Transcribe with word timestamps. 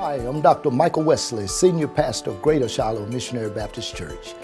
Hi, 0.00 0.14
I'm 0.14 0.40
Dr. 0.40 0.70
Michael 0.70 1.02
Wesley, 1.02 1.46
Senior 1.46 1.86
Pastor 1.86 2.30
of 2.30 2.40
Greater 2.40 2.70
Shiloh 2.70 3.04
Missionary 3.08 3.50
Baptist 3.50 3.94
Church. 3.94 4.34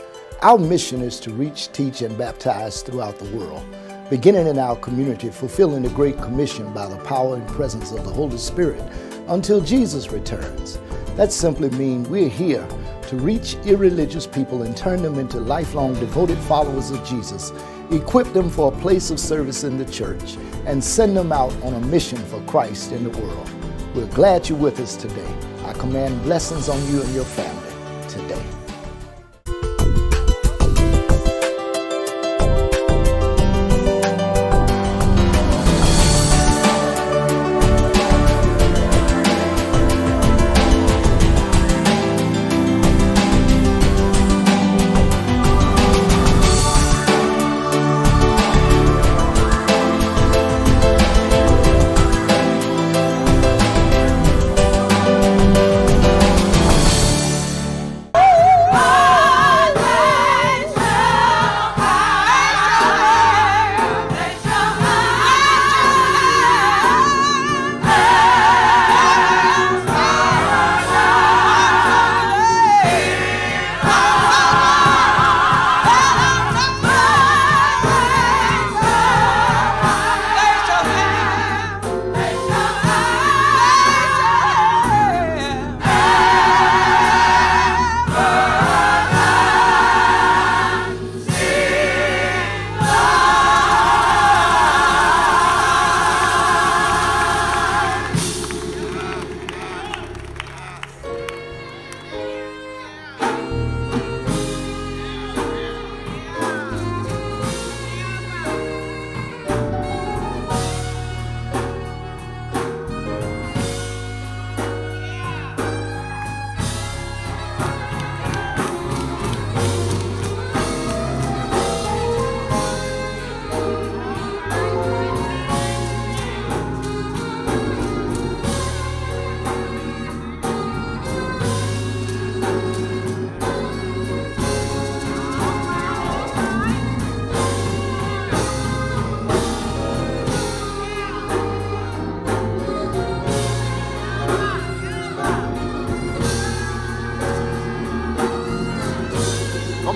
Our 0.42 0.58
mission 0.58 1.00
is 1.00 1.18
to 1.20 1.32
reach, 1.32 1.72
teach, 1.72 2.02
and 2.02 2.18
baptize 2.18 2.82
throughout 2.82 3.18
the 3.18 3.34
world, 3.34 3.64
beginning 4.10 4.48
in 4.48 4.58
our 4.58 4.76
community, 4.76 5.30
fulfilling 5.30 5.82
the 5.82 5.88
Great 5.88 6.18
Commission 6.18 6.70
by 6.74 6.86
the 6.86 6.98
power 7.04 7.36
and 7.36 7.48
presence 7.48 7.90
of 7.90 8.04
the 8.04 8.12
Holy 8.12 8.36
Spirit 8.36 8.82
until 9.28 9.62
Jesus 9.62 10.12
returns. 10.12 10.78
That 11.14 11.32
simply 11.32 11.70
means 11.70 12.06
we're 12.06 12.28
here 12.28 12.68
to 13.08 13.16
reach 13.16 13.54
irreligious 13.64 14.26
people 14.26 14.60
and 14.60 14.76
turn 14.76 15.00
them 15.00 15.18
into 15.18 15.40
lifelong 15.40 15.94
devoted 15.94 16.36
followers 16.40 16.90
of 16.90 17.02
Jesus, 17.02 17.50
equip 17.90 18.30
them 18.34 18.50
for 18.50 18.70
a 18.70 18.80
place 18.82 19.10
of 19.10 19.18
service 19.18 19.64
in 19.64 19.78
the 19.78 19.90
church, 19.90 20.36
and 20.66 20.84
send 20.84 21.16
them 21.16 21.32
out 21.32 21.54
on 21.62 21.72
a 21.72 21.86
mission 21.86 22.18
for 22.26 22.42
Christ 22.42 22.92
in 22.92 23.04
the 23.04 23.18
world. 23.18 23.65
We're 23.96 24.04
glad 24.08 24.46
you're 24.46 24.58
with 24.58 24.78
us 24.78 24.94
today. 24.94 25.34
I 25.64 25.72
command 25.72 26.22
blessings 26.24 26.68
on 26.68 26.76
you 26.92 27.00
and 27.00 27.14
your 27.14 27.24
family 27.24 28.08
today. 28.10 28.55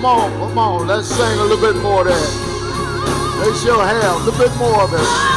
Come 0.01 0.19
on, 0.19 0.31
come 0.31 0.57
on. 0.57 0.87
Let's 0.87 1.07
sing 1.09 1.37
a 1.37 1.43
little 1.43 1.61
bit 1.61 1.79
more 1.79 2.03
of 2.03 2.07
there. 2.07 2.15
Raise 3.45 3.63
your 3.63 3.85
have. 3.85 4.15
A 4.15 4.25
little 4.25 4.39
bit 4.39 4.57
more 4.57 4.81
of 4.81 4.91
it. 4.95 5.30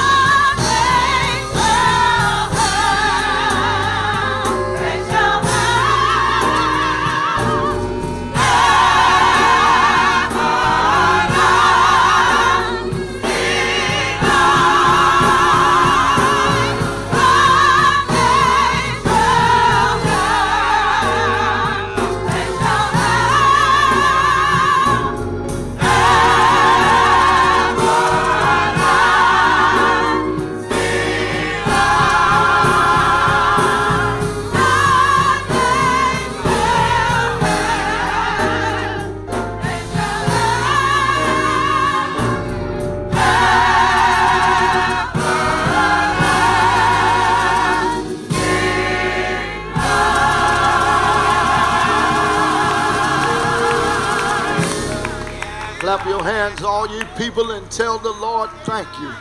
And 57.43 57.71
tell 57.71 57.99
the 57.99 58.13
Lord 58.13 58.49
thank 58.63 58.89
you 59.01 59.13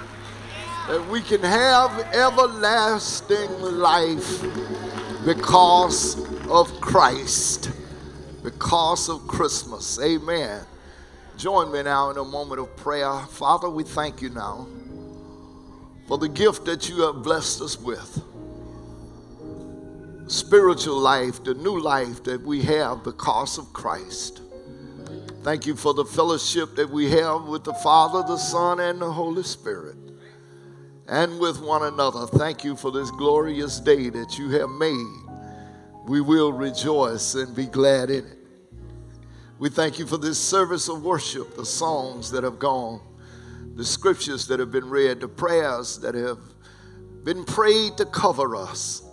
that 0.88 1.08
we 1.10 1.22
can 1.22 1.42
have 1.42 2.00
everlasting 2.14 3.50
life 3.62 4.44
because 5.26 6.18
of 6.48 6.80
Christ, 6.80 7.72
because 8.44 9.10
of 9.10 9.26
Christmas. 9.28 10.00
Amen. 10.00 10.62
Join 11.38 11.72
me 11.72 11.82
now 11.82 12.12
in 12.12 12.18
a 12.18 12.24
moment 12.24 12.62
of 12.62 12.76
prayer. 12.76 13.20
Father, 13.30 13.70
we 13.70 13.84
thank 13.84 14.22
you 14.22 14.30
now 14.30 14.68
for 16.08 16.20
the 16.20 16.30
gift 16.30 16.66
that 16.66 16.88
you 16.90 17.02
have 17.02 17.24
blessed 17.24 17.62
us 17.62 17.80
with. 17.80 18.22
Spiritual 20.28 21.00
life, 21.00 21.44
the 21.44 21.56
new 21.56 21.80
life 21.80 22.24
that 22.24 22.42
we 22.44 22.62
have 22.62 23.04
because 23.04 23.58
of 23.58 23.74
Christ. 23.74 24.43
Thank 25.44 25.66
you 25.66 25.76
for 25.76 25.94
the 25.94 26.06
fellowship 26.06 26.74
that 26.76 26.90
we 26.90 27.10
have 27.12 27.44
with 27.44 27.66
the 27.66 27.74
Father, 27.74 28.24
the 28.26 28.38
Son, 28.38 28.80
and 28.80 29.02
the 29.02 29.12
Holy 29.12 29.44
Spirit, 29.44 29.98
and 31.10 31.38
with 31.38 31.60
one 31.60 31.84
another. 31.84 32.26
Thank 32.28 32.64
you 32.64 32.78
for 32.78 32.92
this 32.92 33.12
glorious 33.12 33.82
day 33.82 34.10
that 34.10 34.38
you 34.38 34.52
have 34.52 34.70
made. 34.70 35.06
We 36.08 36.22
will 36.22 36.54
rejoice 36.54 37.36
and 37.36 37.54
be 37.54 37.66
glad 37.66 38.10
in 38.10 38.26
it. 38.26 38.38
We 39.60 39.68
thank 39.68 40.00
you 40.00 40.08
for 40.08 40.18
this 40.18 40.40
service 40.40 40.88
of 40.88 41.04
worship, 41.04 41.58
the 41.58 41.66
songs 41.66 42.32
that 42.32 42.46
have 42.46 42.58
gone, 42.58 43.02
the 43.76 43.84
scriptures 43.84 44.48
that 44.48 44.62
have 44.62 44.72
been 44.72 44.90
read, 44.90 45.20
the 45.20 45.28
prayers 45.28 46.00
that 46.00 46.16
have 46.16 46.40
been 47.26 47.44
prayed 47.44 47.98
to 47.98 48.06
cover 48.06 48.56
us. 48.56 49.04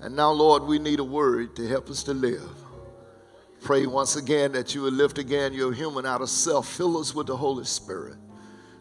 And 0.00 0.16
now, 0.16 0.32
Lord, 0.32 0.64
we 0.64 0.80
need 0.80 0.98
a 0.98 1.04
word 1.04 1.54
to 1.54 1.68
help 1.68 1.88
us 1.88 2.02
to 2.02 2.14
live. 2.14 2.50
Pray 3.60 3.86
once 3.86 4.16
again 4.16 4.52
that 4.52 4.74
you 4.74 4.82
would 4.82 4.94
lift 4.94 5.18
again 5.18 5.52
your 5.52 5.72
human 5.72 6.06
out 6.06 6.22
of 6.22 6.30
self. 6.30 6.68
Fill 6.68 6.96
us 6.98 7.14
with 7.14 7.26
the 7.26 7.36
Holy 7.36 7.64
Spirit. 7.64 8.16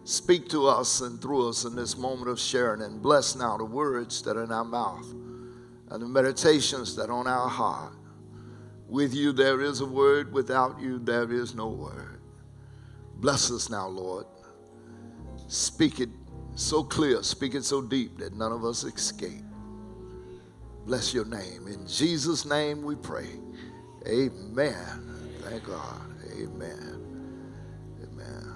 Speak 0.03 0.47
to 0.49 0.67
us 0.67 1.01
and 1.01 1.21
through 1.21 1.49
us 1.49 1.65
in 1.65 1.75
this 1.75 1.97
moment 1.97 2.29
of 2.29 2.39
sharing. 2.39 2.81
And 2.81 3.01
bless 3.01 3.35
now 3.35 3.57
the 3.57 3.65
words 3.65 4.21
that 4.21 4.37
are 4.37 4.43
in 4.43 4.51
our 4.51 4.63
mouth 4.63 5.05
and 5.89 6.01
the 6.01 6.07
meditations 6.07 6.95
that 6.95 7.09
are 7.09 7.13
on 7.13 7.27
our 7.27 7.49
heart. 7.49 7.93
With 8.87 9.13
you 9.13 9.33
there 9.33 9.61
is 9.61 9.81
a 9.81 9.85
word, 9.85 10.31
without 10.31 10.79
you 10.79 10.99
there 10.99 11.29
is 11.31 11.55
no 11.55 11.67
word. 11.67 12.21
Bless 13.15 13.51
us 13.51 13.69
now, 13.69 13.87
Lord. 13.87 14.25
Speak 15.47 15.99
it 15.99 16.09
so 16.55 16.83
clear, 16.83 17.21
speak 17.23 17.55
it 17.55 17.65
so 17.65 17.81
deep 17.81 18.17
that 18.19 18.33
none 18.33 18.51
of 18.51 18.63
us 18.63 18.83
escape. 18.83 19.43
Bless 20.85 21.13
your 21.13 21.25
name. 21.25 21.67
In 21.67 21.85
Jesus' 21.85 22.45
name 22.45 22.83
we 22.83 22.95
pray. 22.95 23.27
Amen. 24.07 25.35
Thank 25.41 25.65
God. 25.65 26.01
Amen. 26.31 27.35
Amen. 28.01 28.55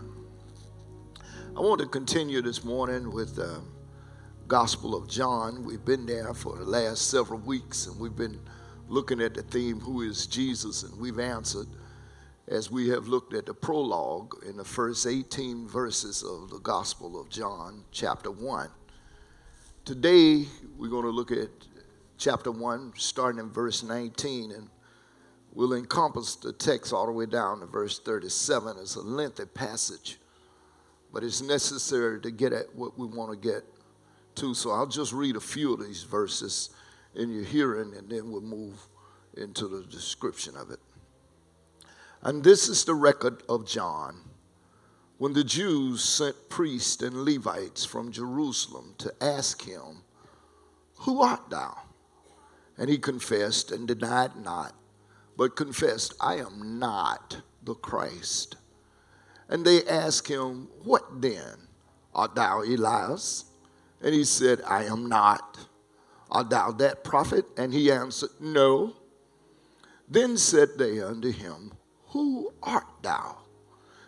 I 1.58 1.60
want 1.60 1.82
to 1.82 1.88
continue 1.88 2.42
this 2.42 2.64
morning 2.64 3.12
with 3.12 3.36
the 3.36 3.62
Gospel 4.48 4.96
of 4.96 5.10
John. 5.10 5.66
We've 5.66 5.84
been 5.84 6.06
there 6.06 6.34
for 6.34 6.56
the 6.56 6.64
last 6.64 7.10
several 7.10 7.40
weeks 7.42 7.88
and 7.88 8.00
we've 8.00 8.16
been 8.16 8.40
looking 8.88 9.20
at 9.20 9.34
the 9.34 9.42
theme, 9.42 9.82
Who 9.82 10.04
is 10.04 10.26
Jesus? 10.26 10.84
And 10.84 10.98
we've 10.98 11.20
answered 11.20 11.68
as 12.48 12.72
we 12.72 12.88
have 12.88 13.10
looked 13.10 13.34
at 13.34 13.46
the 13.46 13.54
prologue 13.54 14.34
in 14.48 14.56
the 14.56 14.64
first 14.64 15.06
18 15.06 15.68
verses 15.68 16.24
of 16.24 16.50
the 16.50 16.60
Gospel 16.60 17.20
of 17.20 17.30
John, 17.30 17.84
chapter 17.92 18.32
1. 18.32 18.70
Today, 19.84 20.46
we're 20.78 20.90
going 20.90 21.04
to 21.04 21.10
look 21.10 21.32
at 21.32 21.50
chapter 22.18 22.52
1, 22.52 22.94
starting 22.96 23.42
in 23.42 23.50
verse 23.50 23.84
19, 23.84 24.54
and 24.54 24.70
we'll 25.54 25.74
encompass 25.74 26.36
the 26.36 26.54
text 26.54 26.94
all 26.94 27.06
the 27.06 27.12
way 27.12 27.26
down 27.26 27.60
to 27.60 27.66
verse 27.66 28.00
37. 28.00 28.78
It's 28.80 28.96
a 28.96 29.02
lengthy 29.02 29.46
passage, 29.46 30.18
but 31.14 31.24
it's 31.24 31.42
necessary 31.42 32.22
to 32.22 32.32
get 32.32 32.54
at 32.54 32.74
what 32.76 32.98
we 32.98 33.08
want 33.08 33.32
to 33.32 33.38
get 33.38 33.64
to. 34.36 34.54
So 34.54 34.72
I'll 34.72 34.88
just 34.88 35.14
read 35.14 35.36
a 35.36 35.42
few 35.42 35.74
of 35.74 35.80
these 35.80 36.04
verses 36.04 36.70
in 37.16 37.32
your 37.32 37.44
hearing, 37.44 37.94
and 37.96 38.10
then 38.10 38.32
we'll 38.32 38.42
move 38.42 38.80
into 39.36 39.68
the 39.68 39.84
description 39.84 40.56
of 40.56 40.72
it. 40.72 40.80
And 42.22 42.44
this 42.44 42.68
is 42.68 42.86
the 42.86 42.94
record 42.94 43.44
of 43.50 43.66
John. 43.66 44.22
When 45.18 45.34
the 45.34 45.44
Jews 45.44 46.04
sent 46.04 46.50
priests 46.50 47.02
and 47.04 47.26
Levites 47.26 47.86
from 47.86 48.12
Jerusalem 48.12 48.96
to 49.00 49.14
ask 49.22 49.62
him, 49.64 50.04
Who 51.00 51.22
art 51.22 51.50
thou? 51.50 51.78
And 52.78 52.90
he 52.90 52.98
confessed 52.98 53.72
and 53.72 53.88
denied 53.88 54.36
not, 54.36 54.74
but 55.38 55.56
confessed, 55.56 56.14
I 56.20 56.36
am 56.36 56.80
not 56.80 57.42
the 57.64 57.76
Christ. 57.76 58.56
And 59.50 59.66
they 59.66 59.84
asked 59.86 60.28
him, 60.28 60.68
What 60.84 61.22
then? 61.22 61.68
Art 62.14 62.36
thou 62.36 62.62
Elias? 62.62 63.46
And 64.02 64.14
he 64.14 64.24
said, 64.24 64.62
I 64.66 64.86
am 64.86 65.08
not. 65.08 65.60
Art 66.30 66.50
thou 66.50 66.72
that 66.72 67.04
prophet? 67.04 67.46
And 67.58 67.74
he 67.74 67.92
answered, 67.92 68.32
No. 68.40 68.96
Then 70.10 70.38
said 70.38 70.70
they 70.78 71.02
unto 71.02 71.32
him, 71.32 71.74
Who 72.08 72.54
art 72.64 72.88
thou? 73.02 73.38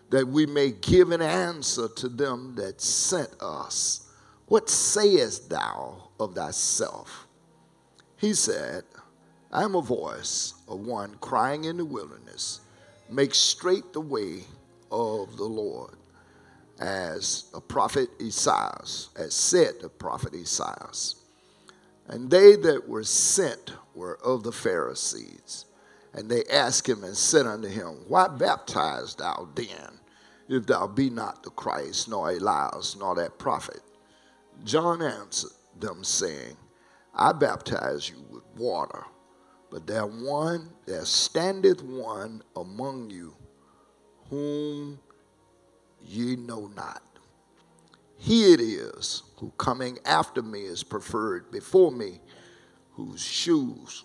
That 0.09 0.27
we 0.27 0.45
may 0.45 0.71
give 0.71 1.11
an 1.11 1.21
answer 1.21 1.87
to 1.87 2.09
them 2.09 2.55
that 2.55 2.81
sent 2.81 3.29
us. 3.41 4.09
What 4.47 4.69
sayest 4.69 5.49
thou 5.49 6.09
of 6.19 6.35
thyself? 6.35 7.27
He 8.17 8.33
said, 8.33 8.83
I 9.51 9.63
am 9.63 9.75
a 9.75 9.81
voice 9.81 10.52
of 10.67 10.79
one 10.79 11.15
crying 11.21 11.65
in 11.65 11.77
the 11.77 11.85
wilderness, 11.85 12.61
make 13.09 13.35
straight 13.35 13.93
the 13.93 14.01
way 14.01 14.41
of 14.91 15.37
the 15.37 15.43
Lord, 15.43 15.95
as 16.79 17.45
a 17.53 17.61
prophet 17.61 18.09
Isaiah, 18.21 18.83
as 19.15 19.33
said 19.33 19.75
the 19.81 19.89
prophet 19.89 20.33
Isaiah. 20.33 20.89
And 22.07 22.29
they 22.29 22.55
that 22.57 22.87
were 22.87 23.03
sent 23.03 23.73
were 23.95 24.19
of 24.23 24.43
the 24.43 24.51
Pharisees. 24.51 25.65
And 26.13 26.29
they 26.29 26.43
asked 26.45 26.87
him 26.87 27.03
and 27.03 27.15
said 27.15 27.47
unto 27.47 27.67
him, 27.67 27.97
Why 28.07 28.27
baptize 28.27 29.15
thou 29.15 29.49
then, 29.55 29.99
if 30.47 30.65
thou 30.65 30.87
be 30.87 31.09
not 31.09 31.43
the 31.43 31.49
Christ, 31.49 32.09
nor 32.09 32.31
Elias, 32.31 32.95
nor 32.95 33.15
that 33.15 33.39
prophet? 33.39 33.81
John 34.63 35.01
answered 35.01 35.51
them, 35.79 36.03
saying, 36.03 36.55
I 37.15 37.31
baptize 37.31 38.09
you 38.09 38.23
with 38.29 38.43
water, 38.57 39.05
but 39.73 39.87
there 39.87 40.05
one 40.05 40.69
there 40.85 41.03
standeth 41.03 41.81
one 41.81 42.43
among 42.55 43.09
you 43.09 43.33
whom 44.29 44.99
ye 45.99 46.35
know 46.35 46.67
not. 46.75 47.01
He 48.19 48.53
it 48.53 48.61
is 48.61 49.23
who 49.37 49.51
coming 49.57 49.97
after 50.05 50.43
me 50.43 50.61
is 50.61 50.83
preferred 50.83 51.51
before 51.51 51.91
me, 51.91 52.19
whose 52.91 53.19
shoes 53.19 54.03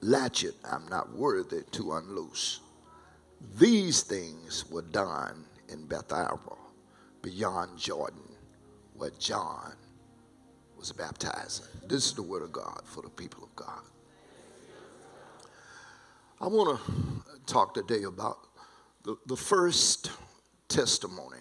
latchet 0.00 0.54
I'm 0.64 0.88
not 0.88 1.14
worthy 1.14 1.64
to 1.72 1.92
unloose. 1.92 2.60
These 3.58 4.04
things 4.04 4.64
were 4.70 4.80
done 4.80 5.44
in 5.68 5.86
Bethabara, 5.86 6.56
beyond 7.20 7.76
Jordan, 7.78 8.32
where 8.94 9.10
John 9.18 9.74
was 10.78 10.92
baptizing. 10.92 11.66
This 11.86 12.06
is 12.06 12.14
the 12.14 12.22
word 12.22 12.42
of 12.42 12.52
God 12.52 12.80
for 12.86 13.02
the 13.02 13.10
people 13.10 13.44
of 13.44 13.54
God. 13.54 13.82
I 16.44 16.46
want 16.46 16.78
to 16.78 17.46
talk 17.46 17.72
today 17.72 18.02
about 18.02 18.36
the, 19.02 19.16
the 19.24 19.36
first 19.36 20.10
testimony. 20.68 21.38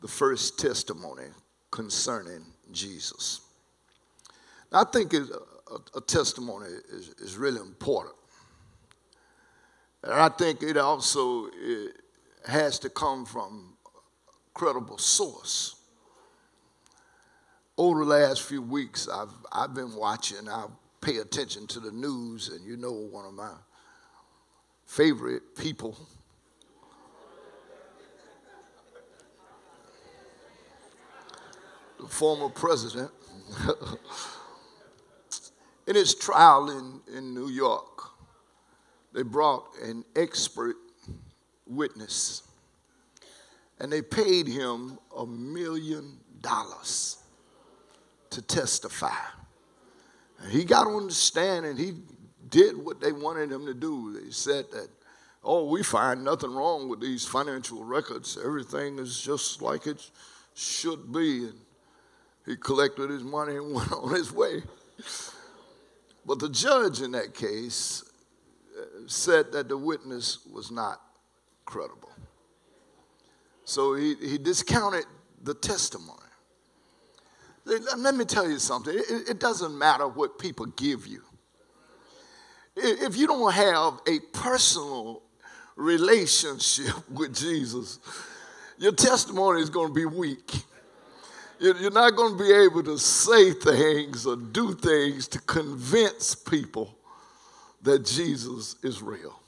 The 0.00 0.06
first 0.06 0.60
testimony 0.60 1.24
concerning 1.72 2.44
Jesus. 2.70 3.40
I 4.72 4.84
think 4.84 5.12
it, 5.12 5.24
a, 5.72 5.98
a, 5.98 6.00
testimony 6.02 6.68
is, 6.92 7.08
is 7.18 7.36
really 7.36 7.60
important. 7.60 8.14
And 10.04 10.12
I 10.12 10.28
think 10.28 10.62
it 10.62 10.76
also 10.76 11.46
it 11.52 11.96
has 12.46 12.78
to 12.78 12.90
come 12.90 13.26
from 13.26 13.76
a 13.88 14.56
credible 14.56 14.98
source 14.98 15.74
over 17.76 18.04
the 18.04 18.10
last 18.10 18.42
few 18.42 18.62
weeks, 18.62 19.08
I've, 19.08 19.34
I've 19.50 19.74
been 19.74 19.96
watching, 19.96 20.48
I 20.48 20.66
pay 21.02 21.18
attention 21.18 21.66
to 21.66 21.80
the 21.80 21.90
news, 21.90 22.48
and 22.48 22.64
you 22.64 22.78
know 22.78 22.92
one 22.92 23.26
of 23.26 23.34
my 23.34 23.52
favorite 24.86 25.54
people. 25.56 25.98
the 32.00 32.08
former 32.08 32.48
president, 32.48 33.10
in 35.86 35.94
his 35.94 36.14
trial 36.16 36.68
in, 36.70 37.00
in 37.16 37.32
New 37.32 37.48
York, 37.48 38.02
they 39.12 39.22
brought 39.22 39.68
an 39.80 40.04
expert 40.16 40.76
witness 41.66 42.42
and 43.78 43.92
they 43.92 44.02
paid 44.02 44.46
him 44.46 44.98
a 45.16 45.26
million 45.26 46.18
dollars 46.40 47.18
to 48.30 48.42
testify. 48.42 49.14
He 50.48 50.64
got 50.64 50.86
on 50.86 51.06
the 51.06 51.12
stand 51.12 51.66
and 51.66 51.78
he 51.78 51.92
did 52.48 52.76
what 52.76 53.00
they 53.00 53.12
wanted 53.12 53.50
him 53.50 53.66
to 53.66 53.74
do. 53.74 54.18
They 54.20 54.30
said 54.30 54.66
that, 54.72 54.88
oh, 55.42 55.64
we 55.64 55.82
find 55.82 56.24
nothing 56.24 56.54
wrong 56.54 56.88
with 56.88 57.00
these 57.00 57.24
financial 57.24 57.84
records. 57.84 58.38
Everything 58.42 58.98
is 58.98 59.20
just 59.20 59.62
like 59.62 59.86
it 59.86 60.10
should 60.54 61.12
be. 61.12 61.44
And 61.44 61.58
he 62.46 62.56
collected 62.56 63.10
his 63.10 63.22
money 63.22 63.56
and 63.56 63.72
went 63.74 63.92
on 63.92 64.14
his 64.14 64.32
way. 64.32 64.62
But 66.24 66.38
the 66.38 66.48
judge 66.48 67.00
in 67.00 67.12
that 67.12 67.34
case 67.34 68.04
uh, 68.78 68.84
said 69.06 69.52
that 69.52 69.68
the 69.68 69.76
witness 69.76 70.46
was 70.52 70.70
not 70.70 71.00
credible. 71.64 72.10
So 73.64 73.94
he, 73.94 74.14
he 74.16 74.38
discounted 74.38 75.04
the 75.42 75.54
testimony. 75.54 76.21
Let 77.64 78.14
me 78.14 78.24
tell 78.24 78.48
you 78.48 78.58
something. 78.58 78.94
It, 78.94 79.30
it 79.30 79.38
doesn't 79.40 79.76
matter 79.76 80.08
what 80.08 80.38
people 80.38 80.66
give 80.66 81.06
you. 81.06 81.22
If 82.74 83.16
you 83.16 83.26
don't 83.26 83.52
have 83.52 84.00
a 84.06 84.18
personal 84.32 85.22
relationship 85.76 86.94
with 87.10 87.34
Jesus, 87.34 87.98
your 88.78 88.92
testimony 88.92 89.60
is 89.60 89.70
going 89.70 89.88
to 89.88 89.94
be 89.94 90.06
weak. 90.06 90.52
You're 91.60 91.92
not 91.92 92.16
going 92.16 92.36
to 92.36 92.42
be 92.42 92.52
able 92.52 92.82
to 92.82 92.98
say 92.98 93.52
things 93.52 94.26
or 94.26 94.34
do 94.34 94.74
things 94.74 95.28
to 95.28 95.38
convince 95.40 96.34
people 96.34 96.96
that 97.82 98.04
Jesus 98.04 98.74
is 98.82 99.00
real. 99.00 99.41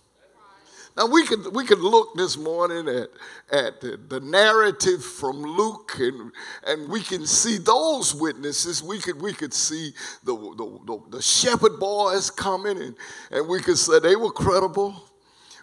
Now 0.96 1.06
we 1.06 1.26
could 1.26 1.52
we 1.54 1.64
could 1.64 1.80
look 1.80 2.14
this 2.14 2.36
morning 2.36 2.88
at, 2.88 3.08
at 3.50 3.80
the, 3.80 4.20
narrative 4.20 5.04
from 5.04 5.42
Luke 5.42 5.92
and, 5.98 6.30
and 6.66 6.88
we 6.88 7.00
can 7.00 7.26
see 7.26 7.58
those 7.58 8.14
witnesses. 8.14 8.80
We 8.80 9.00
could 9.00 9.20
we 9.20 9.32
could 9.32 9.52
see 9.52 9.92
the, 10.22 10.34
the, 10.34 10.78
the, 10.86 11.16
the 11.16 11.22
shepherd 11.22 11.80
boys 11.80 12.30
coming 12.30 12.80
and, 12.80 12.94
and 13.32 13.48
we 13.48 13.60
could 13.60 13.78
say 13.78 13.98
they 13.98 14.14
were 14.14 14.30
credible. 14.30 15.10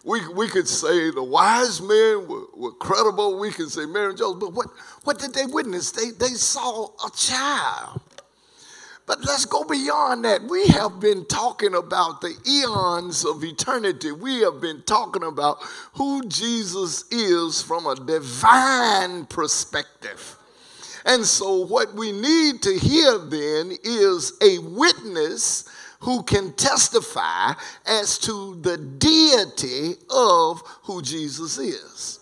We, 0.03 0.27
we 0.33 0.47
could 0.47 0.67
say 0.67 1.11
the 1.11 1.23
wise 1.23 1.79
men 1.79 2.27
were, 2.27 2.45
were 2.55 2.71
credible. 2.73 3.39
We 3.39 3.51
could 3.51 3.71
say 3.71 3.85
Mary 3.85 4.09
and 4.09 4.17
Joseph, 4.17 4.39
but 4.39 4.53
what, 4.53 4.67
what 5.03 5.19
did 5.19 5.33
they 5.33 5.45
witness? 5.45 5.91
They, 5.91 6.09
they 6.09 6.33
saw 6.33 6.87
a 7.05 7.11
child. 7.15 8.01
But 9.07 9.25
let's 9.25 9.45
go 9.45 9.63
beyond 9.63 10.23
that. 10.25 10.43
We 10.43 10.67
have 10.67 10.99
been 10.99 11.25
talking 11.25 11.75
about 11.75 12.21
the 12.21 12.35
eons 12.47 13.25
of 13.25 13.43
eternity. 13.43 14.11
We 14.11 14.39
have 14.41 14.61
been 14.61 14.83
talking 14.83 15.23
about 15.23 15.57
who 15.93 16.23
Jesus 16.27 17.05
is 17.11 17.61
from 17.61 17.87
a 17.87 17.95
divine 17.95 19.25
perspective. 19.25 20.37
And 21.05 21.25
so, 21.25 21.65
what 21.65 21.93
we 21.95 22.11
need 22.11 22.61
to 22.61 22.77
hear 22.77 23.17
then 23.17 23.75
is 23.83 24.33
a 24.41 24.59
witness 24.59 25.67
who 25.99 26.23
can 26.23 26.53
testify 26.53 27.53
as 27.85 28.17
to 28.19 28.55
the 28.61 28.77
deity 28.77 29.95
of 30.09 30.61
who 30.83 31.01
Jesus 31.01 31.57
is. 31.57 32.19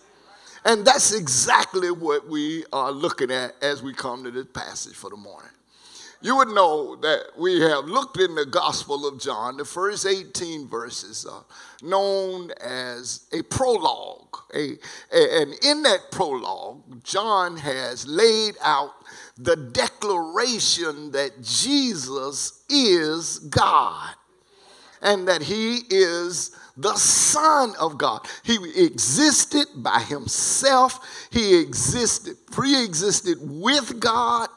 And 0.65 0.86
that's 0.86 1.13
exactly 1.13 1.91
what 1.91 2.27
we 2.27 2.65
are 2.74 2.91
looking 2.91 3.31
at 3.31 3.55
as 3.62 3.81
we 3.81 3.93
come 3.93 4.24
to 4.25 4.31
this 4.31 4.48
passage 4.53 4.95
for 4.95 5.09
the 5.09 5.17
morning. 5.17 5.51
You 6.21 6.35
would 6.35 6.49
know 6.49 6.97
that 6.97 7.27
we 7.38 7.61
have 7.61 7.85
looked 7.85 8.19
in 8.19 8.35
the 8.35 8.45
Gospel 8.45 9.07
of 9.07 9.21
John, 9.21 9.55
the 9.55 9.63
first 9.63 10.05
18 10.05 10.67
verses 10.67 11.25
are 11.25 11.45
known 11.81 12.51
as 12.59 13.25
a 13.31 13.41
prologue. 13.43 14.38
A, 14.53 14.73
a, 15.13 15.41
and 15.41 15.53
in 15.63 15.83
that 15.83 16.11
prologue, 16.11 17.03
John 17.05 17.55
has 17.55 18.05
laid 18.05 18.55
out 18.61 18.91
the 19.38 19.55
declaration 19.55 21.11
that 21.11 21.41
Jesus 21.41 22.65
is 22.69 23.39
God 23.39 24.09
and 25.01 25.25
that 25.29 25.41
he 25.41 25.83
is 25.89 26.51
the 26.75 26.95
Son 26.95 27.73
of 27.79 27.97
God. 27.97 28.27
He 28.43 28.57
existed 28.75 29.67
by 29.77 29.99
himself, 30.01 31.27
he 31.31 31.59
existed, 31.59 32.35
pre 32.51 32.83
existed 32.83 33.38
with 33.41 34.01
God, 34.01 34.49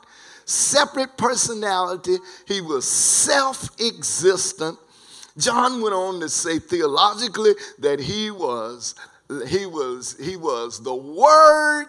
separate 0.52 1.16
personality, 1.16 2.16
he 2.46 2.60
was 2.60 2.86
self 2.86 3.70
existent. 3.80 4.78
John 5.38 5.80
went 5.80 5.94
on 5.94 6.20
to 6.20 6.28
say 6.28 6.58
theologically 6.58 7.52
that 7.78 8.00
he 8.00 8.30
was 8.30 8.94
he 9.48 9.66
was 9.66 10.16
he 10.20 10.36
was 10.36 10.82
the 10.82 10.94
word 10.94 11.86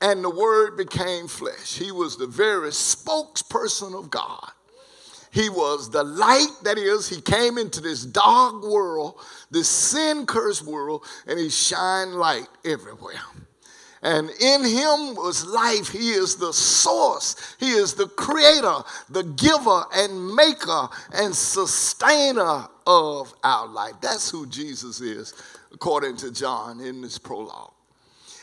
and 0.00 0.22
the 0.22 0.30
word 0.30 0.76
became 0.76 1.26
flesh. 1.26 1.76
He 1.76 1.90
was 1.90 2.16
the 2.16 2.26
very 2.26 2.70
spokesperson 2.70 3.98
of 3.98 4.10
God. 4.10 4.50
He 5.30 5.50
was 5.50 5.90
the 5.90 6.04
light, 6.04 6.48
that 6.64 6.78
is, 6.78 7.08
he 7.08 7.20
came 7.20 7.58
into 7.58 7.80
this 7.80 8.04
dark 8.04 8.62
world, 8.62 9.20
this 9.50 9.68
sin 9.68 10.24
cursed 10.24 10.64
world, 10.64 11.04
and 11.26 11.38
he 11.38 11.50
shined 11.50 12.14
light 12.14 12.48
everywhere. 12.64 13.20
And 14.02 14.30
in 14.30 14.64
him 14.64 15.16
was 15.16 15.44
life. 15.44 15.88
He 15.88 16.10
is 16.10 16.36
the 16.36 16.52
source. 16.52 17.56
He 17.58 17.70
is 17.70 17.94
the 17.94 18.06
creator, 18.06 18.76
the 19.10 19.24
giver 19.24 19.82
and 19.94 20.34
maker 20.34 20.88
and 21.12 21.34
sustainer 21.34 22.66
of 22.86 23.34
our 23.42 23.66
life. 23.66 23.94
That's 24.00 24.30
who 24.30 24.46
Jesus 24.46 25.00
is, 25.00 25.34
according 25.72 26.16
to 26.18 26.32
John 26.32 26.80
in 26.80 27.02
this 27.02 27.18
prologue. 27.18 27.72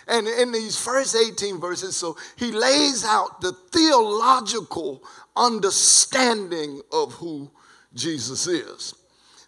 And 0.07 0.27
in 0.27 0.51
these 0.51 0.77
first 0.77 1.15
18 1.15 1.59
verses, 1.59 1.95
so 1.95 2.15
he 2.35 2.51
lays 2.51 3.03
out 3.05 3.41
the 3.41 3.53
theological 3.71 5.01
understanding 5.35 6.81
of 6.91 7.13
who 7.13 7.49
Jesus 7.93 8.45
is. 8.45 8.93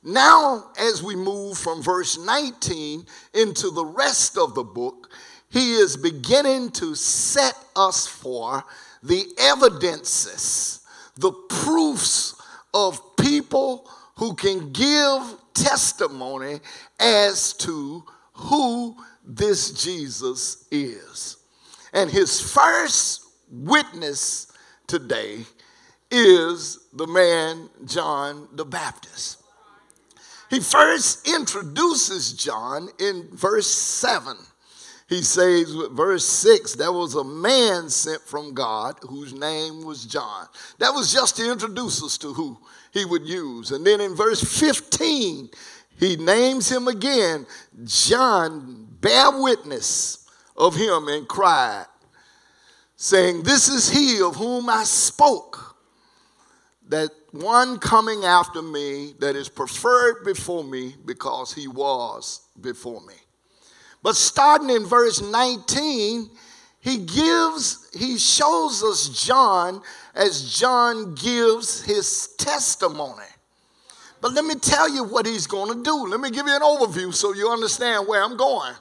Now, 0.04 0.72
as 0.80 1.04
we 1.04 1.16
move 1.16 1.58
from 1.58 1.84
verse 1.84 2.18
19 2.18 3.06
into 3.34 3.70
the 3.70 3.86
rest 3.86 4.38
of 4.38 4.56
the 4.56 4.64
book, 4.64 5.10
he 5.50 5.74
is 5.74 5.96
beginning 5.96 6.72
to 6.72 6.96
set 6.96 7.56
us 7.76 8.06
for 8.06 8.64
the 9.02 9.26
evidences, 9.38 10.82
the 11.16 11.32
proofs 11.32 12.36
of 12.74 13.00
people 13.18 13.90
who 14.16 14.34
can 14.36 14.72
give 14.72 15.22
testimony 15.54 16.60
as 17.00 17.54
to 17.54 18.04
who 18.34 18.96
this 19.24 19.72
Jesus 19.72 20.68
is. 20.72 21.38
And 21.94 22.10
his 22.10 22.42
first 22.42 23.26
witness 23.50 24.52
today 24.88 25.46
is 26.12 26.80
the 26.94 27.08
man 27.08 27.70
John 27.86 28.48
the 28.54 28.66
Baptist. 28.66 29.44
He 30.50 30.60
first 30.60 31.28
introduces 31.28 32.34
John 32.34 32.90
in 33.00 33.28
verse 33.34 33.68
7. 33.68 34.38
He 35.08 35.22
says, 35.22 35.72
verse 35.92 36.26
6, 36.26 36.74
there 36.76 36.92
was 36.92 37.16
a 37.16 37.24
man 37.24 37.90
sent 37.90 38.22
from 38.22 38.54
God 38.54 38.98
whose 39.02 39.34
name 39.34 39.86
was 39.86 40.06
John. 40.06 40.48
That 40.80 40.92
was 40.92 41.14
just 41.14 41.38
to 41.38 41.50
introduce 41.50 42.04
us 42.04 42.18
to 42.20 42.34
who 42.34 42.58
he 42.92 43.06
would 43.06 43.26
use. 43.26 43.72
And 43.72 43.88
then 43.88 44.02
in 44.02 44.16
verse 44.16 44.42
15, 44.60 45.50
he 45.98 46.18
names 46.18 46.70
him 46.70 46.90
again. 46.90 47.48
John 47.86 48.88
bear 49.00 49.32
witness 49.32 50.30
of 50.58 50.76
him 50.76 51.08
and 51.08 51.26
cried, 51.26 51.86
saying, 52.98 53.44
This 53.44 53.70
is 53.70 53.90
he 53.90 54.22
of 54.22 54.36
whom 54.36 54.70
I 54.70 54.84
spoke, 54.84 55.78
that 56.90 57.12
one 57.32 57.80
coming 57.80 58.26
after 58.26 58.62
me 58.62 59.14
that 59.20 59.38
is 59.38 59.48
preferred 59.48 60.26
before 60.26 60.66
me 60.66 60.96
because 61.06 61.54
he 61.54 61.70
was 61.70 62.42
before 62.60 63.02
me. 63.06 63.14
But 64.08 64.16
starting 64.16 64.70
in 64.70 64.86
verse 64.86 65.20
19, 65.22 66.30
he 66.80 66.98
gives, 67.00 67.90
he 67.94 68.18
shows 68.18 68.82
us 68.82 69.10
John 69.26 69.82
as 70.16 70.58
John 70.58 71.14
gives 71.14 71.84
his 71.84 72.30
testimony. 72.38 73.26
But 74.22 74.32
let 74.32 74.46
me 74.46 74.56
tell 74.56 74.88
you 74.88 75.04
what 75.04 75.26
he's 75.26 75.46
going 75.46 75.78
to 75.78 75.84
do. 75.84 76.08
Let 76.08 76.22
me 76.22 76.32
give 76.32 76.48
you 76.48 76.56
an 76.56 76.62
overview 76.62 77.14
so 77.14 77.34
you 77.34 77.50
understand 77.50 78.08
where 78.08 78.24
I'm 78.24 78.38
going. 78.38 78.76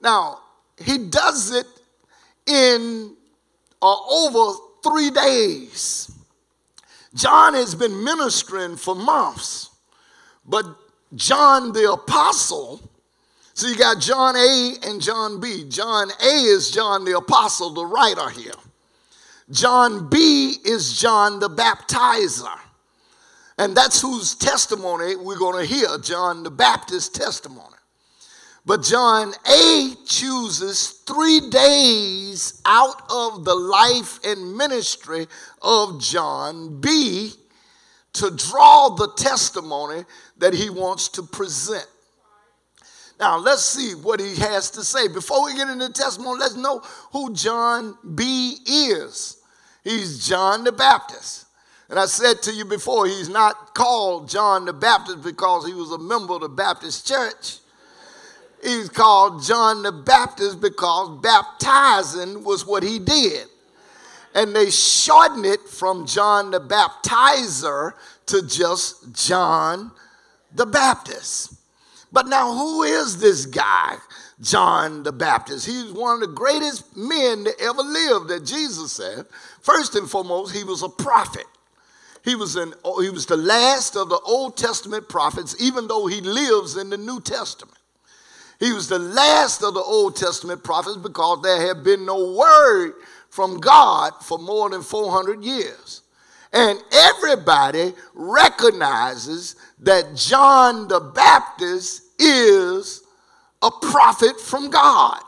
Now, 0.00 0.38
he 0.78 0.98
does 0.98 1.52
it 1.52 1.66
in 2.46 3.16
uh, 3.82 3.96
over 4.08 4.56
three 4.84 5.10
days. 5.10 6.12
John 7.12 7.54
has 7.54 7.74
been 7.74 8.04
ministering 8.04 8.76
for 8.76 8.94
months, 8.94 9.70
but 10.46 10.64
John 11.16 11.72
the 11.72 11.90
apostle, 11.90 12.88
so 13.62 13.68
you 13.68 13.76
got 13.76 14.00
John 14.00 14.34
A 14.34 14.74
and 14.82 15.00
John 15.00 15.38
B. 15.38 15.64
John 15.68 16.10
A 16.20 16.26
is 16.26 16.72
John 16.72 17.04
the 17.04 17.16
apostle, 17.16 17.70
the 17.70 17.86
writer 17.86 18.28
here. 18.28 18.50
John 19.52 20.10
B 20.10 20.56
is 20.64 20.98
John 21.00 21.38
the 21.38 21.48
baptizer. 21.48 22.58
And 23.58 23.76
that's 23.76 24.00
whose 24.00 24.34
testimony 24.34 25.14
we're 25.14 25.38
going 25.38 25.64
to 25.64 25.72
hear, 25.72 25.96
John 25.98 26.42
the 26.42 26.50
Baptist's 26.50 27.16
testimony. 27.16 27.76
But 28.66 28.82
John 28.82 29.32
A 29.48 29.94
chooses 30.06 31.00
three 31.06 31.48
days 31.48 32.60
out 32.64 33.00
of 33.12 33.44
the 33.44 33.54
life 33.54 34.18
and 34.24 34.56
ministry 34.56 35.28
of 35.62 36.00
John 36.00 36.80
B 36.80 37.30
to 38.14 38.28
draw 38.32 38.88
the 38.88 39.12
testimony 39.16 40.04
that 40.38 40.52
he 40.52 40.68
wants 40.68 41.06
to 41.10 41.22
present. 41.22 41.86
Now, 43.22 43.38
let's 43.38 43.64
see 43.64 43.94
what 43.94 44.18
he 44.18 44.34
has 44.34 44.68
to 44.72 44.82
say. 44.82 45.06
Before 45.06 45.44
we 45.44 45.54
get 45.54 45.68
into 45.68 45.86
the 45.86 45.94
testimony, 45.94 46.40
let's 46.40 46.56
know 46.56 46.80
who 47.12 47.32
John 47.32 47.96
B 48.16 48.56
is. 48.66 49.36
He's 49.84 50.26
John 50.26 50.64
the 50.64 50.72
Baptist. 50.72 51.46
And 51.88 52.00
I 52.00 52.06
said 52.06 52.42
to 52.42 52.52
you 52.52 52.64
before, 52.64 53.06
he's 53.06 53.28
not 53.28 53.76
called 53.76 54.28
John 54.28 54.64
the 54.64 54.72
Baptist 54.72 55.22
because 55.22 55.64
he 55.64 55.72
was 55.72 55.92
a 55.92 55.98
member 55.98 56.34
of 56.34 56.40
the 56.40 56.48
Baptist 56.48 57.06
church. 57.06 57.58
He's 58.60 58.88
called 58.88 59.44
John 59.44 59.84
the 59.84 59.92
Baptist 59.92 60.60
because 60.60 61.20
baptizing 61.22 62.42
was 62.42 62.66
what 62.66 62.82
he 62.82 62.98
did. 62.98 63.46
And 64.34 64.52
they 64.52 64.68
shortened 64.68 65.46
it 65.46 65.60
from 65.68 66.08
John 66.08 66.50
the 66.50 66.60
Baptizer 66.60 67.92
to 68.26 68.44
just 68.48 69.14
John 69.14 69.92
the 70.52 70.66
Baptist. 70.66 71.61
But 72.12 72.28
now, 72.28 72.52
who 72.52 72.82
is 72.82 73.18
this 73.18 73.46
guy, 73.46 73.96
John 74.40 75.02
the 75.02 75.12
Baptist? 75.12 75.66
He's 75.66 75.90
one 75.92 76.14
of 76.14 76.20
the 76.20 76.34
greatest 76.34 76.94
men 76.96 77.44
that 77.44 77.54
ever 77.58 77.82
lived, 77.82 78.28
that 78.28 78.44
Jesus 78.44 78.92
said. 78.92 79.26
First 79.60 79.96
and 79.96 80.08
foremost, 80.08 80.54
he 80.54 80.62
was 80.62 80.82
a 80.82 80.88
prophet. 80.88 81.46
He 82.22 82.36
was, 82.36 82.54
an, 82.56 82.74
oh, 82.84 83.00
he 83.00 83.10
was 83.10 83.26
the 83.26 83.36
last 83.36 83.96
of 83.96 84.08
the 84.08 84.20
Old 84.20 84.56
Testament 84.56 85.08
prophets, 85.08 85.56
even 85.60 85.88
though 85.88 86.06
he 86.06 86.20
lives 86.20 86.76
in 86.76 86.90
the 86.90 86.98
New 86.98 87.20
Testament. 87.20 87.78
He 88.60 88.72
was 88.72 88.88
the 88.88 88.98
last 88.98 89.62
of 89.64 89.74
the 89.74 89.80
Old 89.80 90.14
Testament 90.14 90.62
prophets 90.62 90.96
because 90.96 91.42
there 91.42 91.66
had 91.66 91.82
been 91.82 92.06
no 92.06 92.32
word 92.32 92.92
from 93.28 93.58
God 93.58 94.12
for 94.20 94.38
more 94.38 94.70
than 94.70 94.82
400 94.82 95.42
years. 95.42 96.02
And 96.52 96.78
everybody 96.92 97.94
recognizes 98.14 99.56
that 99.80 100.14
John 100.14 100.86
the 100.86 101.00
Baptist 101.00 102.01
is 102.22 103.02
a 103.60 103.70
prophet 103.70 104.40
from 104.40 104.70
God. 104.70 105.20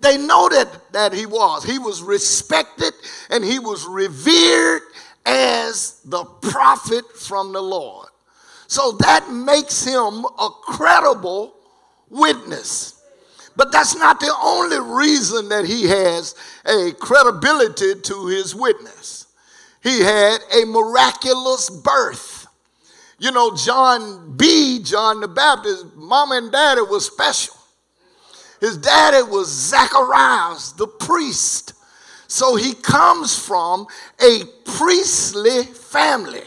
They 0.00 0.18
know 0.18 0.48
that, 0.48 0.92
that 0.92 1.12
he 1.12 1.26
was. 1.26 1.64
He 1.64 1.78
was 1.78 2.02
respected 2.02 2.92
and 3.30 3.42
he 3.42 3.58
was 3.58 3.86
revered 3.86 4.82
as 5.24 6.00
the 6.04 6.24
prophet 6.24 7.04
from 7.16 7.52
the 7.52 7.62
Lord. 7.62 8.08
So 8.68 8.92
that 9.00 9.30
makes 9.30 9.84
him 9.84 10.24
a 10.24 10.50
credible 10.64 11.54
witness. 12.10 13.02
But 13.56 13.72
that's 13.72 13.96
not 13.96 14.20
the 14.20 14.34
only 14.42 14.78
reason 14.80 15.48
that 15.48 15.64
he 15.64 15.84
has 15.84 16.34
a 16.66 16.92
credibility 16.92 17.94
to 18.00 18.26
his 18.26 18.54
witness. 18.54 19.26
He 19.82 20.00
had 20.00 20.38
a 20.52 20.66
miraculous 20.66 21.70
birth. 21.70 22.35
You 23.18 23.30
know, 23.32 23.56
John 23.56 24.36
B., 24.36 24.80
John 24.82 25.20
the 25.20 25.28
Baptist, 25.28 25.86
mom 25.96 26.32
and 26.32 26.52
daddy 26.52 26.82
was 26.82 27.06
special. 27.06 27.54
His 28.60 28.76
daddy 28.76 29.22
was 29.22 29.48
Zacharias, 29.48 30.72
the 30.72 30.86
priest. 30.86 31.72
So 32.28 32.56
he 32.56 32.74
comes 32.74 33.38
from 33.38 33.86
a 34.20 34.42
priestly 34.64 35.62
family. 35.62 36.42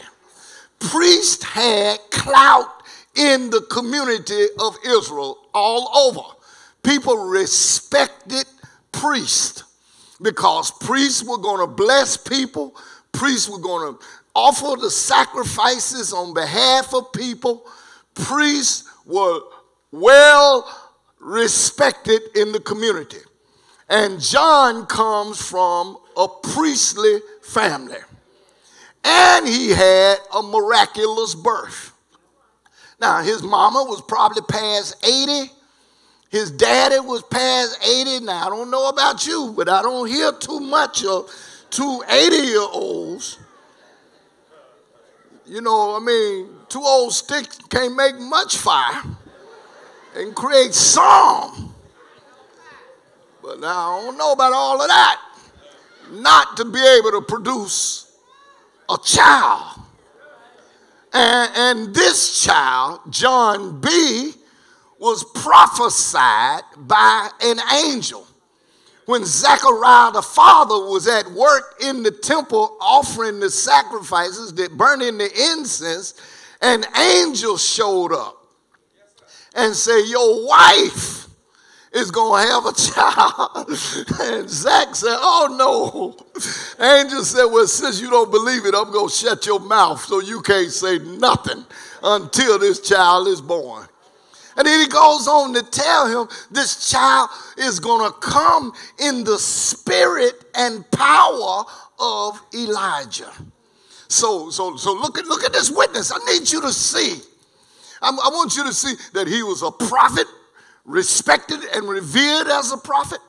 Priest 0.78 1.44
had 1.44 1.98
clout 2.10 2.82
in 3.16 3.50
the 3.50 3.62
community 3.62 4.46
of 4.60 4.76
Israel 4.86 5.38
all 5.52 5.90
over. 5.96 6.36
People 6.82 7.16
respected 7.16 8.44
priests 8.92 9.64
because 10.22 10.70
priests 10.70 11.24
were 11.24 11.38
going 11.38 11.60
to 11.60 11.66
bless 11.66 12.16
people, 12.16 12.74
priests 13.12 13.48
were 13.48 13.58
going 13.58 13.94
to 13.94 14.04
offer 14.34 14.80
the 14.80 14.90
sacrifices 14.90 16.12
on 16.12 16.34
behalf 16.34 16.94
of 16.94 17.12
people. 17.12 17.66
Priests 18.14 18.88
were 19.06 19.40
well 19.90 20.68
respected 21.18 22.22
in 22.34 22.52
the 22.52 22.60
community. 22.60 23.20
And 23.88 24.20
John 24.20 24.86
comes 24.86 25.42
from 25.42 25.98
a 26.16 26.28
priestly 26.28 27.20
family. 27.42 27.98
And 29.02 29.48
he 29.48 29.70
had 29.70 30.16
a 30.32 30.42
miraculous 30.42 31.34
birth. 31.34 31.92
Now, 33.00 33.22
his 33.22 33.42
mama 33.42 33.82
was 33.82 34.00
probably 34.02 34.42
past 34.42 35.04
80. 35.04 35.50
His 36.30 36.52
daddy 36.52 37.00
was 37.00 37.22
past 37.24 37.78
80. 37.84 38.26
Now, 38.26 38.46
I 38.46 38.48
don't 38.50 38.70
know 38.70 38.88
about 38.88 39.26
you, 39.26 39.52
but 39.56 39.68
I 39.68 39.82
don't 39.82 40.08
hear 40.08 40.30
too 40.32 40.60
much 40.60 41.04
of 41.04 41.28
two 41.70 42.04
80 42.08 42.36
year 42.36 42.60
olds. 42.60 43.39
You 45.50 45.60
know, 45.60 45.96
I 45.96 45.98
mean, 45.98 46.48
two 46.68 46.80
old 46.80 47.12
sticks 47.12 47.58
can't 47.68 47.96
make 47.96 48.16
much 48.20 48.56
fire 48.56 49.02
and 50.14 50.32
create 50.32 50.72
some. 50.72 51.74
But 53.42 53.58
now 53.58 53.98
I 53.98 54.04
don't 54.04 54.16
know 54.16 54.30
about 54.30 54.52
all 54.52 54.80
of 54.80 54.86
that. 54.86 55.20
Not 56.12 56.56
to 56.56 56.64
be 56.64 56.78
able 56.78 57.10
to 57.10 57.22
produce 57.22 58.16
a 58.88 58.96
child. 59.04 59.80
And, 61.12 61.50
and 61.56 61.94
this 61.96 62.44
child, 62.44 63.00
John 63.10 63.80
B., 63.80 64.34
was 65.00 65.24
prophesied 65.34 66.62
by 66.76 67.28
an 67.42 67.58
angel. 67.86 68.24
When 69.10 69.24
Zechariah 69.24 70.12
the 70.12 70.22
father 70.22 70.76
was 70.88 71.08
at 71.08 71.28
work 71.32 71.82
in 71.82 72.04
the 72.04 72.12
temple 72.12 72.76
offering 72.80 73.40
the 73.40 73.50
sacrifices 73.50 74.54
that 74.54 74.76
burning 74.76 75.18
the 75.18 75.28
incense, 75.52 76.14
an 76.62 76.84
angel 76.96 77.56
showed 77.56 78.12
up 78.12 78.36
and 79.56 79.74
say, 79.74 80.06
Your 80.06 80.46
wife 80.46 81.26
is 81.92 82.12
going 82.12 82.46
to 82.46 82.52
have 82.52 82.66
a 82.66 82.72
child. 82.72 83.68
and 84.20 84.48
Zach 84.48 84.94
said, 84.94 85.16
Oh 85.18 85.56
no. 85.58 86.26
Angel 86.80 87.24
said, 87.24 87.46
Well, 87.46 87.66
since 87.66 88.00
you 88.00 88.10
don't 88.10 88.30
believe 88.30 88.64
it, 88.64 88.76
I'm 88.76 88.92
going 88.92 89.08
to 89.08 89.12
shut 89.12 89.44
your 89.44 89.58
mouth 89.58 90.04
so 90.04 90.20
you 90.20 90.40
can't 90.40 90.70
say 90.70 91.00
nothing 91.00 91.64
until 92.00 92.60
this 92.60 92.78
child 92.78 93.26
is 93.26 93.40
born. 93.40 93.88
And 94.56 94.66
then 94.66 94.80
he 94.80 94.86
goes 94.88 95.26
on 95.28 95.54
to 95.54 95.62
tell 95.62 96.06
him 96.06 96.28
this 96.50 96.90
child 96.90 97.30
is 97.56 97.78
going 97.78 98.10
to 98.10 98.18
come 98.18 98.72
in 98.98 99.24
the 99.24 99.38
spirit 99.38 100.44
and 100.54 100.88
power 100.90 101.64
of 101.98 102.40
Elijah. 102.54 103.32
So, 104.08 104.50
so, 104.50 104.76
so 104.76 104.92
look 104.92 105.18
at 105.18 105.26
look 105.26 105.44
at 105.44 105.52
this 105.52 105.70
witness. 105.70 106.10
I 106.12 106.18
need 106.32 106.50
you 106.50 106.60
to 106.62 106.72
see 106.72 107.20
I, 108.02 108.08
I 108.08 108.28
want 108.30 108.56
you 108.56 108.64
to 108.64 108.72
see 108.72 108.94
that 109.12 109.26
he 109.26 109.42
was 109.42 109.62
a 109.62 109.70
prophet, 109.70 110.26
respected 110.84 111.60
and 111.74 111.88
revered 111.88 112.48
as 112.48 112.72
a 112.72 112.76
prophet. 112.76 113.20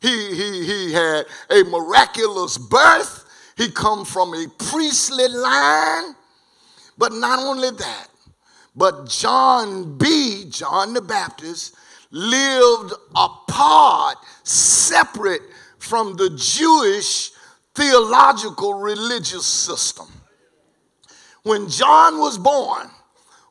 He, 0.00 0.34
he, 0.34 0.64
he 0.64 0.92
had 0.92 1.26
a 1.50 1.64
miraculous 1.64 2.56
birth. 2.56 3.24
He 3.56 3.70
come 3.70 4.04
from 4.04 4.32
a 4.34 4.46
priestly 4.70 5.28
line. 5.28 6.14
But 6.96 7.12
not 7.12 7.40
only 7.40 7.70
that, 7.70 8.08
but 8.78 9.08
John 9.08 9.98
B., 9.98 10.44
John 10.48 10.94
the 10.94 11.02
Baptist, 11.02 11.74
lived 12.12 12.94
apart, 13.14 14.16
separate 14.44 15.42
from 15.78 16.16
the 16.16 16.30
Jewish 16.30 17.32
theological 17.74 18.74
religious 18.74 19.44
system. 19.44 20.06
When 21.42 21.68
John 21.68 22.18
was 22.18 22.38
born, 22.38 22.88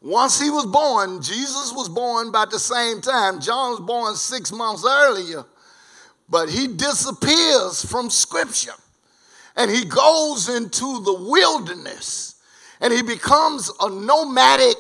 once 0.02 0.40
he 0.40 0.50
was 0.50 0.66
born, 0.66 1.22
Jesus 1.22 1.74
was 1.74 1.90
born 1.90 2.30
about 2.30 2.50
the 2.50 2.60
same 2.60 3.02
time. 3.02 3.42
John 3.42 3.72
was 3.72 3.80
born 3.82 4.16
six 4.16 4.54
months 4.54 4.86
earlier, 4.88 5.44
but 6.30 6.48
he 6.48 6.68
disappears 6.68 7.84
from 7.84 8.10
Scripture 8.10 8.76
and 9.58 9.70
he 9.70 9.84
goes 9.84 10.48
into 10.48 11.02
the 11.04 11.14
wilderness 11.14 12.36
and 12.80 12.94
he 12.94 13.02
becomes 13.02 13.70
a 13.82 13.90
nomadic 13.90 14.76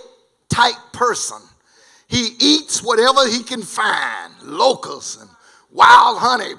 type 0.57 0.91
person. 0.91 1.37
He 2.07 2.29
eats 2.39 2.81
whatever 2.81 3.27
he 3.27 3.43
can 3.43 3.61
find 3.61 4.33
locusts 4.41 5.21
and 5.21 5.29
wild 5.71 6.17
honey. 6.17 6.53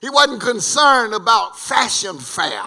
He 0.00 0.10
wasn't 0.10 0.40
concerned 0.42 1.14
about 1.14 1.56
fashion 1.56 2.18
fair. 2.18 2.64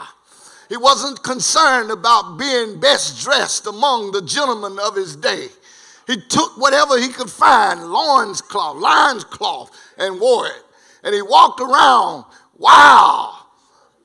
He 0.69 0.77
wasn't 0.77 1.21
concerned 1.23 1.91
about 1.91 2.37
being 2.37 2.79
best 2.79 3.21
dressed 3.21 3.67
among 3.67 4.11
the 4.11 4.21
gentlemen 4.21 4.79
of 4.79 4.95
his 4.95 5.17
day. 5.17 5.47
He 6.07 6.21
took 6.29 6.57
whatever 6.57 6.97
he 6.97 7.09
could 7.09 7.29
find, 7.29 7.83
loins 7.83 8.39
cloth, 8.39 8.77
lion's 8.77 9.25
cloth, 9.25 9.71
and 9.97 10.21
wore 10.21 10.47
it. 10.47 10.63
And 11.03 11.13
he 11.13 11.21
walked 11.21 11.59
around, 11.59 12.23
wow, 12.57 13.39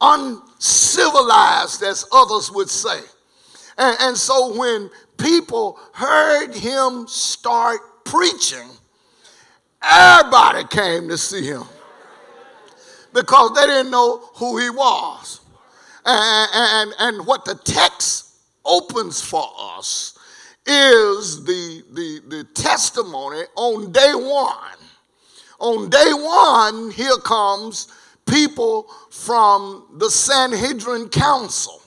uncivilized, 0.01 1.83
as 1.85 2.05
others 2.13 2.51
would 2.51 2.69
say. 2.69 3.01
And, 3.79 3.97
and 4.01 4.17
so 4.17 4.57
when 4.59 4.91
people 5.23 5.79
heard 5.93 6.55
him 6.55 7.07
start 7.07 8.05
preaching, 8.05 8.69
everybody 9.83 10.65
came 10.69 11.09
to 11.09 11.17
see 11.17 11.47
him 11.47 11.63
because 13.15 13.55
they 13.55 13.67
didn't 13.67 13.91
know 13.91 14.19
who 14.35 14.59
he 14.59 14.71
was. 14.71 15.41
And, 16.05 16.51
and, 16.53 16.95
and 16.99 17.27
what 17.27 17.45
the 17.45 17.55
text 17.55 18.35
opens 18.65 19.21
for 19.21 19.47
us 19.57 20.19
is 20.67 21.45
the, 21.45 21.83
the, 21.93 22.21
the 22.29 22.45
testimony 22.55 23.43
on 23.57 23.93
day 23.93 24.13
one. 24.15 24.79
On 25.61 25.89
day 25.89 26.13
one, 26.13 26.91
here 26.91 27.17
comes 27.19 27.87
people 28.27 28.89
from 29.11 29.87
the 29.99 30.11
Sanhedrin 30.11 31.09
Council, 31.09 31.81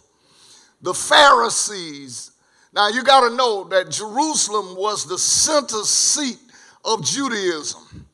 the 0.82 0.94
Pharisees. 0.94 2.32
Now, 2.76 2.90
you 2.90 3.04
got 3.04 3.30
to 3.30 3.34
know 3.34 3.64
that 3.70 3.90
Jerusalem 3.90 4.76
was 4.76 5.06
the 5.06 5.18
center 5.18 5.84
seat 5.84 6.40
of 6.84 7.04
Judaism, 7.06 8.06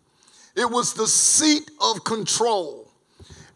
it 0.55 0.69
was 0.69 0.93
the 0.93 1.07
seat 1.07 1.69
of 1.81 2.03
control. 2.03 2.87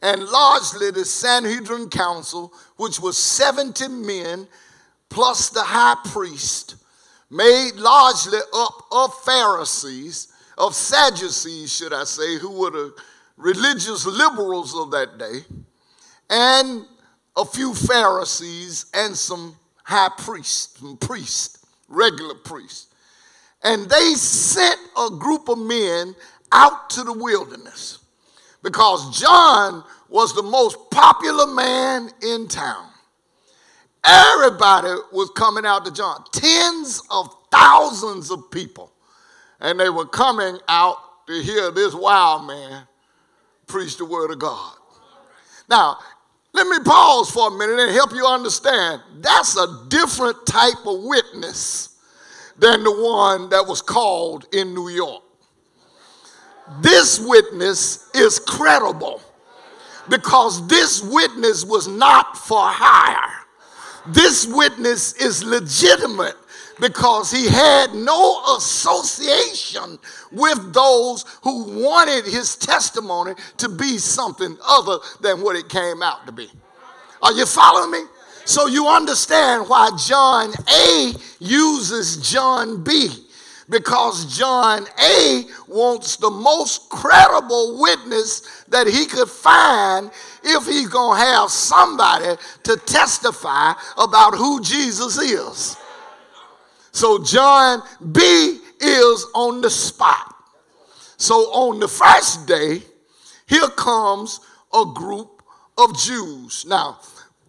And 0.02 0.24
largely 0.24 0.92
the 0.92 1.06
Sanhedrin 1.06 1.90
Council, 1.90 2.54
which 2.76 3.00
was 3.00 3.18
70 3.18 3.88
men 3.88 4.48
plus 5.10 5.50
the 5.50 5.64
high 5.64 5.96
priest, 6.12 6.76
made 7.32 7.72
largely 7.76 8.38
up 8.54 8.84
of 8.92 9.14
Pharisees, 9.24 10.28
of 10.60 10.76
Sadducees, 10.76 11.76
should 11.76 11.92
I 11.94 12.04
say, 12.04 12.38
who 12.38 12.52
were 12.52 12.70
the 12.70 12.94
religious 13.36 14.06
liberals 14.06 14.76
of 14.76 14.92
that 14.92 15.18
day, 15.18 15.40
and 16.30 16.86
a 17.36 17.46
few 17.46 17.74
Pharisees 17.74 18.86
and 18.94 19.16
some 19.16 19.56
high 19.86 20.10
priest, 20.18 20.80
some 20.80 20.98
priests, 20.98 21.66
regular 21.88 22.36
priest. 22.36 22.94
And 23.64 23.90
they 23.90 24.14
sent 24.16 24.80
a 24.98 25.10
group 25.12 25.48
of 25.48 25.58
men 25.58 26.16
out 26.52 26.90
to 26.92 27.04
the 27.04 27.14
wilderness 27.14 28.00
because 28.64 29.20
John 29.20 29.84
was 30.10 30.36
the 30.36 30.44
most 30.44 30.78
popular 30.92 31.48
man 31.48 32.10
in 32.22 32.48
town. 32.48 32.88
Everybody 34.04 34.90
was 35.12 35.32
coming 35.36 35.66
out 35.66 35.86
to 35.86 35.94
John, 35.94 36.24
tens 36.32 37.02
of 37.10 37.36
thousands 37.52 38.30
of 38.32 38.52
people. 38.52 38.92
And 39.60 39.80
they 39.80 39.90
were 39.90 40.06
coming 40.06 40.60
out 40.68 40.98
to 41.28 41.42
hear 41.42 41.72
this 41.72 41.94
wild 41.94 42.46
man 42.46 42.88
preach 43.68 43.98
the 43.98 44.06
word 44.06 44.32
of 44.32 44.40
God. 44.40 44.76
Now, 45.70 45.98
let 46.56 46.68
me 46.68 46.80
pause 46.86 47.30
for 47.30 47.50
a 47.50 47.52
minute 47.52 47.80
and 47.80 47.92
help 47.92 48.12
you 48.14 48.26
understand. 48.26 49.02
That's 49.20 49.58
a 49.58 49.86
different 49.90 50.46
type 50.48 50.86
of 50.86 51.04
witness 51.04 51.98
than 52.58 52.84
the 52.84 52.92
one 52.92 53.50
that 53.50 53.68
was 53.68 53.82
called 53.82 54.48
in 54.54 54.74
New 54.74 54.90
York. 54.90 55.22
this 56.82 57.20
witness 57.20 58.10
is 58.16 58.40
credible 58.40 59.22
because 60.10 60.66
this 60.68 61.04
witness 61.04 61.64
was 61.64 61.88
not 61.88 62.38
for 62.38 62.60
hire. 62.62 63.46
This 64.08 64.48
witness 64.48 65.14
is 65.14 65.44
legitimate 65.44 66.36
because 66.80 67.32
he 67.32 67.48
had 67.48 67.94
no 67.94 68.42
association 68.58 69.98
with 70.32 70.74
those 70.74 71.26
who 71.44 71.82
wanted 71.82 72.26
his 72.26 72.56
testimony 72.56 73.34
to 73.58 73.70
be 73.70 73.98
something 73.98 74.58
other 74.66 74.98
than 75.22 75.42
what 75.42 75.56
it 75.56 75.70
came 75.70 76.04
out 76.04 76.26
to 76.26 76.32
be. 76.32 76.50
Are 77.22 77.34
you 77.34 77.46
following 77.46 77.92
me? 77.92 78.08
So 78.46 78.68
you 78.68 78.88
understand 78.88 79.68
why 79.68 79.90
John 79.98 80.54
A 80.70 81.14
uses 81.40 82.18
John 82.32 82.84
B 82.84 83.10
because 83.70 84.38
John 84.38 84.86
A 85.02 85.46
wants 85.68 86.18
the 86.18 86.30
most 86.30 86.90
credible 86.90 87.80
witness 87.80 88.64
that 88.68 88.86
he 88.88 89.06
could 89.06 89.30
find 89.30 90.12
if 90.44 90.68
he's 90.68 90.88
going 90.88 91.20
to 91.20 91.26
have 91.26 91.50
somebody 91.50 92.40
to 92.64 92.78
testify 92.78 93.74
about 93.98 94.36
who 94.36 94.62
Jesus 94.62 95.18
is. 95.18 95.78
So 96.96 97.22
John 97.22 97.82
B 98.14 98.58
is 98.80 99.28
on 99.36 99.60
the 99.60 99.70
spot. 99.70 100.34
So 101.18 101.36
on 101.52 101.82
the 101.82 101.90
first 101.90 102.48
day, 102.48 102.84
here 103.48 103.68
comes 103.68 104.40
a 104.74 104.86
group 104.96 105.44
of 105.78 105.98
Jews. 105.98 106.66
Now, 106.66 107.00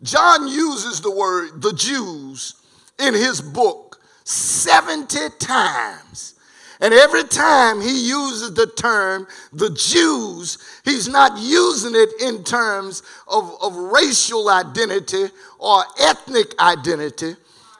John 0.02 0.48
uses 0.48 1.00
the 1.00 1.12
word 1.12 1.62
the 1.62 1.72
Jews 1.72 2.56
in 2.98 3.14
his 3.14 3.40
book 3.40 4.00
70 4.24 5.16
times. 5.38 6.34
And 6.80 6.92
every 6.92 7.22
time 7.22 7.80
he 7.80 8.08
uses 8.08 8.52
the 8.52 8.66
term 8.66 9.28
the 9.52 9.70
Jews, 9.70 10.58
he's 10.84 11.06
not 11.06 11.38
using 11.38 11.94
it 11.94 12.10
in 12.20 12.42
terms 12.42 13.04
of, 13.28 13.56
of 13.62 13.76
racial 13.76 14.48
identity 14.48 15.26
or 15.60 15.84
ethnic 16.00 16.58
identity. 16.58 17.36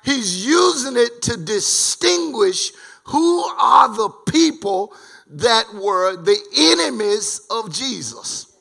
He's 0.06 0.46
using 0.46 0.96
it 0.96 1.20
to 1.22 1.36
distinguish 1.36 2.70
who 3.06 3.42
are 3.42 3.88
the 3.88 4.08
people 4.30 4.94
that 5.26 5.74
were 5.74 6.14
the 6.14 6.38
enemies 6.56 7.44
of 7.50 7.74
Jesus. 7.74 8.56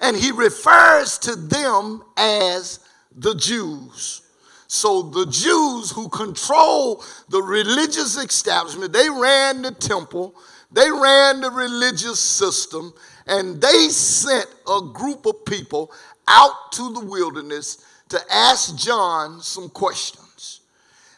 And 0.00 0.16
he 0.16 0.30
refers 0.30 1.18
to 1.18 1.34
them 1.34 2.04
as 2.16 2.78
the 3.16 3.34
Jews. 3.34 4.22
So 4.68 5.02
the 5.02 5.26
Jews 5.26 5.90
who 5.90 6.08
control 6.08 7.04
the 7.28 7.42
religious 7.42 8.16
establishment, 8.16 8.92
they 8.92 9.10
ran 9.10 9.62
the 9.62 9.72
temple, 9.72 10.36
they 10.70 10.88
ran 10.88 11.40
the 11.40 11.50
religious 11.50 12.20
system, 12.20 12.94
and 13.26 13.60
they 13.60 13.88
sent 13.88 14.46
a 14.68 14.80
group 14.92 15.26
of 15.26 15.44
people 15.44 15.90
out 16.28 16.70
to 16.74 16.92
the 16.92 17.04
wilderness 17.04 17.84
to 18.10 18.20
ask 18.30 18.76
John 18.76 19.40
some 19.40 19.68
questions. 19.68 20.23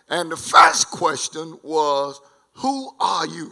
And 0.08 0.30
the 0.30 0.36
first 0.36 0.90
question 0.90 1.58
was, 1.62 2.20
Who 2.54 2.90
are 3.00 3.26
you? 3.26 3.50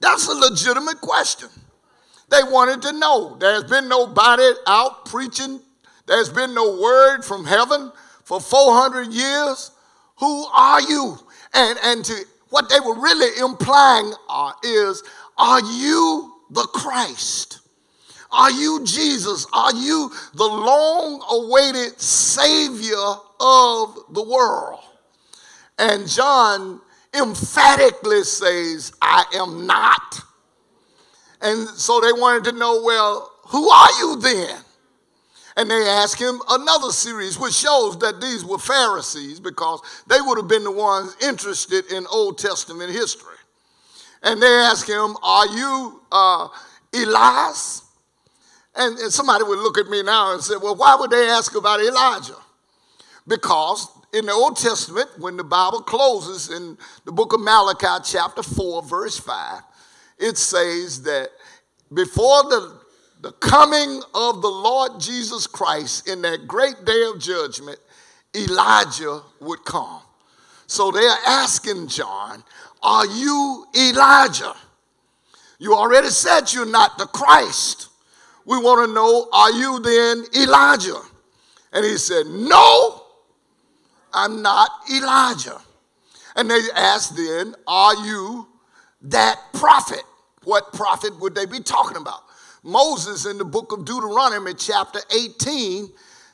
That's 0.00 0.28
a 0.28 0.34
legitimate 0.34 1.00
question. 1.00 1.48
They 2.28 2.42
wanted 2.42 2.82
to 2.82 2.92
know. 2.92 3.36
There's 3.38 3.64
been 3.64 3.88
nobody 3.88 4.50
out 4.66 5.06
preaching, 5.06 5.60
there's 6.06 6.28
been 6.28 6.54
no 6.54 6.80
word 6.80 7.22
from 7.22 7.44
heaven 7.44 7.92
for 8.24 8.40
400 8.40 9.12
years. 9.12 9.70
Who 10.18 10.46
are 10.46 10.80
you? 10.80 11.18
And, 11.52 11.78
and 11.82 12.04
to, 12.04 12.24
what 12.50 12.68
they 12.68 12.80
were 12.80 12.98
really 12.98 13.38
implying 13.40 14.12
uh, 14.28 14.52
is, 14.62 15.02
are 15.36 15.60
you 15.60 16.32
the 16.50 16.62
Christ? 16.62 17.60
Are 18.36 18.50
you 18.50 18.84
Jesus? 18.84 19.46
Are 19.54 19.74
you 19.74 20.12
the 20.34 20.44
long 20.44 21.24
awaited 21.30 21.98
Savior 21.98 23.14
of 23.40 23.98
the 24.10 24.22
world? 24.22 24.80
And 25.78 26.06
John 26.06 26.82
emphatically 27.14 28.24
says, 28.24 28.92
I 29.00 29.24
am 29.34 29.66
not. 29.66 30.20
And 31.40 31.66
so 31.68 32.00
they 32.00 32.12
wanted 32.12 32.50
to 32.50 32.58
know, 32.58 32.82
well, 32.84 33.32
who 33.46 33.70
are 33.70 33.90
you 34.00 34.16
then? 34.20 34.58
And 35.56 35.70
they 35.70 35.88
asked 35.88 36.20
him 36.20 36.42
another 36.50 36.90
series, 36.90 37.38
which 37.38 37.54
shows 37.54 37.98
that 38.00 38.20
these 38.20 38.44
were 38.44 38.58
Pharisees 38.58 39.40
because 39.40 39.80
they 40.06 40.20
would 40.20 40.36
have 40.36 40.48
been 40.48 40.64
the 40.64 40.70
ones 40.70 41.16
interested 41.22 41.90
in 41.90 42.06
Old 42.12 42.36
Testament 42.36 42.92
history. 42.92 43.36
And 44.22 44.42
they 44.42 44.46
asked 44.46 44.86
him, 44.86 45.16
Are 45.22 45.46
you 45.46 46.02
uh, 46.12 46.48
Elias? 46.92 47.85
And, 48.76 48.98
and 48.98 49.12
somebody 49.12 49.44
would 49.44 49.58
look 49.58 49.78
at 49.78 49.88
me 49.88 50.02
now 50.02 50.32
and 50.32 50.42
say, 50.42 50.54
Well, 50.60 50.76
why 50.76 50.96
would 50.96 51.10
they 51.10 51.28
ask 51.28 51.54
about 51.54 51.80
Elijah? 51.80 52.36
Because 53.26 53.88
in 54.12 54.26
the 54.26 54.32
Old 54.32 54.56
Testament, 54.56 55.08
when 55.18 55.36
the 55.36 55.44
Bible 55.44 55.80
closes 55.80 56.50
in 56.50 56.78
the 57.04 57.12
book 57.12 57.32
of 57.32 57.40
Malachi, 57.40 58.02
chapter 58.04 58.42
4, 58.42 58.82
verse 58.82 59.18
5, 59.18 59.62
it 60.18 60.38
says 60.38 61.02
that 61.02 61.30
before 61.92 62.42
the 62.44 62.80
the 63.26 63.32
coming 63.32 64.02
of 64.14 64.42
the 64.42 64.48
Lord 64.48 65.00
Jesus 65.00 65.46
Christ 65.46 66.08
in 66.08 66.22
that 66.22 66.46
great 66.46 66.84
day 66.84 67.10
of 67.12 67.18
judgment, 67.18 67.78
Elijah 68.34 69.22
would 69.40 69.64
come. 69.64 70.00
So 70.66 70.90
they're 70.90 71.18
asking 71.26 71.88
John, 71.88 72.44
Are 72.82 73.06
you 73.06 73.66
Elijah? 73.76 74.54
You 75.58 75.74
already 75.74 76.10
said 76.10 76.52
you're 76.52 76.66
not 76.66 76.98
the 76.98 77.06
Christ. 77.06 77.85
We 78.46 78.56
want 78.56 78.88
to 78.88 78.94
know, 78.94 79.28
Are 79.32 79.52
you 79.52 79.80
then 79.80 80.24
Elijah? 80.42 81.00
And 81.72 81.84
he 81.84 81.98
said, 81.98 82.26
No, 82.26 83.02
I'm 84.14 84.40
not 84.40 84.70
Elijah. 84.90 85.60
And 86.36 86.50
they 86.50 86.60
asked 86.74 87.16
then, 87.16 87.54
Are 87.66 87.94
you 88.06 88.48
that 89.02 89.38
prophet? 89.52 90.02
What 90.44 90.72
prophet 90.72 91.20
would 91.20 91.34
they 91.34 91.44
be 91.44 91.60
talking 91.60 91.96
about? 91.96 92.20
Moses 92.62 93.26
in 93.26 93.38
the 93.38 93.44
book 93.44 93.72
of 93.72 93.84
Deuteronomy, 93.84 94.54
chapter 94.54 95.00
18, 95.14 95.88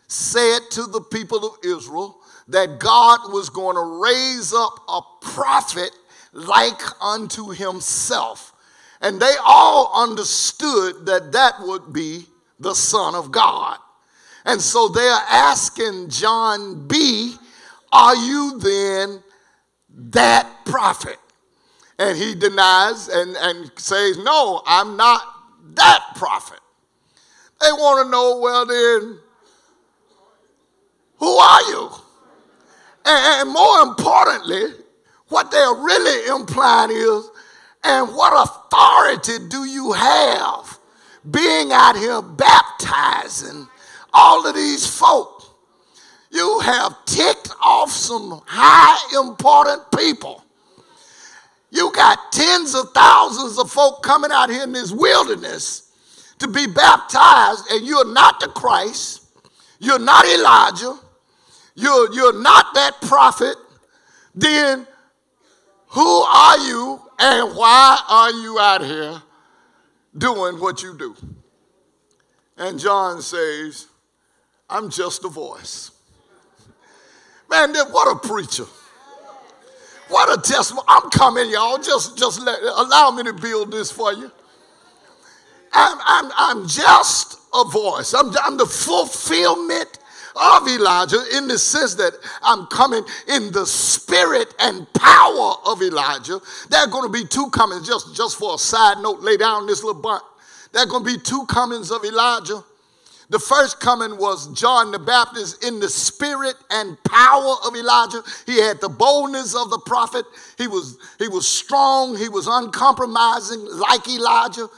said 0.06 0.60
to 0.70 0.84
the 0.84 1.00
people 1.00 1.44
of 1.44 1.56
Israel 1.64 2.18
that 2.48 2.78
God 2.78 3.32
was 3.32 3.48
going 3.48 3.76
to 3.76 4.02
raise 4.02 4.52
up 4.52 4.74
a 4.88 5.00
prophet 5.20 5.90
like 6.32 6.80
unto 7.02 7.50
himself. 7.50 8.51
And 9.02 9.20
they 9.20 9.34
all 9.44 9.90
understood 9.94 11.06
that 11.06 11.32
that 11.32 11.54
would 11.60 11.92
be 11.92 12.26
the 12.60 12.74
Son 12.74 13.14
of 13.14 13.32
God. 13.32 13.78
And 14.44 14.60
so 14.60 14.88
they're 14.88 15.20
asking 15.30 16.08
John 16.08 16.86
B, 16.86 17.34
Are 17.92 18.16
you 18.16 18.58
then 18.58 19.22
that 20.10 20.64
prophet? 20.64 21.18
And 21.98 22.16
he 22.16 22.34
denies 22.34 23.08
and, 23.08 23.36
and 23.36 23.70
says, 23.76 24.18
No, 24.18 24.62
I'm 24.66 24.96
not 24.96 25.22
that 25.74 26.12
prophet. 26.16 26.60
They 27.60 27.70
want 27.72 28.04
to 28.04 28.10
know, 28.10 28.38
well, 28.38 28.66
then, 28.66 29.18
who 31.18 31.28
are 31.28 31.62
you? 31.62 31.90
And, 33.04 33.50
more 33.50 33.82
importantly, 33.82 34.84
what 35.28 35.50
they're 35.50 35.74
really 35.74 36.28
implying 36.28 36.90
is, 36.90 37.30
and 37.84 38.08
what 38.14 38.48
authority 38.48 39.48
do 39.48 39.64
you 39.64 39.92
have 39.92 40.78
being 41.30 41.72
out 41.72 41.96
here 41.96 42.22
baptizing 42.22 43.66
all 44.12 44.46
of 44.46 44.54
these 44.54 44.86
folk? 44.86 45.42
You 46.30 46.60
have 46.60 47.04
ticked 47.04 47.50
off 47.62 47.90
some 47.90 48.40
high 48.46 49.18
important 49.18 49.82
people. 49.96 50.44
You 51.70 51.92
got 51.92 52.32
tens 52.32 52.74
of 52.74 52.90
thousands 52.92 53.58
of 53.58 53.70
folk 53.70 54.02
coming 54.02 54.30
out 54.30 54.50
here 54.50 54.62
in 54.62 54.72
this 54.72 54.92
wilderness 54.92 55.90
to 56.38 56.48
be 56.48 56.66
baptized, 56.66 57.70
and 57.70 57.86
you're 57.86 58.12
not 58.12 58.40
the 58.40 58.48
Christ. 58.48 59.22
You're 59.78 59.98
not 59.98 60.24
Elijah. 60.26 60.98
You're, 61.74 62.12
you're 62.12 62.40
not 62.40 62.74
that 62.74 63.00
prophet. 63.02 63.56
Then 64.34 64.86
who 65.92 66.22
are 66.22 66.58
you 66.58 67.02
and 67.18 67.54
why 67.54 68.02
are 68.08 68.30
you 68.30 68.58
out 68.58 68.82
here 68.82 69.22
doing 70.16 70.58
what 70.58 70.82
you 70.82 70.96
do? 70.96 71.14
And 72.56 72.78
John 72.78 73.20
says, 73.20 73.88
I'm 74.70 74.88
just 74.88 75.22
a 75.24 75.28
voice. 75.28 75.90
Man, 77.50 77.74
what 77.90 78.16
a 78.16 78.26
preacher. 78.26 78.64
What 80.08 80.38
a 80.38 80.40
testimony. 80.40 80.86
I'm 80.88 81.10
coming, 81.10 81.50
y'all. 81.50 81.76
Just, 81.76 82.16
just 82.16 82.40
let, 82.40 82.62
allow 82.62 83.10
me 83.10 83.22
to 83.24 83.34
build 83.34 83.70
this 83.70 83.90
for 83.90 84.14
you. 84.14 84.30
I'm, 85.74 85.98
I'm, 86.06 86.32
I'm 86.36 86.68
just 86.68 87.38
a 87.52 87.64
voice. 87.64 88.14
I'm, 88.14 88.32
I'm 88.42 88.56
the 88.56 88.66
fulfillment 88.66 89.98
of 90.36 90.68
Elijah 90.68 91.22
in 91.36 91.48
the 91.48 91.58
sense 91.58 91.94
that 91.96 92.12
I'm 92.42 92.66
coming 92.66 93.04
in 93.28 93.52
the 93.52 93.66
spirit 93.66 94.54
and 94.58 94.90
power 94.94 95.54
of 95.66 95.82
Elijah. 95.82 96.40
There 96.70 96.80
are 96.80 96.86
going 96.86 97.04
to 97.04 97.12
be 97.12 97.26
two 97.26 97.50
comings, 97.50 97.86
just, 97.86 98.14
just 98.14 98.38
for 98.38 98.54
a 98.54 98.58
side 98.58 98.98
note, 98.98 99.20
lay 99.20 99.36
down 99.36 99.66
this 99.66 99.82
little 99.82 100.00
bunt. 100.00 100.22
There 100.72 100.82
are 100.82 100.86
going 100.86 101.04
to 101.04 101.12
be 101.12 101.18
two 101.18 101.44
comings 101.46 101.90
of 101.90 102.04
Elijah. 102.04 102.64
The 103.32 103.38
first 103.38 103.80
coming 103.80 104.18
was 104.18 104.52
John 104.52 104.90
the 104.90 104.98
Baptist 104.98 105.64
in 105.64 105.80
the 105.80 105.88
spirit 105.88 106.54
and 106.70 107.02
power 107.04 107.54
of 107.64 107.74
Elijah. 107.74 108.22
He 108.44 108.60
had 108.60 108.78
the 108.80 108.90
boldness 108.90 109.54
of 109.54 109.70
the 109.70 109.78
prophet. 109.78 110.26
He 110.58 110.68
was, 110.68 110.98
he 111.18 111.28
was 111.28 111.48
strong. 111.48 112.14
He 112.14 112.28
was 112.28 112.46
uncompromising 112.46 113.64
like 113.64 114.06
Elijah. 114.06 114.68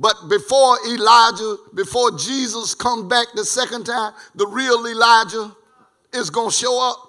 But 0.00 0.28
before 0.28 0.78
Elijah, 0.88 1.56
before 1.74 2.16
Jesus 2.18 2.74
comes 2.74 3.04
back 3.04 3.28
the 3.34 3.44
second 3.44 3.84
time, 3.84 4.14
the 4.34 4.46
real 4.46 4.84
Elijah 4.86 5.54
is 6.12 6.30
going 6.30 6.50
to 6.50 6.56
show 6.56 6.80
up. 6.90 7.06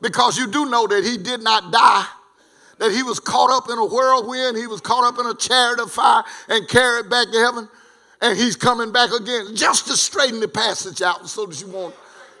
Because 0.00 0.36
you 0.36 0.50
do 0.50 0.68
know 0.68 0.86
that 0.86 1.04
he 1.04 1.18
did 1.18 1.42
not 1.42 1.70
die, 1.70 2.06
that 2.78 2.90
he 2.90 3.02
was 3.02 3.20
caught 3.20 3.50
up 3.50 3.70
in 3.70 3.78
a 3.78 3.84
whirlwind, 3.84 4.56
he 4.56 4.66
was 4.66 4.80
caught 4.80 5.04
up 5.04 5.20
in 5.20 5.26
a 5.26 5.34
chariot 5.34 5.80
of 5.80 5.92
fire 5.92 6.24
and 6.48 6.66
carried 6.66 7.08
back 7.08 7.30
to 7.30 7.38
heaven 7.38 7.68
and 8.24 8.38
he's 8.38 8.56
coming 8.56 8.90
back 8.90 9.10
again 9.12 9.54
just 9.54 9.86
to 9.86 9.96
straighten 9.96 10.40
the 10.40 10.48
passage 10.48 11.02
out 11.02 11.28
so 11.28 11.44
that 11.44 11.60
you 11.60 11.68
won't 11.68 11.94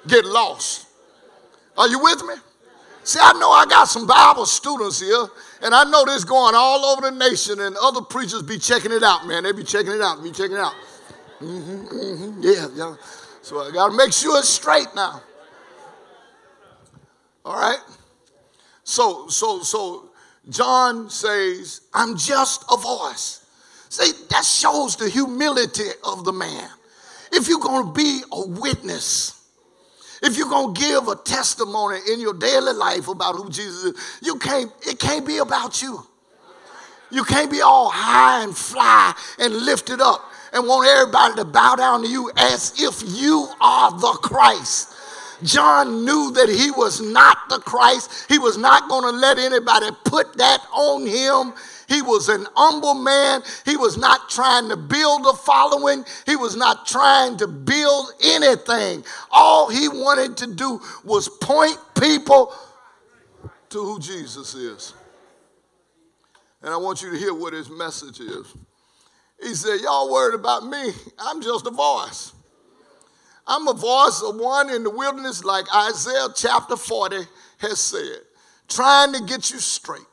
get 0.06 0.24
lost. 0.24 0.86
Are 1.76 1.88
you 1.88 1.98
with 1.98 2.24
me? 2.24 2.34
See, 3.02 3.18
I 3.20 3.34
know 3.34 3.50
I 3.50 3.66
got 3.66 3.84
some 3.84 4.06
Bible 4.06 4.46
students 4.46 5.00
here, 5.00 5.26
and 5.64 5.74
I 5.74 5.84
know 5.84 6.04
this 6.04 6.24
going 6.24 6.54
all 6.54 6.84
over 6.84 7.10
the 7.10 7.10
nation, 7.10 7.58
and 7.60 7.74
other 7.82 8.02
preachers 8.02 8.42
be 8.42 8.58
checking 8.58 8.92
it 8.92 9.02
out, 9.02 9.26
man. 9.26 9.44
They 9.44 9.52
be 9.52 9.64
checking 9.64 9.92
it 9.92 10.00
out, 10.02 10.22
be 10.22 10.30
checking 10.30 10.56
it 10.56 10.60
out. 10.60 10.74
Mm-hmm, 11.40 11.86
mm-hmm, 11.86 12.42
yeah, 12.42 12.68
yeah. 12.74 12.94
So 13.40 13.60
I 13.60 13.72
got 13.72 13.90
to 13.90 13.96
make 13.96 14.12
sure 14.12 14.38
it's 14.38 14.48
straight 14.48 14.88
now. 14.94 15.22
All 17.44 17.56
right. 17.56 17.78
So, 18.84 19.28
so, 19.28 19.60
so 19.62 20.10
John 20.50 21.08
says, 21.08 21.80
"I'm 21.94 22.16
just 22.16 22.64
a 22.70 22.76
voice." 22.76 23.44
See, 23.88 24.12
that 24.30 24.44
shows 24.44 24.96
the 24.96 25.08
humility 25.08 25.90
of 26.04 26.24
the 26.24 26.32
man. 26.32 26.68
If 27.32 27.48
you're 27.48 27.60
going 27.60 27.86
to 27.86 27.92
be 27.92 28.22
a 28.32 28.46
witness, 28.46 29.43
if 30.24 30.38
you're 30.38 30.48
to 30.74 30.80
give 30.80 31.06
a 31.08 31.16
testimony 31.16 32.00
in 32.10 32.18
your 32.18 32.32
daily 32.32 32.72
life 32.72 33.08
about 33.08 33.36
who 33.36 33.50
Jesus 33.50 33.84
is, 33.84 34.18
you 34.22 34.38
can't, 34.38 34.72
it 34.86 34.98
can't 34.98 35.26
be 35.26 35.38
about 35.38 35.82
you. 35.82 36.02
You 37.10 37.24
can't 37.24 37.50
be 37.50 37.60
all 37.60 37.90
high 37.90 38.42
and 38.42 38.56
fly 38.56 39.14
and 39.38 39.54
lifted 39.54 40.00
up 40.00 40.22
and 40.52 40.66
want 40.66 40.88
everybody 40.88 41.34
to 41.36 41.44
bow 41.44 41.76
down 41.76 42.02
to 42.02 42.08
you 42.08 42.30
as 42.36 42.72
if 42.80 43.02
you 43.06 43.48
are 43.60 43.90
the 43.92 44.18
Christ. 44.22 44.94
John 45.42 46.04
knew 46.04 46.32
that 46.32 46.48
he 46.48 46.70
was 46.70 47.00
not 47.00 47.36
the 47.50 47.58
Christ. 47.58 48.26
He 48.28 48.38
was 48.38 48.56
not 48.56 48.88
going 48.88 49.04
to 49.04 49.10
let 49.10 49.38
anybody 49.38 49.88
put 50.04 50.38
that 50.38 50.60
on 50.72 51.06
him. 51.06 51.52
He 51.88 52.02
was 52.02 52.28
an 52.28 52.46
humble 52.54 52.94
man. 52.94 53.42
He 53.64 53.76
was 53.76 53.96
not 53.96 54.30
trying 54.30 54.68
to 54.68 54.76
build 54.76 55.26
a 55.26 55.34
following. 55.34 56.04
He 56.26 56.36
was 56.36 56.56
not 56.56 56.86
trying 56.86 57.36
to 57.38 57.46
build 57.46 58.12
anything. 58.22 59.04
All 59.30 59.68
he 59.68 59.88
wanted 59.88 60.36
to 60.38 60.54
do 60.54 60.80
was 61.04 61.28
point 61.28 61.78
people 62.00 62.54
to 63.70 63.78
who 63.78 63.98
Jesus 63.98 64.54
is. 64.54 64.94
And 66.62 66.72
I 66.72 66.76
want 66.76 67.02
you 67.02 67.10
to 67.10 67.18
hear 67.18 67.34
what 67.34 67.52
his 67.52 67.68
message 67.68 68.20
is. 68.20 68.46
He 69.42 69.54
said, 69.54 69.80
Y'all 69.80 70.10
worried 70.10 70.34
about 70.34 70.66
me. 70.66 70.92
I'm 71.18 71.42
just 71.42 71.66
a 71.66 71.70
voice. 71.70 72.32
I'm 73.46 73.68
a 73.68 73.74
voice 73.74 74.22
of 74.22 74.36
one 74.36 74.70
in 74.70 74.84
the 74.84 74.90
wilderness, 74.90 75.44
like 75.44 75.66
Isaiah 75.74 76.28
chapter 76.34 76.76
40 76.76 77.26
has 77.58 77.80
said, 77.80 78.20
trying 78.68 79.12
to 79.12 79.22
get 79.24 79.50
you 79.50 79.58
straight 79.58 80.06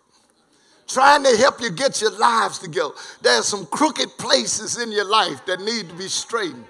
trying 0.94 1.24
to 1.24 1.36
help 1.38 1.62
you 1.62 1.70
get 1.72 2.02
your 2.02 2.18
lives 2.18 2.60
together. 2.60 2.94
There's 3.22 3.48
some 3.48 3.66
crooked 3.68 4.18
places 4.18 4.80
in 4.80 4.92
your 4.92 5.06
life 5.06 5.46
that 5.46 5.62
need 5.62 5.90
to 5.90 5.96
be 5.96 6.08
straightened. 6.08 6.66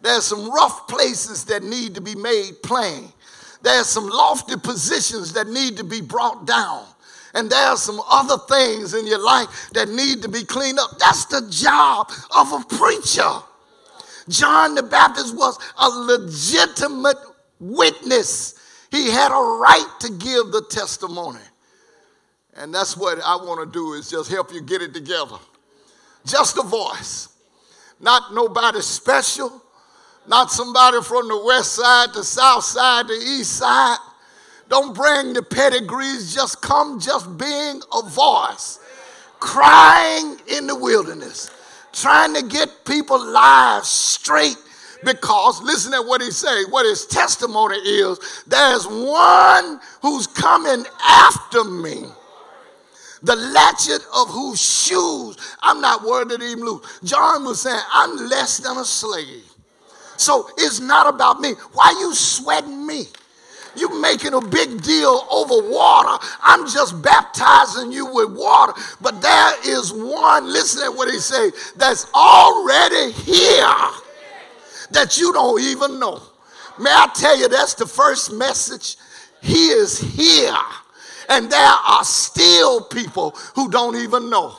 There's 0.00 0.24
some 0.24 0.50
rough 0.50 0.86
places 0.88 1.44
that 1.46 1.62
need 1.62 1.94
to 1.94 2.00
be 2.00 2.14
made 2.14 2.62
plain. 2.62 3.12
There's 3.62 3.88
some 3.88 4.08
lofty 4.08 4.56
positions 4.56 5.32
that 5.32 5.48
need 5.48 5.76
to 5.78 5.84
be 5.84 6.00
brought 6.00 6.46
down. 6.46 6.84
And 7.34 7.50
there 7.50 7.66
are 7.66 7.76
some 7.76 8.00
other 8.08 8.38
things 8.48 8.94
in 8.94 9.06
your 9.06 9.22
life 9.22 9.70
that 9.74 9.88
need 9.88 10.22
to 10.22 10.28
be 10.28 10.44
cleaned 10.44 10.78
up. 10.78 10.98
That's 10.98 11.26
the 11.26 11.46
job 11.50 12.10
of 12.36 12.52
a 12.52 12.64
preacher. 12.76 13.42
John 14.28 14.74
the 14.74 14.82
Baptist 14.82 15.36
was 15.36 15.58
a 15.78 15.88
legitimate 15.88 17.18
witness. 17.60 18.54
He 18.90 19.10
had 19.10 19.32
a 19.32 19.58
right 19.58 19.96
to 20.00 20.12
give 20.12 20.52
the 20.52 20.64
testimony. 20.70 21.40
And 22.58 22.74
that's 22.74 22.96
what 22.96 23.18
I 23.22 23.36
want 23.36 23.60
to 23.60 23.72
do 23.72 23.92
is 23.92 24.10
just 24.10 24.30
help 24.30 24.52
you 24.52 24.62
get 24.62 24.80
it 24.80 24.94
together. 24.94 25.36
Just 26.24 26.56
a 26.58 26.62
voice. 26.62 27.28
Not 28.00 28.34
nobody 28.34 28.80
special. 28.80 29.62
Not 30.26 30.50
somebody 30.50 31.02
from 31.02 31.28
the 31.28 31.42
west 31.44 31.74
side, 31.74 32.12
the 32.14 32.24
south 32.24 32.64
side, 32.64 33.08
the 33.08 33.14
east 33.14 33.56
side. 33.56 33.98
Don't 34.68 34.94
bring 34.94 35.34
the 35.34 35.42
pedigrees. 35.42 36.34
Just 36.34 36.60
come 36.62 36.98
just 36.98 37.38
being 37.38 37.80
a 37.92 38.02
voice. 38.02 38.80
Crying 39.38 40.38
in 40.48 40.66
the 40.66 40.74
wilderness. 40.74 41.50
Trying 41.92 42.34
to 42.34 42.42
get 42.42 42.84
people 42.84 43.24
lives 43.24 43.88
straight 43.88 44.56
because 45.04 45.62
listen 45.62 45.92
to 45.92 46.02
what 46.02 46.22
he 46.22 46.30
say 46.30 46.64
what 46.70 46.86
his 46.86 47.06
testimony 47.06 47.76
is 47.76 48.42
there's 48.46 48.86
one 48.86 49.78
who's 50.00 50.26
coming 50.26 50.86
after 51.06 51.64
me 51.64 52.06
the 53.22 53.36
latchet 53.36 54.02
of 54.14 54.28
whose 54.28 54.60
shoes 54.60 55.36
I'm 55.62 55.80
not 55.80 56.02
worthy 56.04 56.36
to 56.38 56.44
even 56.44 56.64
lose. 56.64 57.00
John 57.04 57.44
was 57.44 57.62
saying, 57.62 57.80
I'm 57.92 58.16
less 58.28 58.58
than 58.58 58.76
a 58.78 58.84
slave. 58.84 59.44
So 60.16 60.48
it's 60.56 60.80
not 60.80 61.12
about 61.12 61.40
me. 61.40 61.52
Why 61.72 61.94
you 62.00 62.14
sweating 62.14 62.86
me? 62.86 63.04
You 63.76 64.00
making 64.00 64.32
a 64.32 64.40
big 64.40 64.82
deal 64.82 65.26
over 65.30 65.68
water. 65.70 66.24
I'm 66.42 66.66
just 66.66 67.02
baptizing 67.02 67.92
you 67.92 68.06
with 68.06 68.32
water. 68.34 68.72
But 69.02 69.20
there 69.20 69.68
is 69.68 69.92
one, 69.92 70.50
listen 70.50 70.90
to 70.90 70.96
what 70.96 71.10
he 71.10 71.18
say, 71.18 71.50
that's 71.76 72.06
already 72.14 73.12
here 73.12 73.90
that 74.92 75.18
you 75.18 75.32
don't 75.32 75.60
even 75.60 75.98
know. 75.98 76.22
May 76.78 76.90
I 76.90 77.08
tell 77.14 77.38
you, 77.38 77.48
that's 77.48 77.74
the 77.74 77.86
first 77.86 78.32
message. 78.32 78.96
He 79.42 79.68
is 79.68 79.98
here 79.98 80.56
and 81.28 81.50
there 81.50 81.74
are 81.86 82.04
still 82.04 82.82
people 82.82 83.30
who 83.54 83.70
don't 83.70 83.96
even 83.96 84.30
know. 84.30 84.56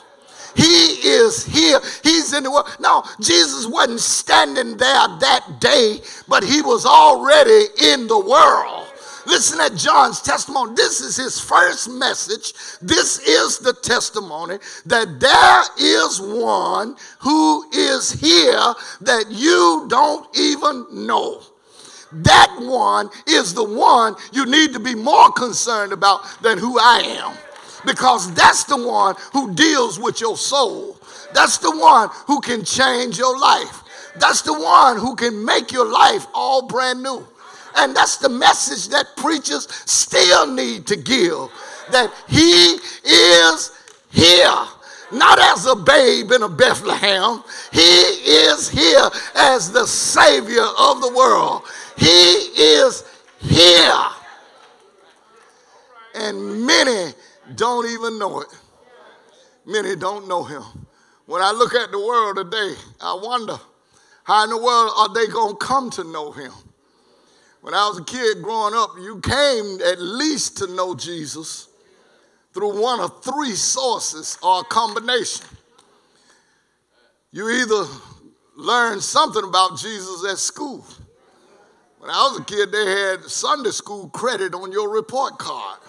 He 0.54 0.98
is 1.06 1.44
here. 1.44 1.80
He's 2.02 2.32
in 2.32 2.42
the 2.42 2.50
world. 2.50 2.68
No, 2.80 3.04
Jesus 3.20 3.66
wasn't 3.66 4.00
standing 4.00 4.76
there 4.76 5.06
that 5.20 5.58
day, 5.60 6.00
but 6.26 6.42
he 6.42 6.62
was 6.62 6.84
already 6.84 7.66
in 7.92 8.08
the 8.08 8.18
world. 8.18 8.86
Listen 9.28 9.60
at 9.60 9.76
John's 9.76 10.22
testimony. 10.22 10.74
This 10.74 11.00
is 11.00 11.16
his 11.16 11.38
first 11.38 11.90
message. 11.90 12.54
This 12.80 13.18
is 13.20 13.58
the 13.58 13.74
testimony 13.74 14.58
that 14.86 15.20
there 15.20 15.62
is 15.78 16.18
one 16.18 16.96
who 17.20 17.68
is 17.70 18.10
here 18.10 18.74
that 19.02 19.26
you 19.28 19.86
don't 19.88 20.26
even 20.36 20.86
know 21.06 21.42
that 22.12 22.56
one 22.60 23.10
is 23.26 23.54
the 23.54 23.64
one 23.64 24.16
you 24.32 24.46
need 24.46 24.72
to 24.72 24.80
be 24.80 24.94
more 24.94 25.30
concerned 25.32 25.92
about 25.92 26.22
than 26.42 26.58
who 26.58 26.78
I 26.78 27.00
am. 27.22 27.36
Because 27.86 28.32
that's 28.34 28.64
the 28.64 28.76
one 28.76 29.14
who 29.32 29.54
deals 29.54 29.98
with 29.98 30.20
your 30.20 30.36
soul. 30.36 30.98
That's 31.32 31.58
the 31.58 31.70
one 31.70 32.08
who 32.26 32.40
can 32.40 32.64
change 32.64 33.18
your 33.18 33.38
life. 33.38 33.82
That's 34.16 34.42
the 34.42 34.52
one 34.52 34.98
who 34.98 35.14
can 35.14 35.44
make 35.44 35.70
your 35.70 35.86
life 35.86 36.26
all 36.34 36.66
brand 36.66 37.02
new. 37.02 37.26
And 37.76 37.94
that's 37.94 38.16
the 38.16 38.28
message 38.28 38.88
that 38.88 39.16
preachers 39.16 39.68
still 39.86 40.52
need 40.52 40.86
to 40.88 40.96
give 40.96 41.48
that 41.90 42.12
He 42.28 42.78
is 43.04 43.72
here 44.10 44.66
not 45.10 45.38
as 45.38 45.66
a 45.66 45.74
babe 45.74 46.32
in 46.32 46.42
a 46.42 46.48
Bethlehem. 46.48 47.42
He 47.72 47.80
is 47.80 48.68
here 48.68 49.08
as 49.34 49.72
the 49.72 49.86
Savior 49.86 50.66
of 50.78 51.00
the 51.00 51.12
world. 51.14 51.62
He 51.98 52.06
is 52.06 53.04
here. 53.40 54.04
And 56.14 56.64
many 56.64 57.12
don't 57.54 57.88
even 57.90 58.18
know 58.18 58.40
it. 58.40 58.48
Many 59.66 59.96
don't 59.96 60.26
know 60.26 60.44
him. 60.44 60.62
When 61.26 61.42
I 61.42 61.50
look 61.52 61.74
at 61.74 61.90
the 61.90 61.98
world 61.98 62.36
today, 62.36 62.74
I 63.00 63.18
wonder 63.22 63.58
how 64.24 64.44
in 64.44 64.50
the 64.50 64.56
world 64.56 64.92
are 64.96 65.12
they 65.12 65.26
going 65.30 65.56
to 65.58 65.58
come 65.58 65.90
to 65.90 66.04
know 66.04 66.32
him? 66.32 66.52
When 67.60 67.74
I 67.74 67.88
was 67.88 67.98
a 67.98 68.04
kid 68.04 68.42
growing 68.42 68.74
up, 68.74 68.90
you 68.98 69.20
came 69.20 69.78
at 69.84 70.00
least 70.00 70.56
to 70.58 70.66
know 70.68 70.94
Jesus 70.94 71.68
through 72.54 72.80
one 72.80 73.00
of 73.00 73.22
three 73.22 73.54
sources 73.54 74.38
or 74.42 74.60
a 74.60 74.64
combination. 74.64 75.46
You 77.30 77.50
either 77.50 77.84
learned 78.56 79.02
something 79.02 79.44
about 79.44 79.78
Jesus 79.78 80.24
at 80.30 80.38
school, 80.38 80.84
When 81.98 82.10
I 82.10 82.28
was 82.30 82.40
a 82.40 82.44
kid, 82.44 82.70
they 82.70 82.86
had 82.86 83.24
Sunday 83.24 83.70
school 83.70 84.08
credit 84.10 84.54
on 84.54 84.70
your 84.70 84.88
report 84.88 85.38
card. 85.38 85.80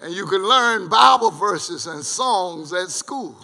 And 0.00 0.12
you 0.12 0.26
could 0.26 0.40
learn 0.40 0.88
Bible 0.88 1.30
verses 1.30 1.86
and 1.86 2.04
songs 2.04 2.72
at 2.72 2.88
school. 2.88 3.36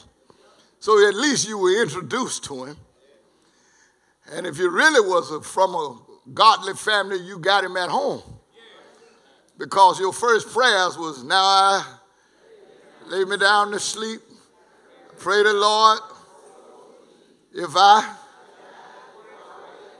So 0.81 1.07
at 1.09 1.15
least 1.15 1.49
you 1.49 1.59
were 1.59 1.81
introduced 1.83 2.45
to 2.45 2.65
him. 2.65 2.77
And 4.33 4.47
if 4.47 4.59
you 4.59 4.71
really 4.71 5.07
was 5.07 5.31
a, 5.31 5.41
from 5.41 5.75
a 5.75 5.99
godly 6.33 6.75
family, 6.75 7.19
you 7.19 7.39
got 7.39 7.65
him 7.65 7.77
at 7.77 7.89
home. 7.89 8.23
Because 9.57 10.01
your 10.01 10.13
first 10.13 10.53
prayers 10.53 10.99
was, 10.99 11.23
Now 11.23 11.37
I 11.37 11.85
lay 13.07 13.25
me 13.25 13.37
down 13.37 13.71
to 13.73 13.79
sleep. 13.79 14.21
Pray 15.19 15.43
the 15.43 15.53
Lord. 15.53 16.01
If 17.53 17.71
I, 17.77 18.17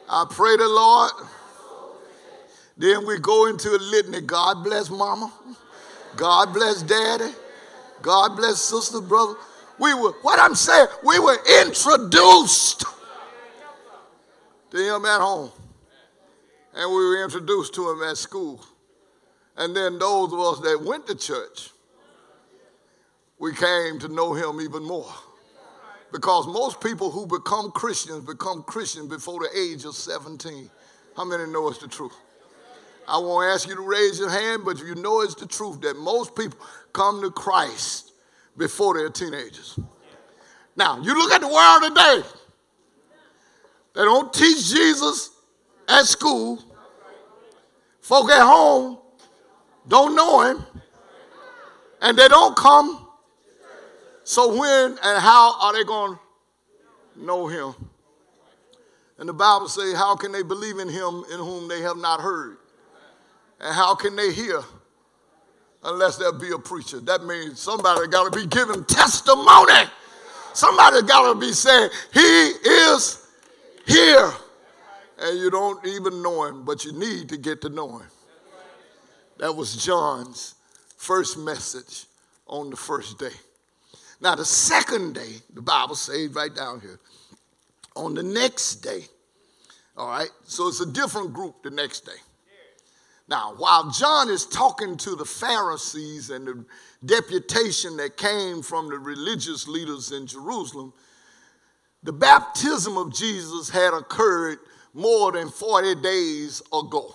I 0.09 0.27
pray 0.29 0.57
the 0.57 0.69
Lord. 0.69 1.13
Then 2.77 3.07
we 3.07 3.19
go 3.19 3.47
into 3.47 3.71
a 3.71 3.79
litany. 3.79 4.21
God 4.21 4.65
bless 4.65 4.91
mama. 4.91 5.33
God 6.17 6.53
bless 6.53 6.83
daddy. 6.83 7.33
God 8.03 8.37
bless 8.37 8.61
sister, 8.61 9.01
brother. 9.01 9.35
We 9.79 9.95
were, 9.95 10.13
what 10.23 10.39
I'm 10.39 10.55
saying, 10.55 10.87
we 11.05 11.19
were 11.19 11.39
introduced 11.63 12.85
to 14.71 14.97
him 14.97 15.05
at 15.05 15.21
home. 15.21 15.51
And 16.75 16.91
we 16.91 16.97
were 16.97 17.25
introduced 17.25 17.75
to 17.75 17.91
him 17.91 18.03
at 18.03 18.17
school. 18.17 18.65
And 19.57 19.75
then 19.75 19.99
those 19.99 20.33
of 20.33 20.41
us 20.41 20.61
that 20.61 20.83
went 20.85 21.07
to 21.07 21.15
church, 21.15 21.71
we 23.39 23.55
came 23.55 23.99
to 24.01 24.09
know 24.09 24.33
him 24.35 24.61
even 24.61 24.83
more. 24.83 25.13
Because 26.13 26.47
most 26.47 26.81
people 26.81 27.11
who 27.11 27.27
become 27.27 27.71
Christians 27.73 28.25
become 28.25 28.63
Christians 28.63 29.09
before 29.09 29.41
the 29.41 29.59
age 29.59 29.85
of 29.85 29.95
17. 29.95 30.71
How 31.17 31.25
many 31.25 31.51
know 31.51 31.69
it's 31.69 31.79
the 31.79 31.89
truth? 31.89 32.15
I 33.07 33.19
won't 33.19 33.47
ask 33.53 33.69
you 33.69 33.75
to 33.75 33.83
raise 33.83 34.19
your 34.19 34.31
hand, 34.31 34.63
but 34.65 34.79
you 34.79 34.95
know 34.95 35.21
it's 35.21 35.35
the 35.35 35.47
truth 35.47 35.81
that 35.83 35.97
most 35.97 36.35
people 36.35 36.59
come 36.93 37.21
to 37.23 37.31
Christ 37.31 38.13
before 38.57 38.95
they're 38.95 39.11
teenagers. 39.11 39.79
Now, 40.77 41.01
you 41.01 41.15
look 41.15 41.33
at 41.33 41.41
the 41.41 41.49
world 41.49 41.83
today, 41.83 42.29
they 43.95 44.03
don't 44.03 44.33
teach 44.33 44.71
Jesus 44.71 45.31
at 45.89 46.05
school. 46.05 46.63
Folk 48.01 48.31
at 48.31 48.43
home 48.43 48.99
don't 49.89 50.17
know 50.17 50.41
him, 50.43 50.65
and 52.03 52.17
they 52.17 52.29
don't 52.29 52.57
come. 52.57 53.07
So, 54.25 54.59
when 54.59 54.99
and 55.03 55.23
how 55.23 55.61
are 55.61 55.73
they 55.75 55.85
going 55.85 56.17
to 56.17 57.25
know 57.25 57.47
him? 57.47 57.75
And 59.19 59.29
the 59.29 59.35
Bible 59.35 59.69
says, 59.69 59.95
How 59.95 60.17
can 60.17 60.33
they 60.33 60.43
believe 60.43 60.79
in 60.79 60.89
him 60.89 61.25
in 61.33 61.39
whom 61.39 61.69
they 61.69 61.83
have 61.83 61.97
not 61.97 62.21
heard? 62.21 62.57
And 63.61 63.75
how 63.75 63.95
can 63.95 64.17
they 64.17 64.33
hear 64.33 64.63
unless 65.83 66.17
there 66.17 66.33
be 66.33 66.51
a 66.51 66.59
preacher? 66.59 67.01
That 67.01 67.25
means 67.25 67.61
somebody 67.61 68.07
got 68.09 68.33
to 68.33 68.39
be 68.39 68.47
giving 68.47 68.85
testimony. 68.85 69.89
Somebody 70.53 71.03
got 71.03 71.33
to 71.33 71.39
be 71.39 71.53
saying, 71.53 71.91
He 72.13 72.21
is 72.21 73.27
here. 73.87 74.33
And 75.19 75.39
you 75.39 75.51
don't 75.51 75.85
even 75.87 76.23
know 76.23 76.45
him, 76.45 76.65
but 76.65 76.85
you 76.85 76.93
need 76.93 77.29
to 77.29 77.37
get 77.37 77.61
to 77.63 77.69
know 77.69 77.99
him. 77.99 78.09
That 79.39 79.55
was 79.55 79.77
John's 79.77 80.55
first 80.97 81.39
message 81.39 82.07
on 82.47 82.71
the 82.71 82.77
first 82.77 83.19
day. 83.19 83.31
Now, 84.21 84.35
the 84.35 84.45
second 84.45 85.15
day, 85.15 85.37
the 85.53 85.63
Bible 85.63 85.95
says 85.95 86.31
right 86.31 86.55
down 86.55 86.81
here, 86.81 86.99
on 87.97 88.15
the 88.15 88.23
next 88.23 88.77
day, 88.77 89.05
all 89.97 90.09
right, 90.09 90.31
so 90.45 90.69
it's 90.69 90.81
a 90.81 90.87
different 90.87 91.33
group 91.33 91.63
the 91.63 91.71
next 91.71 92.05
day. 92.05 92.13
Now, 93.27 93.55
while 93.57 93.91
John 93.91 94.29
is 94.29 94.45
talking 94.45 94.97
to 94.99 95.17
the 95.17 95.25
Pharisees 95.25 96.31
and 96.31 96.47
the 96.47 96.65
deputation 97.05 97.97
that 97.97 98.17
came 98.17 98.63
from 98.63 98.89
the 98.89 98.99
religious 98.99 99.67
leaders 99.67 100.13
in 100.13 100.27
Jerusalem, 100.27 100.93
the 102.03 102.13
baptism 102.13 102.99
of 102.99 103.15
Jesus 103.15 103.71
had 103.71 103.95
occurred 103.95 104.59
more 104.93 105.33
than 105.33 105.49
40 105.49 106.03
days 106.03 106.61
ago. 106.73 107.15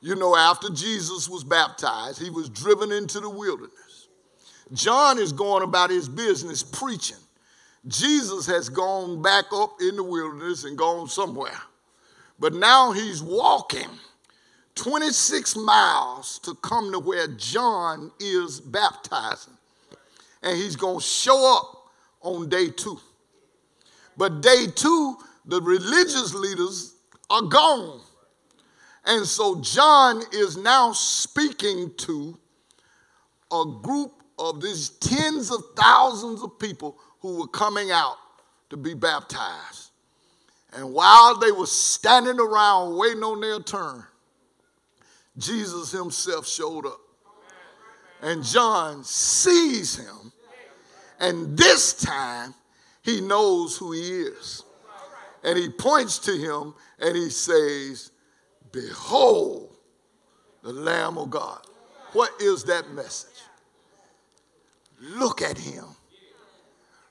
You 0.00 0.14
know, 0.14 0.36
after 0.36 0.68
Jesus 0.68 1.28
was 1.28 1.42
baptized, 1.42 2.20
he 2.20 2.30
was 2.30 2.50
driven 2.50 2.92
into 2.92 3.18
the 3.18 3.30
wilderness. 3.30 4.08
John 4.74 5.18
is 5.18 5.32
going 5.32 5.62
about 5.62 5.88
his 5.88 6.08
business 6.08 6.62
preaching. 6.62 7.16
Jesus 7.86 8.46
has 8.46 8.68
gone 8.68 9.22
back 9.22 9.46
up 9.52 9.76
in 9.80 9.96
the 9.96 10.02
wilderness 10.02 10.64
and 10.64 10.76
gone 10.76 11.08
somewhere. 11.08 11.58
But 12.38 12.52
now 12.52 12.92
he's 12.92 13.22
walking 13.22 13.88
26 14.78 15.56
miles 15.56 16.38
to 16.38 16.54
come 16.56 16.92
to 16.92 17.00
where 17.00 17.26
John 17.26 18.12
is 18.20 18.60
baptizing. 18.60 19.54
And 20.42 20.56
he's 20.56 20.76
going 20.76 21.00
to 21.00 21.04
show 21.04 21.56
up 21.56 21.90
on 22.20 22.48
day 22.48 22.68
two. 22.70 22.98
But 24.16 24.40
day 24.40 24.66
two, 24.74 25.16
the 25.46 25.60
religious 25.60 26.32
leaders 26.32 26.94
are 27.28 27.42
gone. 27.42 28.00
And 29.04 29.26
so 29.26 29.60
John 29.60 30.22
is 30.32 30.56
now 30.56 30.92
speaking 30.92 31.92
to 31.98 32.38
a 33.50 33.64
group 33.82 34.12
of 34.38 34.60
these 34.60 34.90
tens 34.90 35.50
of 35.50 35.62
thousands 35.76 36.42
of 36.42 36.58
people 36.58 36.96
who 37.20 37.40
were 37.40 37.48
coming 37.48 37.90
out 37.90 38.16
to 38.70 38.76
be 38.76 38.94
baptized. 38.94 39.90
And 40.72 40.92
while 40.92 41.36
they 41.36 41.50
were 41.50 41.66
standing 41.66 42.38
around 42.38 42.96
waiting 42.96 43.24
on 43.24 43.40
their 43.40 43.60
turn, 43.60 44.04
Jesus 45.38 45.92
himself 45.92 46.46
showed 46.46 46.86
up. 46.86 47.00
And 48.20 48.44
John 48.44 49.04
sees 49.04 49.96
him. 49.96 50.32
And 51.20 51.56
this 51.56 51.94
time, 51.94 52.54
he 53.02 53.20
knows 53.20 53.76
who 53.76 53.92
he 53.92 54.22
is. 54.22 54.64
And 55.44 55.58
he 55.58 55.68
points 55.68 56.18
to 56.20 56.36
him 56.36 56.74
and 56.98 57.16
he 57.16 57.30
says, 57.30 58.10
Behold, 58.72 59.76
the 60.62 60.72
Lamb 60.72 61.16
of 61.16 61.30
God. 61.30 61.60
What 62.12 62.30
is 62.40 62.64
that 62.64 62.90
message? 62.90 63.30
Look 65.00 65.42
at 65.42 65.56
him. 65.56 65.84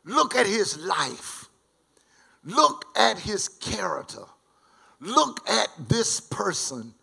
Look 0.04 0.36
at 0.36 0.46
his 0.46 0.78
life. 0.78 1.50
Look 2.44 2.86
at 2.96 3.20
his 3.20 3.48
character. 3.48 4.24
Look 5.00 5.48
at 5.50 5.70
this 5.88 6.20
person 6.20 6.94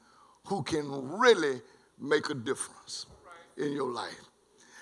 who 0.46 0.62
can 0.62 0.87
really 1.18 1.61
make 2.00 2.30
a 2.30 2.35
difference 2.35 3.07
in 3.57 3.72
your 3.72 3.90
life. 3.90 4.20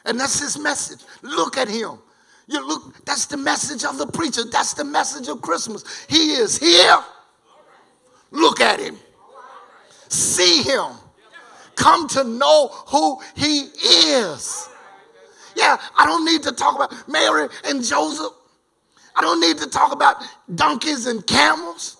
And 0.04 0.18
that's 0.18 0.40
his 0.40 0.58
message. 0.58 1.00
Look 1.22 1.56
at 1.56 1.68
him. 1.68 1.98
You 2.48 2.66
look, 2.66 3.04
that's 3.04 3.26
the 3.26 3.36
message 3.36 3.84
of 3.84 3.98
the 3.98 4.06
preacher. 4.06 4.42
That's 4.44 4.74
the 4.74 4.84
message 4.84 5.28
of 5.28 5.40
Christmas. 5.40 5.84
He 6.08 6.32
is 6.32 6.58
here. 6.58 6.98
Look 8.30 8.60
at 8.60 8.80
him. 8.80 8.96
See 10.08 10.62
him. 10.62 10.92
Come 11.76 12.08
to 12.08 12.24
know 12.24 12.68
who 12.88 13.20
he 13.36 13.70
is. 13.80 14.68
Yeah, 15.54 15.76
I 15.96 16.06
don't 16.06 16.24
need 16.24 16.42
to 16.42 16.52
talk 16.52 16.74
about 16.74 17.08
Mary 17.08 17.48
and 17.64 17.84
Joseph. 17.84 18.32
I 19.14 19.20
don't 19.20 19.40
need 19.40 19.58
to 19.58 19.68
talk 19.68 19.92
about 19.92 20.16
donkeys 20.54 21.06
and 21.06 21.26
camels. 21.26 21.98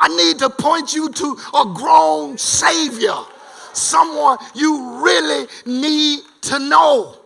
I 0.00 0.08
need 0.08 0.38
to 0.38 0.50
point 0.50 0.94
you 0.94 1.10
to 1.10 1.36
a 1.54 1.72
grown 1.74 2.38
Savior, 2.38 3.16
someone 3.72 4.38
you 4.54 5.02
really 5.04 5.46
need 5.66 6.20
to 6.42 6.58
know. 6.58 7.16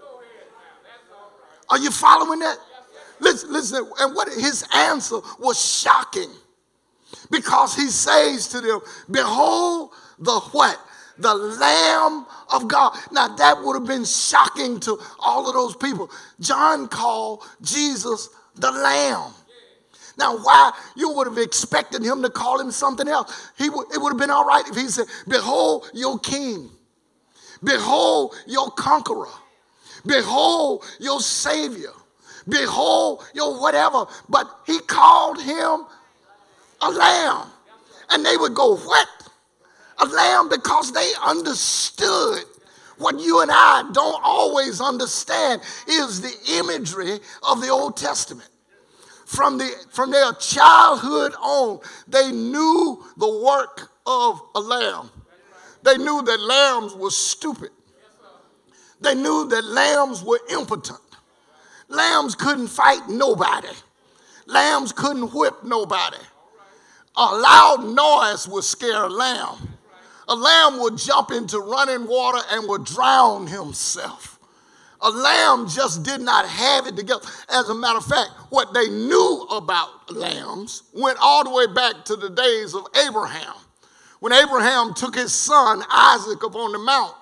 Are 1.71 1.79
you 1.79 1.91
following 1.91 2.41
that? 2.41 2.59
Listen, 3.21 3.53
listen, 3.53 3.91
and 4.01 4.15
what 4.15 4.29
his 4.29 4.65
answer 4.75 5.21
was 5.39 5.59
shocking 5.59 6.31
because 7.31 7.75
he 7.75 7.89
says 7.89 8.49
to 8.49 8.61
them, 8.61 8.81
Behold 9.11 9.91
the 10.19 10.41
what? 10.53 10.79
The 11.19 11.35
Lamb 11.35 12.27
of 12.53 12.69
God. 12.69 12.97
Now 13.13 13.29
that 13.37 13.63
would 13.63 13.75
have 13.75 13.87
been 13.87 14.05
shocking 14.05 14.81
to 14.81 14.99
all 15.21 15.47
of 15.47 15.55
those 15.55 15.77
people. 15.77 16.11
John 16.41 16.89
called 16.89 17.45
Jesus 17.63 18.29
the 18.57 18.71
Lamb. 18.71 19.33
Now, 20.19 20.37
why 20.37 20.73
you 20.95 21.11
would 21.11 21.27
have 21.27 21.39
expected 21.39 22.03
him 22.03 22.23
to 22.23 22.31
call 22.31 22.61
him 22.61 22.71
something 22.71 23.09
else? 23.09 23.51
He 23.57 23.71
would, 23.71 23.93
it 23.93 24.01
would 24.01 24.11
have 24.11 24.19
been 24.19 24.31
all 24.31 24.45
right 24.45 24.67
if 24.69 24.77
he 24.77 24.89
said, 24.89 25.07
Behold 25.29 25.91
your 25.95 26.19
king, 26.19 26.71
behold 27.63 28.35
your 28.47 28.71
conqueror, 28.73 29.31
behold 30.05 30.85
your 31.01 31.21
savior, 31.21 31.93
behold 32.49 33.25
your 33.35 33.61
whatever. 33.61 34.07
But 34.29 34.51
he 34.67 34.79
called 34.81 35.41
him 35.41 35.87
a 36.81 36.91
lamb. 36.91 37.49
And 38.11 38.25
they 38.27 38.37
would 38.37 38.55
go, 38.55 38.77
What? 38.77 39.09
A 39.99 40.07
lamb 40.07 40.49
because 40.49 40.93
they 40.93 41.13
understood 41.25 42.45
what 42.99 43.19
you 43.19 43.41
and 43.41 43.51
I 43.53 43.89
don't 43.93 44.21
always 44.23 44.81
understand 44.81 45.63
is 45.89 46.21
the 46.21 46.35
imagery 46.59 47.21
of 47.43 47.61
the 47.61 47.69
Old 47.69 47.97
Testament 47.97 48.49
from, 49.33 49.57
the, 49.57 49.71
from 49.91 50.11
their 50.11 50.33
childhood 50.35 51.33
on, 51.41 51.81
they 52.07 52.31
knew 52.31 53.03
the 53.17 53.43
work 53.43 53.91
of 54.07 54.43
a 54.55 54.61
lamb. 54.61 55.11
They 55.83 55.97
knew 55.97 56.23
that 56.23 56.39
lambs 56.39 56.95
were 56.95 57.11
stupid. 57.11 57.71
They 59.01 59.15
knew 59.15 59.49
that 59.49 59.65
lambs 59.65 60.23
were 60.23 60.39
impotent. 60.51 61.01
Lambs 61.89 62.35
couldn't 62.35 62.69
fight 62.69 63.09
nobody. 63.09 63.69
Lambs 64.47 64.93
couldn't 64.93 65.33
whip 65.33 65.65
nobody. 65.65 66.19
A 67.17 67.25
loud 67.25 67.85
noise 67.87 68.47
would 68.47 68.65
scare 68.65 69.05
a 69.05 69.09
lamb. 69.09 69.79
A 70.29 70.35
lamb 70.35 70.79
would 70.81 70.99
jump 70.99 71.31
into 71.31 71.59
running 71.59 72.07
water 72.07 72.41
and 72.51 72.69
would 72.69 72.85
drown 72.85 73.47
himself. 73.47 74.32
A 75.03 75.11
lamb 75.11 75.69
just 75.69 76.05
did 76.05 76.21
not 76.21 76.47
have 76.47 76.87
it 76.87 76.97
together. 76.97 77.27
As 77.49 77.69
a 77.69 77.75
matter 77.75 77.99
of 77.99 78.07
fact, 78.07 78.31
what 78.51 78.73
they 78.73 78.89
knew 78.89 79.47
about 79.51 80.13
lambs 80.13 80.85
went 80.95 81.19
all 81.21 81.43
the 81.43 81.51
way 81.51 81.67
back 81.67 82.05
to 82.05 82.17
the 82.17 82.31
days 82.31 82.75
of 82.75 82.87
Abraham. 83.07 83.55
When 84.21 84.33
Abraham 84.33 84.95
took 84.95 85.17
his 85.17 85.35
son 85.35 85.83
Isaac 85.91 86.45
up 86.45 86.55
on 86.55 86.71
the 86.71 86.79
mount 86.79 87.15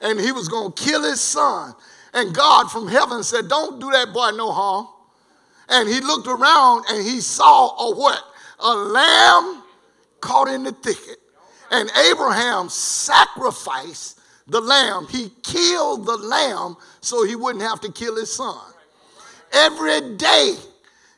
and 0.00 0.20
he 0.20 0.30
was 0.30 0.46
going 0.48 0.72
to 0.72 0.82
kill 0.84 1.02
his 1.02 1.20
son, 1.20 1.74
and 2.14 2.32
God 2.32 2.70
from 2.70 2.86
heaven 2.86 3.24
said, 3.24 3.48
Don't 3.48 3.80
do 3.80 3.90
that 3.90 4.12
boy 4.12 4.30
no 4.30 4.52
harm. 4.52 4.86
And 5.68 5.88
he 5.88 6.00
looked 6.00 6.28
around 6.28 6.84
and 6.88 7.04
he 7.04 7.20
saw 7.20 7.90
a 7.90 7.96
what? 7.96 8.22
A 8.60 8.72
lamb 8.72 9.64
caught 10.20 10.48
in 10.48 10.62
the 10.62 10.72
thicket. 10.72 11.18
And 11.72 11.90
Abraham 12.08 12.68
sacrificed 12.68 14.15
the 14.46 14.60
lamb. 14.60 15.06
He 15.10 15.30
killed 15.42 16.06
the 16.06 16.16
lamb 16.16 16.76
so 17.00 17.24
he 17.24 17.36
wouldn't 17.36 17.64
have 17.64 17.80
to 17.82 17.92
kill 17.92 18.16
his 18.16 18.34
son. 18.34 18.58
Every 19.52 20.16
day, 20.16 20.56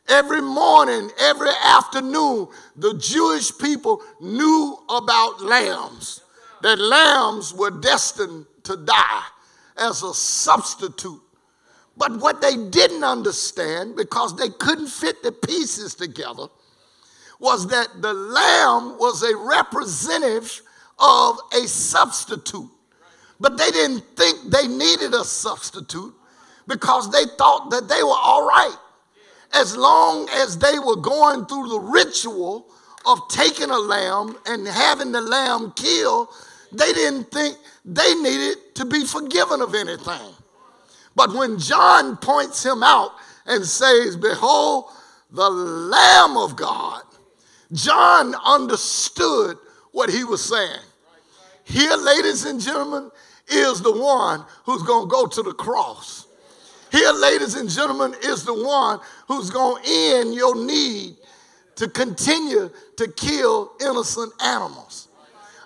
every 0.09 0.41
morning, 0.41 1.11
every 1.19 1.51
afternoon, 1.65 2.49
the 2.77 2.95
Jewish 2.95 3.57
people 3.59 4.03
knew 4.21 4.79
about 4.89 5.43
lambs, 5.43 6.23
that 6.63 6.79
lambs 6.79 7.55
were 7.55 7.71
destined 7.71 8.47
to 8.65 8.77
die 8.77 9.23
as 9.77 10.03
a 10.03 10.13
substitute. 10.15 11.21
But 11.97 12.21
what 12.21 12.41
they 12.41 12.57
didn't 12.57 13.03
understand, 13.03 13.97
because 13.97 14.37
they 14.37 14.51
couldn't 14.51 14.89
fit 14.89 15.23
the 15.23 15.33
pieces 15.33 15.95
together, 15.95 16.47
was 17.41 17.67
that 17.69 17.89
the 18.01 18.13
lamb 18.13 18.99
was 18.99 19.23
a 19.23 19.37
representative 19.37 20.63
of 20.99 21.39
a 21.53 21.67
substitute. 21.67 22.69
But 23.41 23.57
they 23.57 23.71
didn't 23.71 24.05
think 24.17 24.51
they 24.51 24.67
needed 24.67 25.15
a 25.15 25.25
substitute 25.25 26.15
because 26.67 27.11
they 27.11 27.25
thought 27.37 27.71
that 27.71 27.89
they 27.89 28.03
were 28.03 28.11
all 28.11 28.47
right. 28.47 28.77
As 29.55 29.77
long 29.77 30.29
as 30.31 30.59
they 30.59 30.79
were 30.79 30.97
going 30.97 31.47
through 31.47 31.69
the 31.69 31.81
ritual 31.81 32.67
of 33.07 33.21
taking 33.29 33.71
a 33.71 33.79
lamb 33.79 34.37
and 34.47 34.67
having 34.67 35.13
the 35.13 35.21
lamb 35.21 35.73
killed, 35.75 36.29
they 36.73 36.93
didn't 36.93 37.31
think 37.31 37.57
they 37.85 38.15
needed 38.17 38.75
to 38.75 38.85
be 38.85 39.05
forgiven 39.05 39.63
of 39.63 39.75
anything. 39.75 40.35
But 41.17 41.33
when 41.33 41.59
John 41.59 42.17
points 42.17 42.65
him 42.65 42.83
out 42.83 43.13
and 43.47 43.65
says, 43.65 44.17
Behold, 44.17 44.91
the 45.31 45.49
Lamb 45.49 46.37
of 46.37 46.55
God, 46.55 47.03
John 47.73 48.35
understood 48.45 49.57
what 49.93 50.11
he 50.11 50.25
was 50.25 50.45
saying. 50.45 50.81
Here, 51.65 51.97
ladies 51.97 52.45
and 52.45 52.61
gentlemen, 52.61 53.11
is 53.51 53.81
the 53.83 53.93
one 53.93 54.45
who's 54.65 54.83
going 54.83 55.09
to 55.09 55.11
go 55.11 55.27
to 55.27 55.43
the 55.43 55.53
cross. 55.53 56.27
Here, 56.91 57.13
ladies 57.13 57.55
and 57.55 57.69
gentlemen, 57.69 58.15
is 58.23 58.45
the 58.45 58.55
one 58.55 59.01
who's 59.27 59.51
going 59.51 59.83
to 59.83 59.91
end 59.91 60.35
your 60.35 60.57
need 60.57 61.17
to 61.77 61.89
continue 61.89 62.71
to 62.97 63.09
kill 63.09 63.73
innocent 63.81 64.33
animals. 64.43 65.09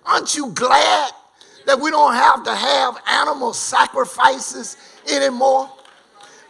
Aren't 0.04 0.36
you 0.36 0.50
glad 0.50 1.12
that 1.66 1.80
we 1.80 1.90
don't 1.90 2.14
have 2.14 2.44
to 2.44 2.54
have 2.54 2.98
animal 3.06 3.52
sacrifices 3.52 4.76
anymore? 5.10 5.70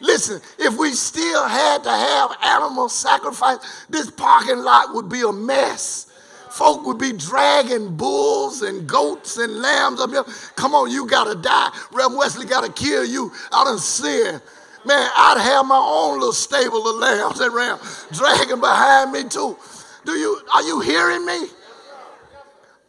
Listen, 0.01 0.41
if 0.59 0.77
we 0.77 0.91
still 0.93 1.47
had 1.47 1.85
to 1.85 1.91
have 1.91 2.37
animal 2.43 2.89
sacrifice, 2.89 3.87
this 3.89 4.11
parking 4.11 4.59
lot 4.59 4.95
would 4.95 5.09
be 5.09 5.21
a 5.21 5.33
mess 5.33 6.12
folk 6.53 6.87
would 6.87 6.99
be 6.99 7.13
dragging 7.13 7.97
bulls 7.97 8.63
and 8.63 8.87
goats 8.87 9.39
and 9.39 9.61
lambs 9.61 10.01
up 10.01 10.11
here. 10.11 10.25
Come 10.55 10.75
on, 10.75 10.91
you 10.91 11.07
gotta 11.07 11.35
die. 11.35 11.71
Reverend 11.93 12.19
Wesley 12.19 12.47
gotta 12.47 12.71
kill 12.73 13.05
you 13.05 13.33
out 13.53 13.67
of 13.67 13.81
sin. 13.81 14.41
Man, 14.85 15.11
I'd 15.17 15.41
have 15.41 15.67
my 15.67 15.77
own 15.77 16.19
little 16.19 16.33
stable 16.33 16.89
of 16.89 16.97
lambs 16.97 17.41
and 17.45 17.55
rams 17.55 18.07
dragging 18.13 18.61
behind 18.61 19.13
me 19.13 19.25
too. 19.25 19.57
Do 20.05 20.13
you 20.13 20.41
are 20.53 20.63
you 20.63 20.81
hearing 20.81 21.25
me? 21.25 21.47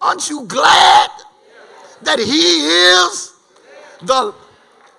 Aren't 0.01 0.29
you 0.29 0.43
glad 0.45 1.09
that 2.01 2.19
he 2.19 2.65
is 2.67 3.33
the 4.01 4.33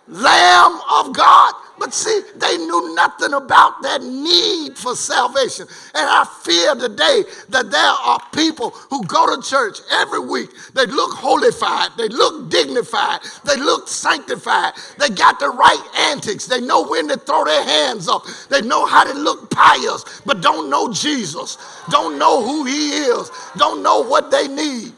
Lamb 0.09 0.81
of 0.91 1.13
God? 1.13 1.55
But 1.79 1.93
see, 1.93 2.23
they 2.37 2.57
knew 2.57 2.95
nothing 2.95 3.33
about 3.33 3.83
that 3.83 4.03
need 4.03 4.79
for 4.79 4.95
salvation. 4.95 5.67
And 5.95 6.09
I 6.09 6.25
fear 6.43 6.75
today 6.77 7.25
that 7.49 7.71
there 7.71 7.81
are 7.81 8.21
people 8.33 8.71
who 8.71 9.05
go 9.05 9.35
to 9.35 9.43
church 9.43 9.79
every 9.91 10.21
week. 10.21 10.51
They 10.75 10.87
look 10.87 11.13
holified, 11.15 11.91
they 11.99 12.09
look 12.09 12.49
dignified, 12.49 13.21
they 13.45 13.57
look 13.57 13.89
sanctified, 13.89 14.75
they 14.99 15.09
got 15.09 15.41
the 15.41 15.49
right 15.51 16.13
antics, 16.13 16.47
they 16.47 16.61
know 16.61 16.87
when 16.87 17.09
to 17.09 17.17
throw 17.17 17.45
their 17.45 17.65
hands 17.65 18.09
up, 18.09 18.25
they 18.51 18.63
know 18.63 18.87
how 18.87 19.03
to 19.05 19.13
look 19.19 19.51
pious, 19.51 20.23
but 20.25 20.41
don't 20.41 20.71
know 20.71 20.93
Jesus, 20.93 21.59
don't 21.91 22.19
know 22.19 22.43
who 22.43 22.65
He 22.65 22.91
is, 22.91 23.31
don't 23.57 23.83
know 23.83 24.01
what 24.01 24.31
they 24.31 24.47
need. 24.47 24.93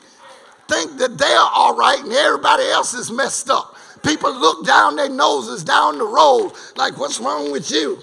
Think 0.69 0.99
that 0.99 1.17
they're 1.17 1.39
all 1.39 1.77
right 1.77 2.01
and 2.03 2.13
everybody 2.13 2.65
else 2.65 2.93
is 2.93 3.11
messed 3.11 3.49
up. 3.49 3.76
People 4.07 4.33
look 4.39 4.65
down 4.65 4.95
their 4.95 5.09
noses 5.09 5.65
down 5.65 5.99
the 5.99 6.05
road 6.05 6.53
like, 6.77 6.97
what's 6.97 7.19
wrong 7.19 7.51
with 7.51 7.71
you? 7.73 7.99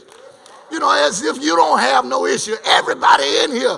You 0.69 0.79
know, 0.79 0.91
as 0.91 1.23
if 1.23 1.41
you 1.41 1.55
don't 1.55 1.79
have 1.79 2.03
no 2.03 2.25
issue. 2.25 2.55
Everybody 2.65 3.23
in 3.43 3.51
here 3.51 3.77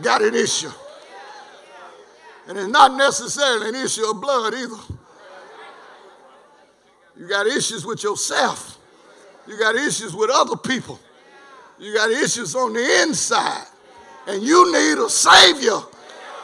got 0.00 0.22
an 0.22 0.34
issue. 0.34 0.70
And 2.46 2.56
it's 2.56 2.68
not 2.68 2.94
necessarily 2.94 3.70
an 3.70 3.74
issue 3.74 4.04
of 4.04 4.20
blood 4.20 4.54
either. 4.54 4.94
You 7.18 7.28
got 7.28 7.48
issues 7.48 7.84
with 7.84 8.04
yourself. 8.04 8.78
You 9.48 9.58
got 9.58 9.74
issues 9.74 10.14
with 10.14 10.30
other 10.30 10.56
people. 10.56 11.00
You 11.80 11.92
got 11.94 12.10
issues 12.10 12.54
on 12.54 12.74
the 12.74 13.02
inside. 13.02 13.66
And 14.28 14.42
you 14.42 14.72
need 14.72 15.02
a 15.02 15.10
savior. 15.10 15.80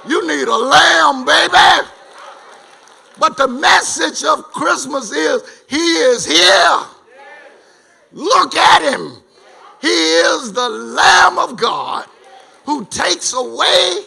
You 0.08 0.26
need 0.26 0.48
a 0.48 0.56
lamb, 0.56 1.24
baby. 1.24 1.88
But 3.18 3.36
the 3.36 3.48
message 3.48 4.24
of 4.24 4.44
Christmas 4.44 5.12
is 5.12 5.42
He 5.68 5.76
is 5.76 6.24
here. 6.26 6.80
Look 8.12 8.56
at 8.56 8.82
Him. 8.92 9.22
He 9.80 9.88
is 9.88 10.52
the 10.52 10.68
Lamb 10.68 11.38
of 11.38 11.56
God 11.56 12.06
who 12.64 12.84
takes 12.86 13.32
away 13.32 14.02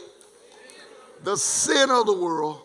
the 1.24 1.36
sin 1.36 1.90
of 1.92 2.06
the 2.06 2.14
world. 2.14 2.62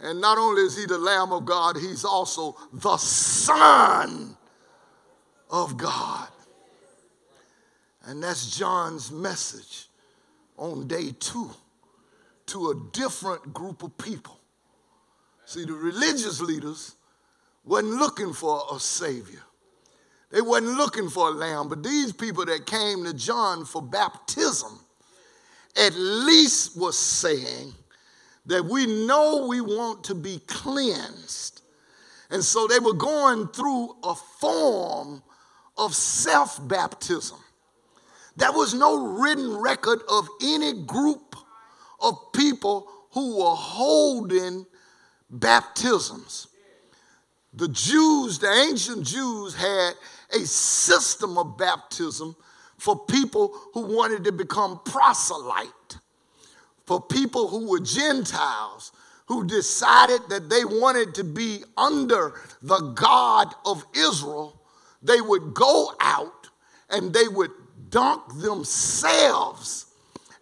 And 0.00 0.20
not 0.20 0.36
only 0.36 0.62
is 0.62 0.76
He 0.76 0.84
the 0.84 0.98
Lamb 0.98 1.32
of 1.32 1.44
God, 1.44 1.76
He's 1.76 2.04
also 2.04 2.56
the 2.72 2.96
Son 2.96 4.36
of 5.50 5.76
God. 5.76 6.28
And 8.04 8.22
that's 8.22 8.56
John's 8.56 9.12
message 9.12 9.86
on 10.56 10.88
day 10.88 11.14
two 11.18 11.50
to 12.46 12.70
a 12.70 12.74
different 12.92 13.54
group 13.54 13.82
of 13.82 13.96
people. 13.96 14.41
See, 15.52 15.66
the 15.66 15.74
religious 15.74 16.40
leaders 16.40 16.94
wasn't 17.62 17.92
looking 17.96 18.32
for 18.32 18.62
a 18.72 18.80
savior. 18.80 19.42
They 20.30 20.40
wasn't 20.40 20.78
looking 20.78 21.10
for 21.10 21.28
a 21.28 21.30
lamb, 21.30 21.68
but 21.68 21.82
these 21.82 22.10
people 22.10 22.46
that 22.46 22.64
came 22.64 23.04
to 23.04 23.12
John 23.12 23.66
for 23.66 23.82
baptism 23.82 24.80
at 25.76 25.92
least 25.94 26.74
was 26.74 26.98
saying 26.98 27.74
that 28.46 28.64
we 28.64 28.86
know 29.06 29.46
we 29.46 29.60
want 29.60 30.04
to 30.04 30.14
be 30.14 30.40
cleansed. 30.46 31.60
And 32.30 32.42
so 32.42 32.66
they 32.66 32.78
were 32.78 32.94
going 32.94 33.48
through 33.48 33.94
a 34.02 34.14
form 34.14 35.22
of 35.76 35.94
self 35.94 36.66
baptism. 36.66 37.36
There 38.36 38.52
was 38.52 38.72
no 38.72 39.18
written 39.18 39.54
record 39.58 40.00
of 40.10 40.26
any 40.42 40.82
group 40.84 41.36
of 42.00 42.32
people 42.32 42.88
who 43.10 43.36
were 43.36 43.54
holding 43.54 44.64
baptisms. 45.32 46.46
The 47.54 47.68
Jews, 47.68 48.38
the 48.38 48.50
ancient 48.50 49.06
Jews, 49.06 49.54
had 49.54 49.92
a 50.32 50.46
system 50.46 51.36
of 51.36 51.58
baptism 51.58 52.36
for 52.78 53.04
people 53.06 53.54
who 53.74 53.82
wanted 53.82 54.24
to 54.24 54.32
become 54.32 54.80
proselyte, 54.84 55.98
for 56.86 57.00
people 57.00 57.48
who 57.48 57.68
were 57.68 57.80
Gentiles, 57.80 58.92
who 59.26 59.46
decided 59.46 60.20
that 60.28 60.50
they 60.50 60.64
wanted 60.64 61.14
to 61.14 61.24
be 61.24 61.62
under 61.76 62.34
the 62.60 62.78
God 62.94 63.54
of 63.64 63.84
Israel. 63.94 64.60
They 65.02 65.20
would 65.20 65.54
go 65.54 65.92
out 66.00 66.48
and 66.90 67.12
they 67.12 67.28
would 67.28 67.50
dunk 67.90 68.22
themselves 68.40 69.86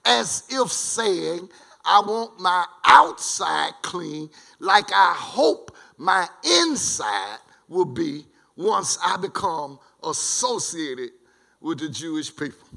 as 0.04 0.44
if 0.48 0.72
saying, 0.72 1.48
I 1.90 1.98
want 2.06 2.38
my 2.38 2.64
outside 2.84 3.72
clean, 3.82 4.30
like 4.60 4.92
I 4.92 5.12
hope 5.16 5.76
my 5.98 6.28
inside 6.60 7.38
will 7.68 7.84
be 7.84 8.26
once 8.56 8.96
I 9.04 9.16
become 9.16 9.80
associated 10.04 11.10
with 11.60 11.80
the 11.80 11.88
Jewish 11.88 12.34
people. 12.34 12.68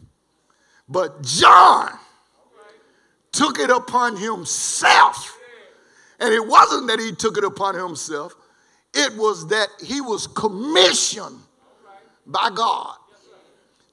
But 0.90 1.22
John 1.22 1.92
took 3.32 3.60
it 3.60 3.70
upon 3.70 4.18
himself. 4.18 5.38
And 6.20 6.34
it 6.34 6.46
wasn't 6.48 6.88
that 6.88 7.00
he 7.00 7.12
took 7.12 7.38
it 7.38 7.44
upon 7.44 7.76
himself, 7.76 8.36
it 8.96 9.16
was 9.16 9.48
that 9.50 9.68
he 9.84 10.02
was 10.02 10.26
commissioned 10.26 11.40
by 12.26 12.50
God 12.50 12.96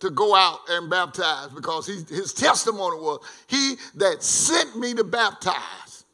to 0.01 0.11
go 0.11 0.35
out 0.35 0.61
and 0.69 0.91
baptize 0.91 1.49
because 1.55 1.87
he, 1.87 2.03
his 2.15 2.33
testimony 2.33 2.99
was, 2.99 3.21
He 3.47 3.77
that 3.97 4.23
sent 4.23 4.77
me 4.77 4.95
to 4.95 5.05
baptize 5.05 6.05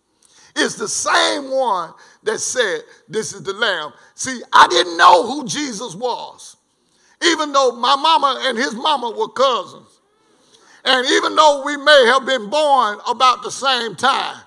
is 0.57 0.77
the 0.77 0.89
same 0.89 1.51
one 1.51 1.93
that 2.25 2.39
said, 2.39 2.83
This 3.09 3.33
is 3.33 3.43
the 3.43 3.53
Lamb. 3.53 3.93
See, 4.15 4.41
I 4.53 4.67
didn't 4.69 4.97
know 4.97 5.27
who 5.27 5.47
Jesus 5.47 5.95
was, 5.95 6.57
even 7.23 7.53
though 7.53 7.73
my 7.73 7.97
mama 7.97 8.41
and 8.45 8.59
his 8.59 8.75
mama 8.75 9.11
were 9.11 9.29
cousins. 9.29 10.01
And 10.85 11.07
even 11.07 11.35
though 11.35 11.63
we 11.65 11.77
may 11.77 12.05
have 12.07 12.25
been 12.27 12.49
born 12.49 12.99
about 13.09 13.43
the 13.43 13.51
same 13.51 13.97
time, 13.97 14.41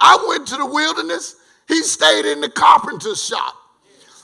I 0.00 0.24
went 0.28 0.46
to 0.48 0.56
the 0.56 0.66
wilderness, 0.66 1.36
he 1.66 1.82
stayed 1.82 2.26
in 2.26 2.40
the 2.40 2.48
carpenter's 2.48 3.22
shop. 3.22 3.54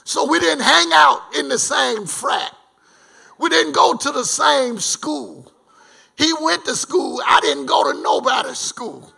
So 0.04 0.28
we 0.28 0.38
didn't 0.38 0.64
hang 0.64 0.90
out 0.92 1.20
in 1.36 1.48
the 1.48 1.58
same 1.58 2.06
frat. 2.06 2.53
We 3.44 3.50
didn't 3.50 3.74
go 3.74 3.92
to 3.92 4.10
the 4.10 4.24
same 4.24 4.78
school. 4.78 5.52
He 6.16 6.32
went 6.40 6.64
to 6.64 6.74
school. 6.74 7.20
I 7.26 7.40
didn't 7.42 7.66
go 7.66 7.92
to 7.92 8.00
nobody's 8.00 8.56
school. 8.56 9.12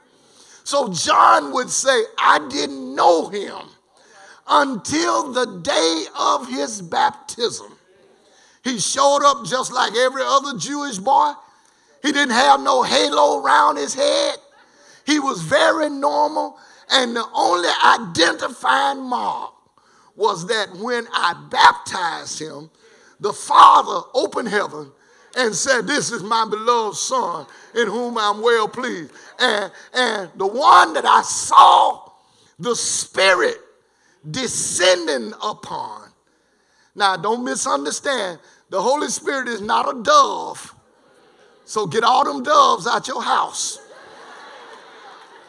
So 0.65 0.93
John 0.93 1.53
would 1.53 1.71
say, 1.71 1.97
I 2.19 2.45
didn't 2.51 2.97
know 2.97 3.29
him 3.29 3.69
until 4.49 5.33
the 5.33 5.61
day 5.61 6.07
of 6.19 6.49
his 6.49 6.83
baptism. 6.83 7.73
He 8.65 8.81
showed 8.81 9.21
up 9.25 9.47
just 9.47 9.73
like 9.73 9.95
every 9.95 10.23
other 10.25 10.59
Jewish 10.59 10.99
boy. 10.99 11.35
He 12.03 12.11
didn't 12.11 12.35
have 12.35 12.59
no 12.59 12.83
halo 12.83 13.41
around 13.41 13.77
his 13.77 13.95
head. 13.95 14.39
He 15.07 15.21
was 15.21 15.41
very 15.41 15.89
normal. 15.89 16.59
And 16.91 17.15
the 17.15 17.29
only 17.33 17.71
identifying 17.85 19.09
mark 19.09 19.53
was 20.17 20.49
that 20.49 20.75
when 20.79 21.07
I 21.13 21.47
baptized 21.49 22.41
him, 22.41 22.71
the 23.21 23.33
Father 23.33 24.07
opened 24.15 24.49
heaven 24.49 24.91
and 25.37 25.55
said, 25.55 25.87
This 25.87 26.11
is 26.11 26.23
my 26.23 26.47
beloved 26.49 26.97
Son 26.97 27.47
in 27.75 27.87
whom 27.87 28.19
I'm 28.19 28.43
well 28.43 28.69
pleased. 28.69 29.13
And, 29.39 29.71
and 29.95 30.31
the 30.37 30.47
one 30.47 30.95
that 30.95 31.05
I 31.05 31.23
saw, 31.23 32.11
the 32.59 32.75
Spirit 32.75 33.59
descending 34.31 35.33
upon. 35.43 36.11
Now, 36.95 37.17
don't 37.17 37.45
misunderstand. 37.45 38.39
The 38.71 38.81
Holy 38.81 39.09
Spirit 39.09 39.49
is 39.49 39.61
not 39.61 39.95
a 39.95 40.03
dove. 40.03 40.75
So 41.65 41.87
get 41.87 42.05
all 42.05 42.25
them 42.25 42.43
doves 42.43 42.87
out 42.87 43.07
your 43.07 43.23
house. 43.23 43.79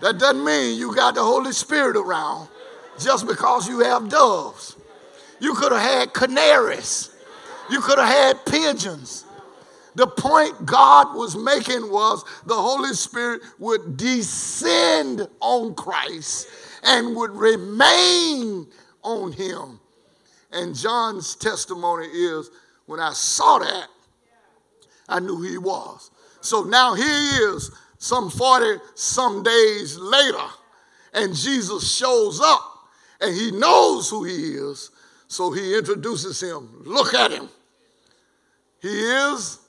That 0.02 0.20
doesn't 0.20 0.44
mean 0.44 0.78
you 0.78 0.94
got 0.94 1.16
the 1.16 1.24
Holy 1.24 1.52
Spirit 1.52 1.96
around 1.96 2.50
just 3.00 3.26
because 3.26 3.68
you 3.68 3.80
have 3.80 4.10
doves. 4.10 4.76
You 5.40 5.54
could 5.54 5.72
have 5.72 5.82
had 5.82 6.14
canaries. 6.14 7.17
You 7.70 7.82
could 7.82 8.00
have 8.00 8.08
had 8.08 8.46
pigeons. 8.46 9.26
The 9.96 10.08
point 10.08 10.66
God 10.66 11.16
was 11.16 11.36
making 11.36 11.92
was 11.92 12.24
the 12.46 12.56
Holy 12.56 12.94
Spirit 12.94 13.42
would 13.58 13.98
descend 13.98 15.28
on 15.40 15.74
Christ 15.74 16.48
and 16.84 17.16
would 17.16 17.32
remain 17.32 18.68
on 19.02 19.32
him. 19.32 19.80
And 20.52 20.76
John's 20.76 21.36
testimony 21.36 22.06
is 22.08 22.52
when 22.86 23.00
I 23.00 23.12
saw 23.14 23.60
that, 23.60 23.88
I 25.10 25.20
knew 25.20 25.38
who 25.38 25.44
he 25.44 25.58
was. 25.58 26.12
So 26.42 26.62
now 26.62 26.94
here 26.94 27.06
he 27.06 27.56
is, 27.56 27.72
some 27.98 28.30
40 28.30 28.80
some 28.94 29.42
days 29.42 29.98
later, 29.98 30.48
and 31.14 31.36
Jesus 31.36 31.98
shows 31.98 32.40
up 32.40 32.62
and 33.20 33.36
he 33.36 33.52
knows 33.52 34.10
who 34.10 34.24
he 34.24 34.54
is. 34.54 34.92
So 35.28 35.52
he 35.52 35.76
introduces 35.76 36.42
him. 36.42 36.84
Look 36.86 37.14
at 37.14 37.32
him. 37.32 37.50
He 38.82 38.90
is 38.90 39.60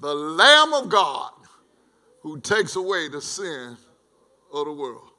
the 0.00 0.14
Lamb 0.14 0.72
of 0.74 0.88
God 0.88 1.32
who 2.20 2.40
takes 2.40 2.76
away 2.76 3.08
the 3.08 3.20
sin 3.20 3.76
of 4.52 4.66
the 4.66 4.72
world. 4.72 5.10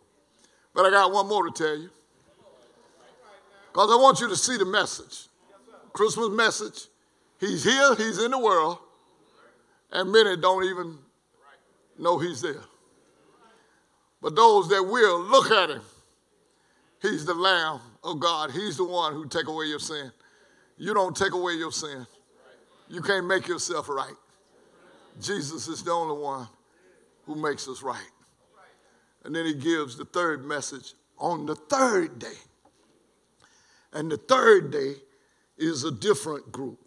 But 0.74 0.86
I 0.86 0.90
got 0.90 1.12
one 1.12 1.28
more 1.28 1.50
to 1.50 1.52
tell 1.52 1.78
you. 1.78 1.90
Because 3.72 3.92
I 3.92 3.96
want 3.96 4.20
you 4.20 4.30
to 4.30 4.36
see 4.36 4.58
the 4.58 4.66
message. 4.66 5.28
Christmas 5.94 6.30
message. 6.30 6.88
He's 7.40 7.64
here, 7.64 7.96
he's 7.96 8.24
in 8.24 8.32
the 8.32 8.40
world, 8.40 8.78
and 9.92 10.12
many 10.12 10.38
don't 10.38 10.64
even 10.64 10.98
know 12.00 12.18
he's 12.18 12.42
there. 12.42 12.62
But 14.22 14.36
those 14.36 14.70
that 14.70 14.82
will 14.82 15.22
look 15.22 15.52
at 15.52 15.70
him, 15.70 15.82
he's 17.02 17.26
the 17.26 17.34
Lamb 17.34 17.82
of 18.04 18.20
God. 18.20 18.52
He's 18.52 18.78
the 18.78 18.86
one 18.86 19.14
who 19.14 19.28
take 19.28 19.48
away 19.48 19.66
your 19.66 19.80
sin. 19.80 20.12
You 20.78 20.94
don't 20.94 21.16
take 21.16 21.34
away 21.34 21.54
your 21.54 21.72
sin. 21.72 22.08
You 22.94 23.02
can't 23.02 23.26
make 23.26 23.48
yourself 23.48 23.90
right. 23.90 24.14
Jesus 25.20 25.68
is 25.68 25.82
the 25.82 25.90
only 25.90 26.16
one 26.16 26.48
who 27.26 27.34
makes 27.34 27.68
us 27.68 27.82
right. 27.82 27.98
And 29.24 29.36
then 29.36 29.48
he 29.48 29.56
gives 29.56 29.98
the 29.98 30.06
third 30.06 30.46
message 30.46 30.94
on 31.18 31.48
the 31.48 31.56
third 31.56 32.20
day. 32.20 32.38
And 33.94 34.12
the 34.12 34.18
third 34.18 34.70
day 34.70 34.94
is 35.58 35.86
a 35.86 35.92
different 35.92 36.52
group. 36.52 36.78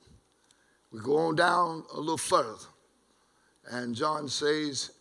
We 0.92 1.00
go 1.00 1.16
on 1.16 1.34
down 1.34 1.82
a 1.92 1.98
little 1.98 2.16
further. 2.16 2.68
And 3.72 3.92
John 3.92 4.28
says, 4.28 4.92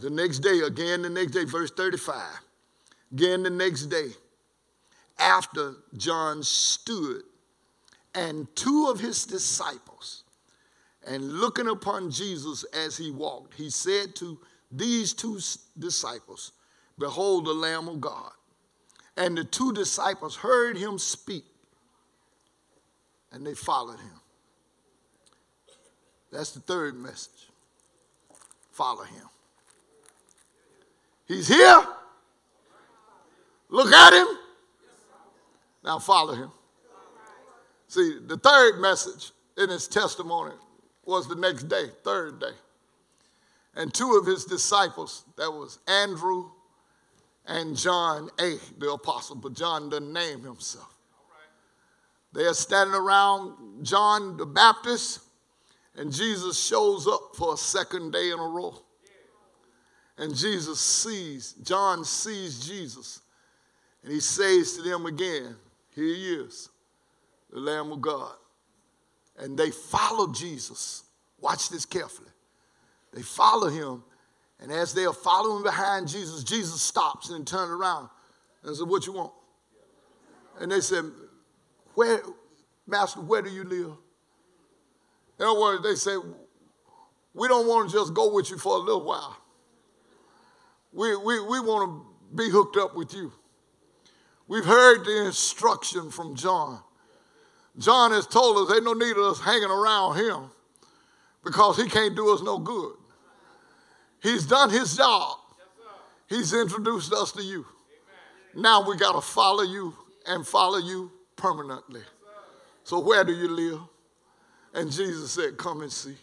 the 0.00 0.08
next 0.08 0.38
day, 0.38 0.60
again 0.60 1.02
the 1.02 1.10
next 1.10 1.32
day, 1.32 1.44
verse 1.44 1.70
35, 1.70 2.16
again 3.12 3.42
the 3.42 3.50
next 3.50 3.86
day, 3.86 4.08
after 5.18 5.74
John 5.98 6.42
stood 6.42 7.24
and 8.14 8.48
two 8.56 8.88
of 8.90 9.00
his 9.00 9.26
disciples 9.26 10.19
and 11.06 11.32
looking 11.32 11.68
upon 11.68 12.10
Jesus 12.10 12.64
as 12.64 12.96
he 12.96 13.10
walked, 13.10 13.54
he 13.54 13.70
said 13.70 14.14
to 14.16 14.38
these 14.70 15.12
two 15.12 15.40
disciples, 15.78 16.52
Behold 16.98 17.46
the 17.46 17.54
Lamb 17.54 17.88
of 17.88 18.00
God. 18.00 18.32
And 19.16 19.36
the 19.36 19.44
two 19.44 19.72
disciples 19.72 20.36
heard 20.36 20.76
him 20.76 20.98
speak 20.98 21.44
and 23.32 23.46
they 23.46 23.54
followed 23.54 23.98
him. 23.98 24.20
That's 26.32 26.52
the 26.52 26.60
third 26.60 26.96
message. 26.96 27.48
Follow 28.70 29.02
him. 29.02 29.28
He's 31.26 31.48
here. 31.48 31.84
Look 33.68 33.92
at 33.92 34.12
him. 34.12 34.26
Now 35.84 35.98
follow 35.98 36.34
him. 36.34 36.50
See, 37.88 38.18
the 38.24 38.36
third 38.36 38.80
message 38.80 39.32
in 39.56 39.68
his 39.68 39.88
testimony 39.88 40.54
was 41.10 41.28
the 41.28 41.34
next 41.34 41.64
day, 41.64 41.86
third 42.04 42.40
day. 42.40 42.54
And 43.74 43.92
two 43.92 44.12
of 44.12 44.26
his 44.26 44.44
disciples, 44.44 45.24
that 45.36 45.50
was 45.50 45.80
Andrew 45.88 46.50
and 47.46 47.76
John 47.76 48.30
A, 48.40 48.58
the 48.78 48.92
apostle, 48.92 49.36
but 49.36 49.54
John 49.54 49.90
doesn't 49.90 50.12
name 50.12 50.42
himself. 50.42 50.94
They 52.32 52.44
are 52.44 52.54
standing 52.54 52.94
around 52.94 53.84
John 53.84 54.36
the 54.36 54.46
Baptist, 54.46 55.20
and 55.96 56.12
Jesus 56.12 56.64
shows 56.64 57.08
up 57.08 57.34
for 57.34 57.54
a 57.54 57.56
second 57.56 58.12
day 58.12 58.30
in 58.30 58.38
a 58.38 58.46
row. 58.46 58.80
And 60.16 60.36
Jesus 60.36 60.78
sees, 60.78 61.54
John 61.64 62.04
sees 62.04 62.64
Jesus, 62.64 63.20
and 64.04 64.12
he 64.12 64.20
says 64.20 64.76
to 64.76 64.82
them 64.82 65.06
again, 65.06 65.56
Here 65.92 66.04
he 66.04 66.34
is, 66.34 66.68
the 67.52 67.58
Lamb 67.58 67.90
of 67.90 68.00
God. 68.00 68.34
And 69.38 69.56
they 69.56 69.70
follow 69.70 70.32
Jesus. 70.32 71.04
Watch 71.38 71.70
this 71.70 71.86
carefully. 71.86 72.28
They 73.12 73.22
follow 73.22 73.68
him, 73.68 74.04
and 74.60 74.70
as 74.70 74.92
they 74.92 75.04
are 75.04 75.12
following 75.12 75.62
behind 75.62 76.08
Jesus, 76.08 76.44
Jesus 76.44 76.80
stops 76.80 77.30
and 77.30 77.46
turns 77.46 77.70
around 77.70 78.08
and 78.62 78.76
says, 78.76 78.84
What 78.84 79.06
you 79.06 79.12
want? 79.12 79.32
And 80.60 80.70
they 80.70 80.80
said, 80.80 81.04
Where, 81.94 82.20
Master, 82.86 83.20
where 83.20 83.42
do 83.42 83.50
you 83.50 83.64
live? 83.64 83.92
In 85.38 85.46
other 85.46 85.58
words, 85.58 85.82
they 85.82 85.94
said, 85.94 86.18
We 87.32 87.48
don't 87.48 87.66
want 87.66 87.90
to 87.90 87.96
just 87.96 88.12
go 88.12 88.32
with 88.32 88.50
you 88.50 88.58
for 88.58 88.76
a 88.76 88.80
little 88.80 89.04
while. 89.04 89.36
We, 90.92 91.16
we, 91.16 91.40
we 91.40 91.60
want 91.60 91.90
to 91.90 92.36
be 92.36 92.50
hooked 92.50 92.76
up 92.76 92.94
with 92.94 93.14
you. 93.14 93.32
We've 94.46 94.64
heard 94.64 95.04
the 95.04 95.26
instruction 95.26 96.10
from 96.10 96.34
John. 96.34 96.82
John 97.78 98.10
has 98.12 98.26
told 98.26 98.58
us 98.58 98.68
there's 98.68 98.82
no 98.82 98.92
need 98.92 99.12
of 99.12 99.24
us 99.24 99.40
hanging 99.40 99.70
around 99.70 100.16
him 100.16 100.50
because 101.44 101.76
he 101.76 101.88
can't 101.88 102.14
do 102.14 102.32
us 102.32 102.42
no 102.42 102.58
good. 102.58 102.94
He's 104.22 104.46
done 104.46 104.70
his 104.70 104.96
job. 104.96 105.38
He's 106.28 106.52
introduced 106.52 107.12
us 107.12 107.32
to 107.32 107.42
you. 107.42 107.64
Now 108.54 108.86
we 108.86 108.96
got 108.96 109.12
to 109.12 109.20
follow 109.20 109.62
you 109.62 109.94
and 110.26 110.46
follow 110.46 110.78
you 110.78 111.10
permanently. 111.36 112.02
So, 112.84 112.98
where 112.98 113.24
do 113.24 113.32
you 113.32 113.48
live? 113.48 113.80
And 114.74 114.90
Jesus 114.90 115.32
said, 115.32 115.56
Come 115.56 115.82
and 115.82 115.92
see. 115.92 116.16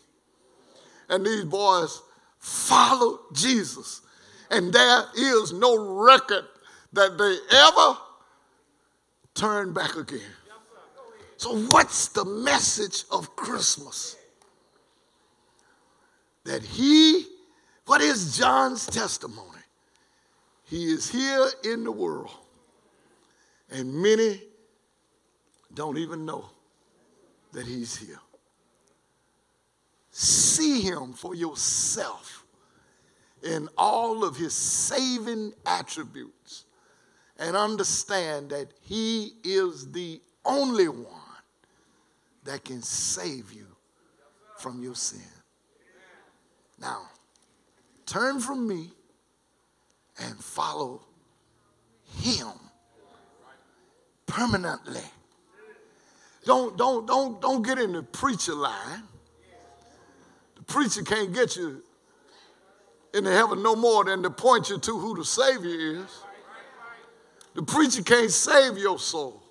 And 1.09 1.25
these 1.25 1.45
boys 1.45 2.01
followed 2.39 3.19
Jesus. 3.33 4.01
And 4.49 4.71
there 4.71 5.03
is 5.17 5.53
no 5.53 6.03
record 6.03 6.45
that 6.93 7.17
they 7.17 7.57
ever 7.57 7.97
turned 9.33 9.73
back 9.73 9.95
again. 9.95 10.19
So, 11.37 11.55
what's 11.55 12.07
the 12.09 12.25
message 12.25 13.05
of 13.11 13.35
Christmas? 13.35 14.15
That 16.45 16.63
he, 16.63 17.27
what 17.85 18.01
is 18.01 18.37
John's 18.37 18.87
testimony? 18.87 19.43
He 20.63 20.85
is 20.85 21.09
here 21.09 21.47
in 21.63 21.83
the 21.83 21.91
world, 21.91 22.31
and 23.69 23.93
many 23.93 24.41
don't 25.73 25.97
even 25.97 26.25
know 26.25 26.49
that 27.53 27.67
he's 27.67 27.95
here. 27.95 28.19
See 30.09 30.81
him 30.81 31.13
for 31.13 31.35
yourself 31.35 32.45
in 33.43 33.69
all 33.77 34.23
of 34.23 34.35
his 34.35 34.53
saving 34.53 35.53
attributes 35.67 36.65
and 37.37 37.55
understand 37.55 38.49
that 38.49 38.73
he 38.81 39.33
is 39.43 39.91
the 39.91 40.19
only 40.43 40.87
one 40.87 41.16
that 42.47 42.63
can 42.63 42.81
save 42.81 43.51
you 43.51 43.67
from 44.57 44.81
your 44.81 44.95
sin. 44.95 45.19
Now, 46.79 47.01
turn 48.05 48.39
from 48.39 48.65
me 48.65 48.91
and 50.17 50.37
follow 50.37 51.01
him 52.21 52.53
permanently. 54.25 55.01
Don't, 56.45 56.77
don't, 56.77 57.05
don't, 57.05 57.41
don't 57.41 57.61
get 57.63 57.79
in 57.79 57.91
the 57.91 58.03
preacher 58.03 58.55
line. 58.55 59.03
The 60.55 60.63
preacher 60.63 61.03
can't 61.03 61.33
get 61.33 61.57
you 61.57 61.83
into 63.13 63.29
heaven 63.29 63.61
no 63.61 63.75
more 63.75 64.05
than 64.05 64.23
to 64.23 64.29
point 64.29 64.69
you 64.69 64.79
to 64.79 64.97
who 64.97 65.17
the 65.17 65.25
Savior 65.25 66.01
is. 66.01 66.23
The 67.55 67.63
preacher 67.63 68.03
can't 68.03 68.31
save 68.31 68.77
your 68.77 68.99
soul. 68.99 69.43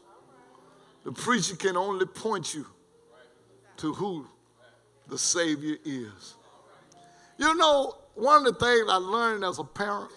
The 1.04 1.12
preacher 1.12 1.56
can 1.56 1.76
only 1.76 2.06
point 2.06 2.54
you 2.54 2.66
to 3.78 3.92
who 3.92 4.26
the 5.08 5.18
Savior 5.18 5.76
is. 5.84 6.34
You 7.38 7.54
know, 7.54 7.94
one 8.14 8.46
of 8.46 8.58
the 8.58 8.64
things 8.64 8.88
I 8.90 8.96
learned 8.96 9.44
as 9.44 9.58
a 9.58 9.64
parent 9.64 10.10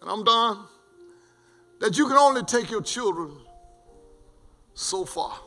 and 0.00 0.10
I'm 0.10 0.24
done, 0.24 0.58
that 1.80 1.96
you 1.96 2.06
can 2.06 2.16
only 2.16 2.42
take 2.42 2.70
your 2.70 2.82
children 2.82 3.32
so 4.74 5.04
far. 5.04 5.38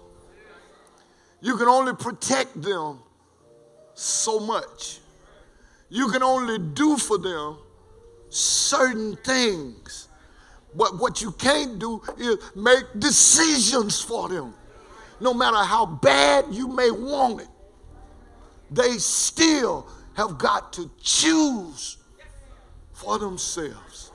You 1.41 1.57
can 1.57 1.67
only 1.67 1.93
protect 1.93 2.61
them 2.61 2.99
so 3.93 4.39
much. 4.39 4.99
You 5.89 6.09
can 6.09 6.23
only 6.23 6.59
do 6.59 6.97
for 6.97 7.17
them 7.17 7.57
certain 8.29 9.15
things. 9.17 10.07
But 10.75 10.99
what 10.99 11.21
you 11.21 11.31
can't 11.31 11.79
do 11.79 12.01
is 12.17 12.37
make 12.55 12.85
decisions 12.97 14.01
for 14.01 14.29
them. 14.29 14.53
No 15.21 15.35
matter 15.35 15.57
how 15.57 15.85
bad 15.85 16.45
you 16.49 16.67
may 16.67 16.89
want 16.89 17.41
it, 17.41 17.47
they 18.71 18.97
still 18.97 19.87
have 20.15 20.39
got 20.39 20.73
to 20.73 20.89
choose 20.99 21.97
for 22.91 23.19
themselves. 23.19 24.11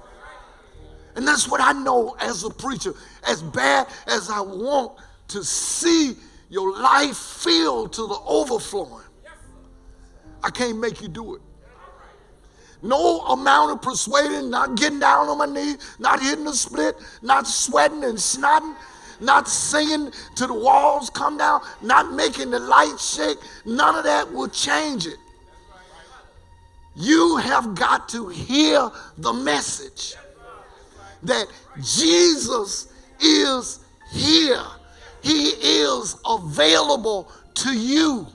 And 1.15 1.27
that's 1.27 1.49
what 1.49 1.61
I 1.61 1.73
know 1.73 2.17
as 2.21 2.43
a 2.43 2.51
preacher. 2.51 2.93
As 3.27 3.41
bad 3.41 3.87
as 4.09 4.29
I 4.29 4.41
want 4.41 4.99
to 5.29 5.45
see 5.45 6.17
your 6.49 6.77
life 6.77 7.17
filled 7.17 7.93
to 7.95 8.07
the 8.09 8.19
overflowing, 8.27 9.05
I 10.43 10.51
can't 10.51 10.79
make 10.79 11.01
you 11.01 11.09
do 11.09 11.37
it. 11.37 11.43
No 12.83 13.21
amount 13.21 13.73
of 13.73 13.81
persuading, 13.81 14.51
not 14.51 14.77
getting 14.77 14.99
down 14.99 15.29
on 15.29 15.39
my 15.39 15.47
knees, 15.47 15.79
not 16.01 16.21
hitting 16.21 16.45
the 16.45 16.53
split, 16.53 16.97
not 17.23 17.47
sweating 17.47 18.05
and 18.05 18.19
snotting, 18.19 18.75
not 19.21 19.49
singing 19.49 20.11
to 20.37 20.47
the 20.47 20.55
walls 20.55 21.11
come 21.11 21.39
down, 21.39 21.61
not 21.83 22.13
making 22.13 22.51
the 22.51 22.59
lights 22.59 23.17
shake, 23.17 23.39
none 23.65 23.95
of 23.95 24.05
that 24.05 24.33
will 24.33 24.49
change 24.49 25.07
it. 25.07 25.19
You 26.95 27.37
have 27.37 27.75
got 27.75 28.09
to 28.11 28.29
hear 28.29 28.91
the 29.19 29.33
message 29.33 30.15
that 31.23 31.47
Jesus 31.83 32.93
is 33.21 33.81
here. 34.13 34.63
He 35.23 35.49
is 35.49 36.17
available 36.27 37.31
to 37.55 37.73
you. 37.77 38.27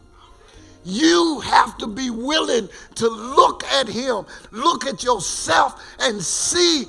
You 0.84 1.40
have 1.42 1.78
to 1.80 1.88
be 1.88 2.10
willing 2.10 2.70
to 2.96 3.08
look 3.08 3.64
at 3.66 3.88
him, 3.88 4.26
look 4.52 4.86
at 4.86 5.04
yourself, 5.04 5.82
and 6.00 6.22
see 6.22 6.86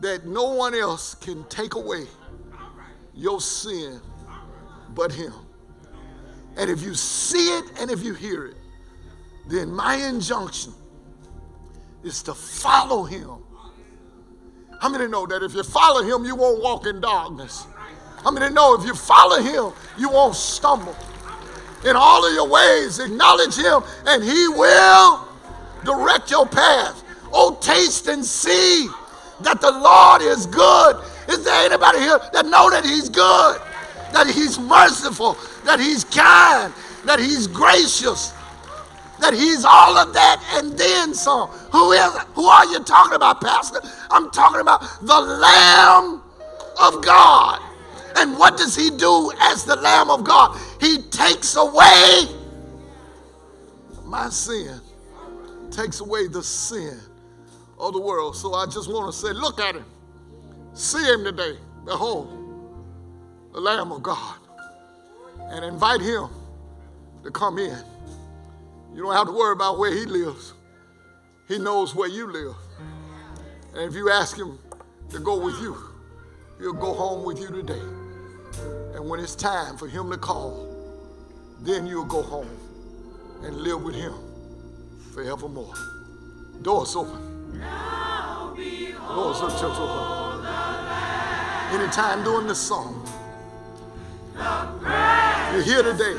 that 0.00 0.26
no 0.26 0.52
one 0.52 0.74
else 0.74 1.14
can 1.14 1.44
take 1.44 1.74
away 1.74 2.06
your 3.16 3.40
sin 3.40 4.00
but 4.94 5.12
him. 5.12 5.32
And 6.56 6.70
if 6.70 6.82
you 6.82 6.94
see 6.94 7.48
it 7.58 7.64
and 7.80 7.90
if 7.90 8.02
you 8.02 8.14
hear 8.14 8.46
it, 8.46 8.56
then 9.48 9.70
my 9.70 9.96
injunction 9.96 10.72
is 12.02 12.22
to 12.22 12.34
follow 12.34 13.04
him 13.04 13.42
how 14.80 14.90
many 14.90 15.08
know 15.08 15.26
that 15.26 15.42
if 15.42 15.54
you 15.54 15.62
follow 15.62 16.02
him, 16.02 16.24
you 16.24 16.34
won't 16.34 16.62
walk 16.62 16.86
in 16.86 17.00
darkness? 17.00 17.66
How 18.22 18.30
many 18.30 18.52
know 18.52 18.74
if 18.74 18.84
you 18.84 18.94
follow 18.94 19.40
him, 19.40 19.72
you 19.98 20.10
won't 20.10 20.34
stumble? 20.34 20.96
In 21.84 21.96
all 21.96 22.26
of 22.26 22.34
your 22.34 22.48
ways, 22.48 22.98
acknowledge 22.98 23.56
him, 23.56 23.82
and 24.06 24.22
he 24.22 24.48
will 24.48 25.28
direct 25.84 26.30
your 26.30 26.46
path. 26.46 27.04
Oh, 27.32 27.56
taste 27.60 28.08
and 28.08 28.24
see 28.24 28.88
that 29.40 29.60
the 29.60 29.70
Lord 29.70 30.22
is 30.22 30.46
good. 30.46 30.96
Is 31.28 31.44
there 31.44 31.66
anybody 31.66 31.98
here 31.98 32.18
that 32.32 32.46
know 32.46 32.70
that 32.70 32.84
he's 32.84 33.08
good? 33.08 33.60
That 34.12 34.26
he's 34.26 34.58
merciful, 34.58 35.36
that 35.64 35.80
he's 35.80 36.04
kind, 36.04 36.72
that 37.04 37.18
he's 37.18 37.46
gracious, 37.46 38.32
that 39.20 39.34
he's 39.34 39.64
all 39.64 39.96
of 39.96 40.12
that 40.14 40.42
and 40.54 40.78
then 40.78 41.14
some. 41.14 41.48
Who 41.72 41.92
is 41.92 42.18
who 42.34 42.46
are 42.46 42.66
you 42.66 42.82
talking 42.84 43.14
about, 43.14 43.40
Pastor? 43.40 43.80
I'm 44.10 44.30
talking 44.30 44.60
about 44.60 44.80
the 45.02 45.20
Lamb 45.20 46.22
of 46.80 47.04
God. 47.04 47.60
And 48.16 48.38
what 48.38 48.56
does 48.56 48.74
he 48.74 48.90
do 48.90 49.32
as 49.40 49.64
the 49.64 49.76
Lamb 49.76 50.10
of 50.10 50.24
God? 50.24 50.58
He 50.80 51.02
takes 51.02 51.56
away 51.56 52.22
my 54.04 54.28
sin, 54.30 54.80
takes 55.70 56.00
away 56.00 56.28
the 56.28 56.42
sin 56.42 56.98
of 57.78 57.92
the 57.92 58.00
world. 58.00 58.36
So 58.36 58.54
I 58.54 58.66
just 58.66 58.88
want 58.88 59.12
to 59.12 59.18
say, 59.18 59.32
look 59.32 59.60
at 59.60 59.74
him. 59.74 59.84
See 60.76 61.02
him 61.02 61.24
today. 61.24 61.56
Behold, 61.86 62.28
the 63.54 63.60
Lamb 63.60 63.92
of 63.92 64.02
God. 64.02 64.36
And 65.48 65.64
invite 65.64 66.02
him 66.02 66.28
to 67.24 67.30
come 67.30 67.58
in. 67.58 67.78
You 68.94 69.02
don't 69.02 69.14
have 69.14 69.26
to 69.26 69.32
worry 69.32 69.52
about 69.52 69.78
where 69.78 69.90
he 69.90 70.04
lives. 70.04 70.52
He 71.48 71.58
knows 71.58 71.94
where 71.94 72.10
you 72.10 72.30
live. 72.30 72.54
And 73.74 73.88
if 73.88 73.94
you 73.94 74.10
ask 74.10 74.36
him 74.36 74.58
to 75.08 75.18
go 75.18 75.42
with 75.42 75.58
you, 75.62 75.78
he'll 76.58 76.74
go 76.74 76.92
home 76.92 77.24
with 77.24 77.40
you 77.40 77.48
today. 77.48 77.82
And 78.94 79.08
when 79.08 79.18
it's 79.18 79.34
time 79.34 79.78
for 79.78 79.88
him 79.88 80.10
to 80.10 80.18
call, 80.18 80.68
then 81.60 81.86
you'll 81.86 82.04
go 82.04 82.20
home 82.20 82.50
and 83.42 83.56
live 83.56 83.82
with 83.82 83.94
him 83.94 84.12
forevermore. 85.14 85.72
Doors 86.60 86.94
open. 86.96 87.25
Doors 89.14 89.40
of 89.40 89.50
church 89.60 89.78
open. 89.78 90.46
Anytime 91.72 92.22
during 92.24 92.46
this 92.46 92.58
song, 92.58 93.02
you're 95.52 95.62
here 95.62 95.82
today. 95.82 96.12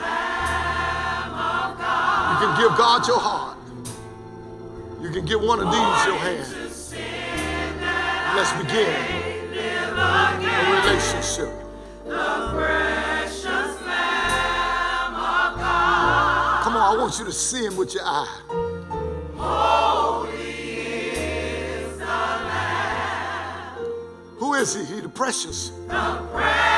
You 2.28 2.38
can 2.44 2.54
give 2.60 2.78
God 2.78 3.08
your 3.08 3.20
heart. 3.20 3.58
You 5.02 5.10
can 5.10 5.26
give 5.26 5.42
one 5.42 5.60
of 5.60 5.72
these 5.72 6.06
your 6.06 6.18
hand. 6.18 6.48
Let's 8.36 8.52
begin 8.62 8.90
a 9.98 10.82
relationship. 10.82 11.52
Come 16.64 16.76
on, 16.76 16.82
I 16.82 16.96
want 17.00 17.18
you 17.20 17.26
to 17.26 17.32
see 17.32 17.64
him 17.64 17.78
with 17.78 17.94
your 17.94 18.04
eye. 18.06 18.67
Is 24.58 24.74
he? 24.74 24.96
He 24.96 25.02
the 25.02 25.10
precious. 25.10 25.70
The 25.88 26.28
precious 26.32 26.77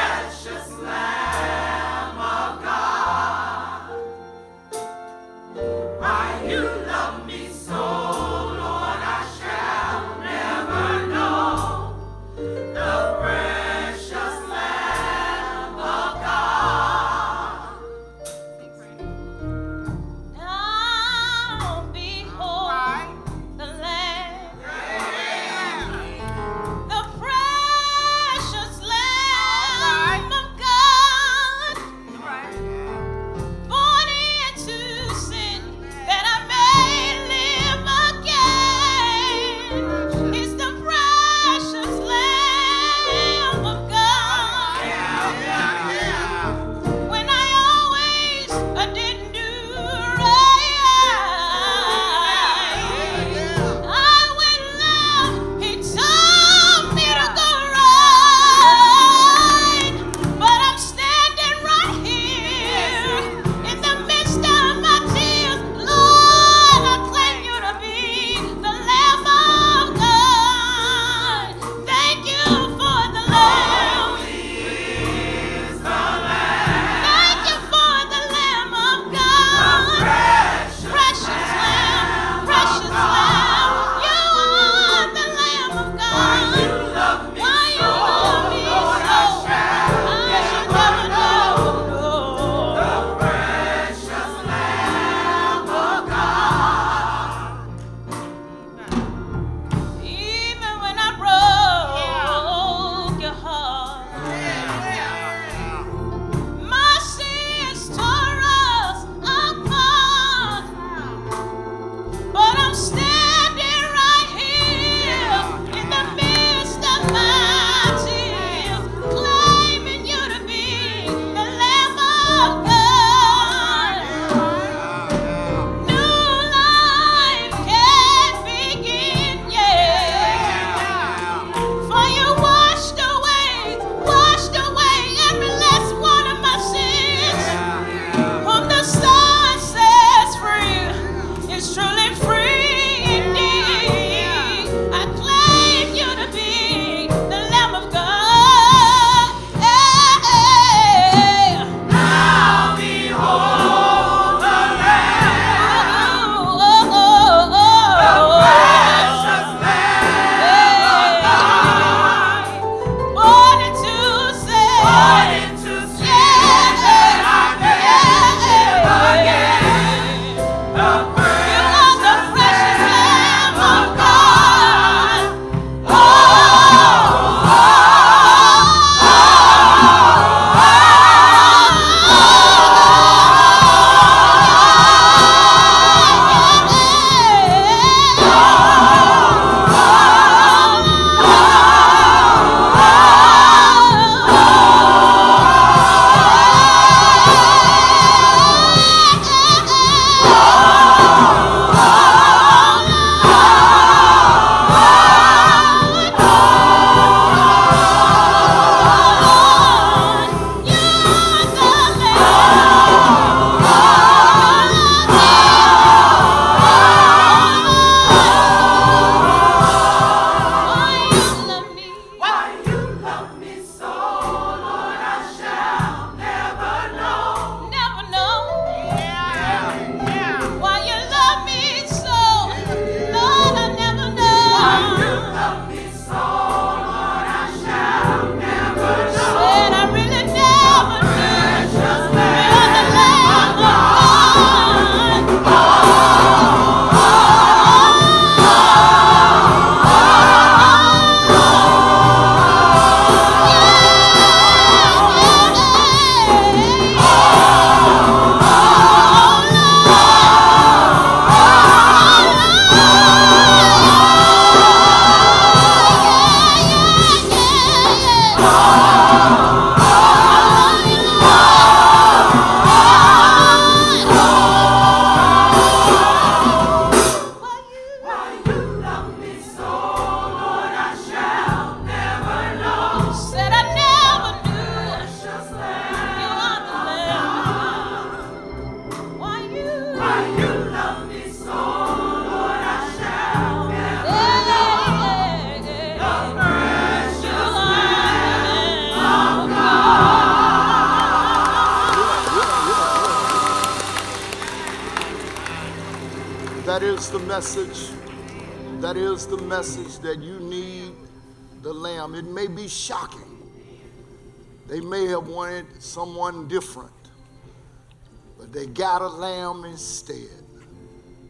got 318.79 319.01
a 319.01 319.07
lamb 319.09 319.65
instead. 319.65 320.41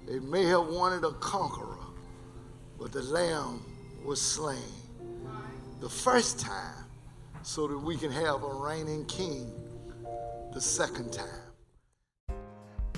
They 0.07 0.19
may 0.19 0.43
have 0.45 0.67
wanted 0.67 1.03
a 1.03 1.13
conqueror, 1.13 1.79
but 2.79 2.91
the 2.91 3.01
lamb 3.01 3.65
was 4.05 4.21
slain 4.21 4.59
the 5.81 5.89
first 5.89 6.39
time 6.39 6.85
so 7.41 7.67
that 7.67 7.79
we 7.79 7.97
can 7.97 8.11
have 8.11 8.43
a 8.43 8.53
reigning 8.53 9.03
king 9.05 9.51
the 10.53 10.61
second 10.61 11.11
time. 11.11 12.37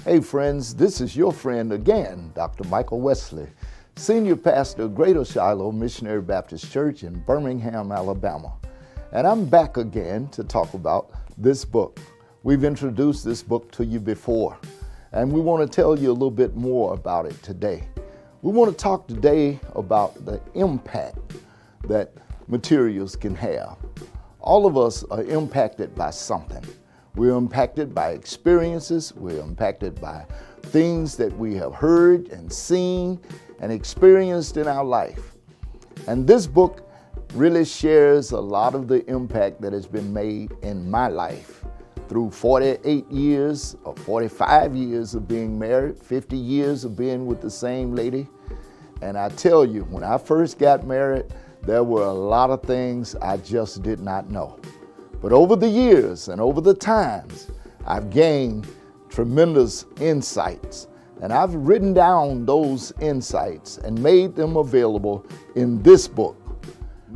Hey, 0.03 0.19
friends, 0.19 0.75
this 0.75 0.99
is 0.99 1.15
your 1.15 1.31
friend 1.31 1.71
again, 1.71 2.33
Dr. 2.35 2.65
Michael 2.65 2.99
Wesley, 2.99 3.47
Senior 3.95 4.35
Pastor 4.35 4.81
of 4.83 4.95
Greater 4.95 5.23
Shiloh 5.23 5.71
Missionary 5.71 6.21
Baptist 6.21 6.69
Church 6.69 7.03
in 7.03 7.21
Birmingham, 7.21 7.93
Alabama. 7.93 8.51
And 9.13 9.25
I'm 9.25 9.45
back 9.45 9.77
again 9.77 10.27
to 10.33 10.43
talk 10.43 10.73
about 10.73 11.09
this 11.37 11.63
book. 11.63 12.01
We've 12.43 12.63
introduced 12.63 13.23
this 13.23 13.43
book 13.43 13.71
to 13.73 13.85
you 13.85 13.99
before, 13.99 14.57
and 15.11 15.31
we 15.31 15.39
want 15.39 15.61
to 15.61 15.75
tell 15.75 15.99
you 15.99 16.09
a 16.09 16.11
little 16.11 16.31
bit 16.31 16.55
more 16.55 16.95
about 16.95 17.27
it 17.27 17.39
today. 17.43 17.87
We 18.41 18.51
want 18.51 18.71
to 18.71 18.75
talk 18.75 19.07
today 19.07 19.59
about 19.75 20.25
the 20.25 20.41
impact 20.55 21.35
that 21.87 22.13
materials 22.47 23.15
can 23.15 23.35
have. 23.35 23.77
All 24.39 24.65
of 24.65 24.75
us 24.75 25.03
are 25.11 25.23
impacted 25.25 25.93
by 25.93 26.09
something. 26.09 26.65
We're 27.13 27.37
impacted 27.37 27.93
by 27.93 28.13
experiences, 28.13 29.13
we're 29.15 29.39
impacted 29.39 30.01
by 30.01 30.25
things 30.63 31.15
that 31.17 31.37
we 31.37 31.53
have 31.57 31.75
heard 31.75 32.29
and 32.29 32.51
seen 32.51 33.19
and 33.59 33.71
experienced 33.71 34.57
in 34.57 34.67
our 34.67 34.83
life. 34.83 35.35
And 36.07 36.25
this 36.25 36.47
book 36.47 36.89
really 37.35 37.65
shares 37.65 38.31
a 38.31 38.41
lot 38.41 38.73
of 38.73 38.87
the 38.87 39.05
impact 39.07 39.61
that 39.61 39.73
has 39.73 39.85
been 39.85 40.11
made 40.11 40.53
in 40.63 40.89
my 40.89 41.07
life 41.07 41.61
through 42.11 42.29
48 42.29 43.09
years 43.09 43.77
or 43.85 43.95
45 43.95 44.75
years 44.75 45.15
of 45.15 45.29
being 45.29 45.57
married, 45.57 45.97
50 45.97 46.35
years 46.35 46.83
of 46.83 46.97
being 46.97 47.25
with 47.25 47.39
the 47.39 47.49
same 47.49 47.95
lady. 47.95 48.27
And 49.01 49.17
I 49.17 49.29
tell 49.29 49.63
you, 49.63 49.83
when 49.83 50.03
I 50.03 50.17
first 50.17 50.59
got 50.59 50.85
married, 50.85 51.27
there 51.61 51.85
were 51.85 52.03
a 52.03 52.11
lot 52.11 52.49
of 52.49 52.63
things 52.63 53.15
I 53.21 53.37
just 53.37 53.81
did 53.81 54.01
not 54.01 54.29
know. 54.29 54.59
But 55.21 55.31
over 55.31 55.55
the 55.55 55.69
years 55.69 56.27
and 56.27 56.41
over 56.41 56.59
the 56.59 56.73
times, 56.73 57.49
I've 57.87 58.09
gained 58.09 58.67
tremendous 59.07 59.85
insights. 60.01 60.89
And 61.21 61.31
I've 61.31 61.55
written 61.55 61.93
down 61.93 62.45
those 62.45 62.91
insights 62.99 63.77
and 63.77 63.97
made 63.97 64.35
them 64.35 64.57
available 64.57 65.25
in 65.55 65.81
this 65.81 66.09
book. 66.09 66.35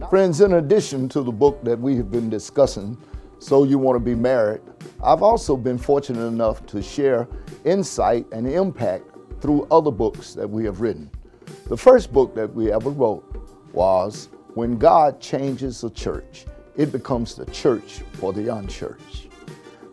Friends, 0.10 0.40
in 0.40 0.54
addition 0.54 1.10
to 1.10 1.22
the 1.22 1.34
book 1.34 1.62
that 1.66 1.78
we 1.78 1.98
have 1.98 2.10
been 2.10 2.30
discussing, 2.30 2.98
So 3.40 3.64
You 3.64 3.78
Want 3.78 3.98
to 3.98 4.00
Be 4.00 4.16
Married, 4.16 4.62
I've 5.04 5.22
also 5.22 5.58
been 5.58 5.78
fortunate 5.78 6.26
enough 6.26 6.66
to 6.68 6.82
share 6.82 7.28
insight 7.64 8.26
and 8.32 8.48
impact 8.48 9.04
through 9.42 9.68
other 9.70 9.92
books 9.92 10.34
that 10.34 10.50
we 10.50 10.64
have 10.66 10.82
written. 10.82 11.10
The 11.68 11.78
first 11.78 12.14
book 12.14 12.34
that 12.36 12.54
we 12.54 12.72
ever 12.72 12.90
wrote 12.90 13.24
was 13.74 14.30
When 14.54 14.78
God 14.78 15.20
Changes 15.20 15.84
a 15.84 15.90
Church, 15.90 16.46
it 16.76 16.92
becomes 16.92 17.36
the 17.36 17.46
church 17.48 18.02
for 18.14 18.34
the 18.34 18.48
unchurched. 18.56 19.28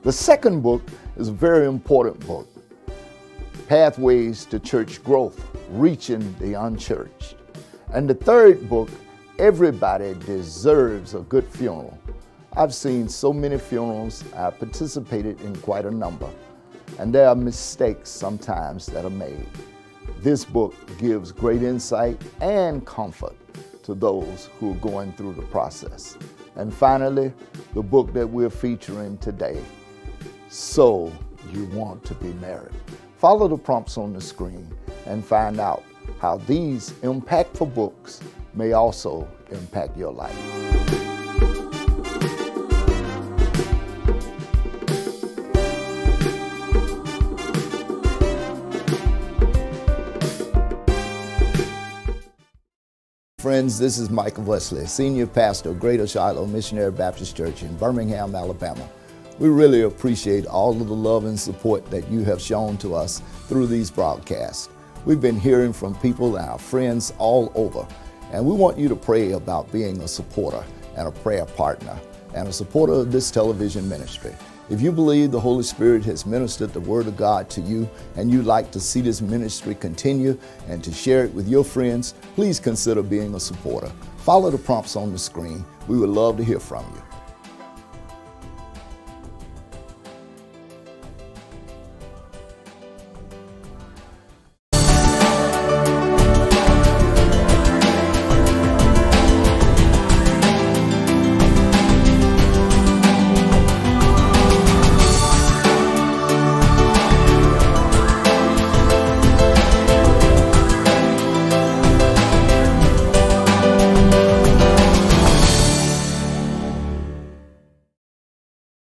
The 0.03 0.13
second 0.13 0.63
book 0.63 0.83
is 1.17 1.29
a 1.29 1.33
very 1.33 1.67
important 1.67 2.25
book 2.27 2.49
Pathways 3.69 4.45
to 4.47 4.59
Church 4.59 5.03
Growth, 5.03 5.57
Reaching 5.71 6.35
the 6.39 6.55
Unchurched. 6.55 7.37
And 7.93 8.09
the 8.09 8.15
third 8.15 8.69
book, 8.69 8.91
Everybody 9.39 10.15
Deserves 10.27 11.15
a 11.15 11.21
Good 11.21 11.47
Funeral. 11.47 11.99
I've 12.55 12.75
seen 12.75 13.09
so 13.09 13.33
many 13.33 13.57
funerals, 13.57 14.23
I've 14.37 14.59
participated 14.59 15.41
in 15.41 15.57
quite 15.57 15.87
a 15.87 15.91
number, 15.91 16.29
and 16.99 17.15
there 17.15 17.27
are 17.29 17.35
mistakes 17.35 18.11
sometimes 18.11 18.85
that 18.87 19.07
are 19.07 19.11
made. 19.11 19.47
This 20.19 20.45
book 20.45 20.75
gives 20.99 21.33
great 21.33 21.63
insight 21.63 22.21
and 22.43 22.85
comfort 22.85 23.35
to 23.85 23.95
those 23.95 24.51
who 24.61 24.73
are 24.73 24.77
going 24.77 25.15
through 25.15 25.33
the 25.33 25.43
process. 25.43 26.19
And 26.57 26.73
finally, 26.73 27.33
the 27.73 27.83
book 27.83 28.13
that 28.13 28.27
we're 28.27 28.51
featuring 28.51 29.17
today, 29.17 29.59
So 30.51 31.11
You 31.53 31.65
Want 31.73 32.05
to 32.05 32.15
Be 32.17 32.35
Married. 32.35 32.75
Follow 33.17 33.49
the 33.49 33.57
prompts 33.57 33.97
on 33.97 34.13
the 34.13 34.21
screen 34.21 34.71
and 35.07 35.25
find 35.25 35.59
out 35.59 35.85
how 36.21 36.37
these 36.37 36.91
impactful 37.01 37.75
books 37.75 38.21
may 38.53 38.73
also 38.73 39.27
impact 39.51 39.97
your 39.97 40.13
life. 40.13 40.82
Friends, 53.43 53.77
this 53.77 53.99
is 53.99 54.09
Michael 54.09 54.45
Wesley, 54.45 54.87
Senior 54.87 55.27
Pastor 55.27 55.71
of 55.71 55.81
Greater 55.81 56.07
Shiloh 56.07 56.47
Missionary 56.47 56.93
Baptist 56.93 57.37
Church 57.37 57.65
in 57.65 57.77
Birmingham, 57.77 58.37
Alabama. 58.37 58.89
We 59.41 59.49
really 59.49 59.83
appreciate 59.83 60.47
all 60.47 60.81
of 60.81 60.87
the 60.87 60.95
love 60.95 61.25
and 61.25 61.37
support 61.37 61.85
that 61.91 62.09
you 62.09 62.23
have 62.23 62.41
shown 62.41 62.77
to 62.77 62.95
us 62.95 63.21
through 63.49 63.67
these 63.67 63.91
broadcasts. 63.91 64.69
We've 65.05 65.21
been 65.21 65.41
hearing 65.41 65.73
from 65.73 65.97
people 65.97 66.37
and 66.37 66.49
our 66.49 66.57
friends 66.57 67.13
all 67.19 67.51
over, 67.57 67.85
and 68.31 68.47
we 68.47 68.55
want 68.55 68.79
you 68.79 68.89
to 68.89 68.95
pray 68.95 69.33
about 69.33 69.73
being 69.73 70.01
a 70.03 70.07
supporter 70.07 70.63
and 70.97 71.09
a 71.09 71.11
prayer 71.11 71.45
partner 71.45 71.99
and 72.37 72.47
a 72.47 72.53
supporter 72.53 72.93
of 72.93 73.11
this 73.11 73.33
television 73.33 73.89
ministry. 73.89 74.37
If 74.73 74.81
you 74.81 74.91
believe 74.91 75.31
the 75.31 75.39
Holy 75.39 75.65
Spirit 75.65 76.03
has 76.07 76.25
ministered 76.25 76.73
the 76.73 76.81
Word 76.81 77.07
of 77.07 77.15
God 77.15 77.51
to 77.51 77.61
you 77.61 77.87
and 78.17 78.31
you'd 78.31 78.47
like 78.47 78.71
to 78.71 78.81
see 78.81 79.03
this 79.03 79.21
ministry 79.21 79.75
continue 79.75 80.39
and 80.67 80.83
to 80.83 80.91
share 80.91 81.27
it 81.27 81.35
with 81.35 81.47
your 81.47 81.63
friends, 81.63 82.15
please 82.37 82.59
consider 82.59 83.03
being 83.03 83.35
a 83.35 83.39
supporter. 83.39 83.93
Follow 84.17 84.51
the 84.51 84.57
prompts 84.57 84.97
on 84.97 85.13
the 85.13 85.19
screen. 85.19 85.63
We 85.89 85.99
would 85.99 86.09
love 86.09 86.39
to 86.39 86.43
hear 86.43 86.59
from 86.59 86.87
you. 86.95 87.12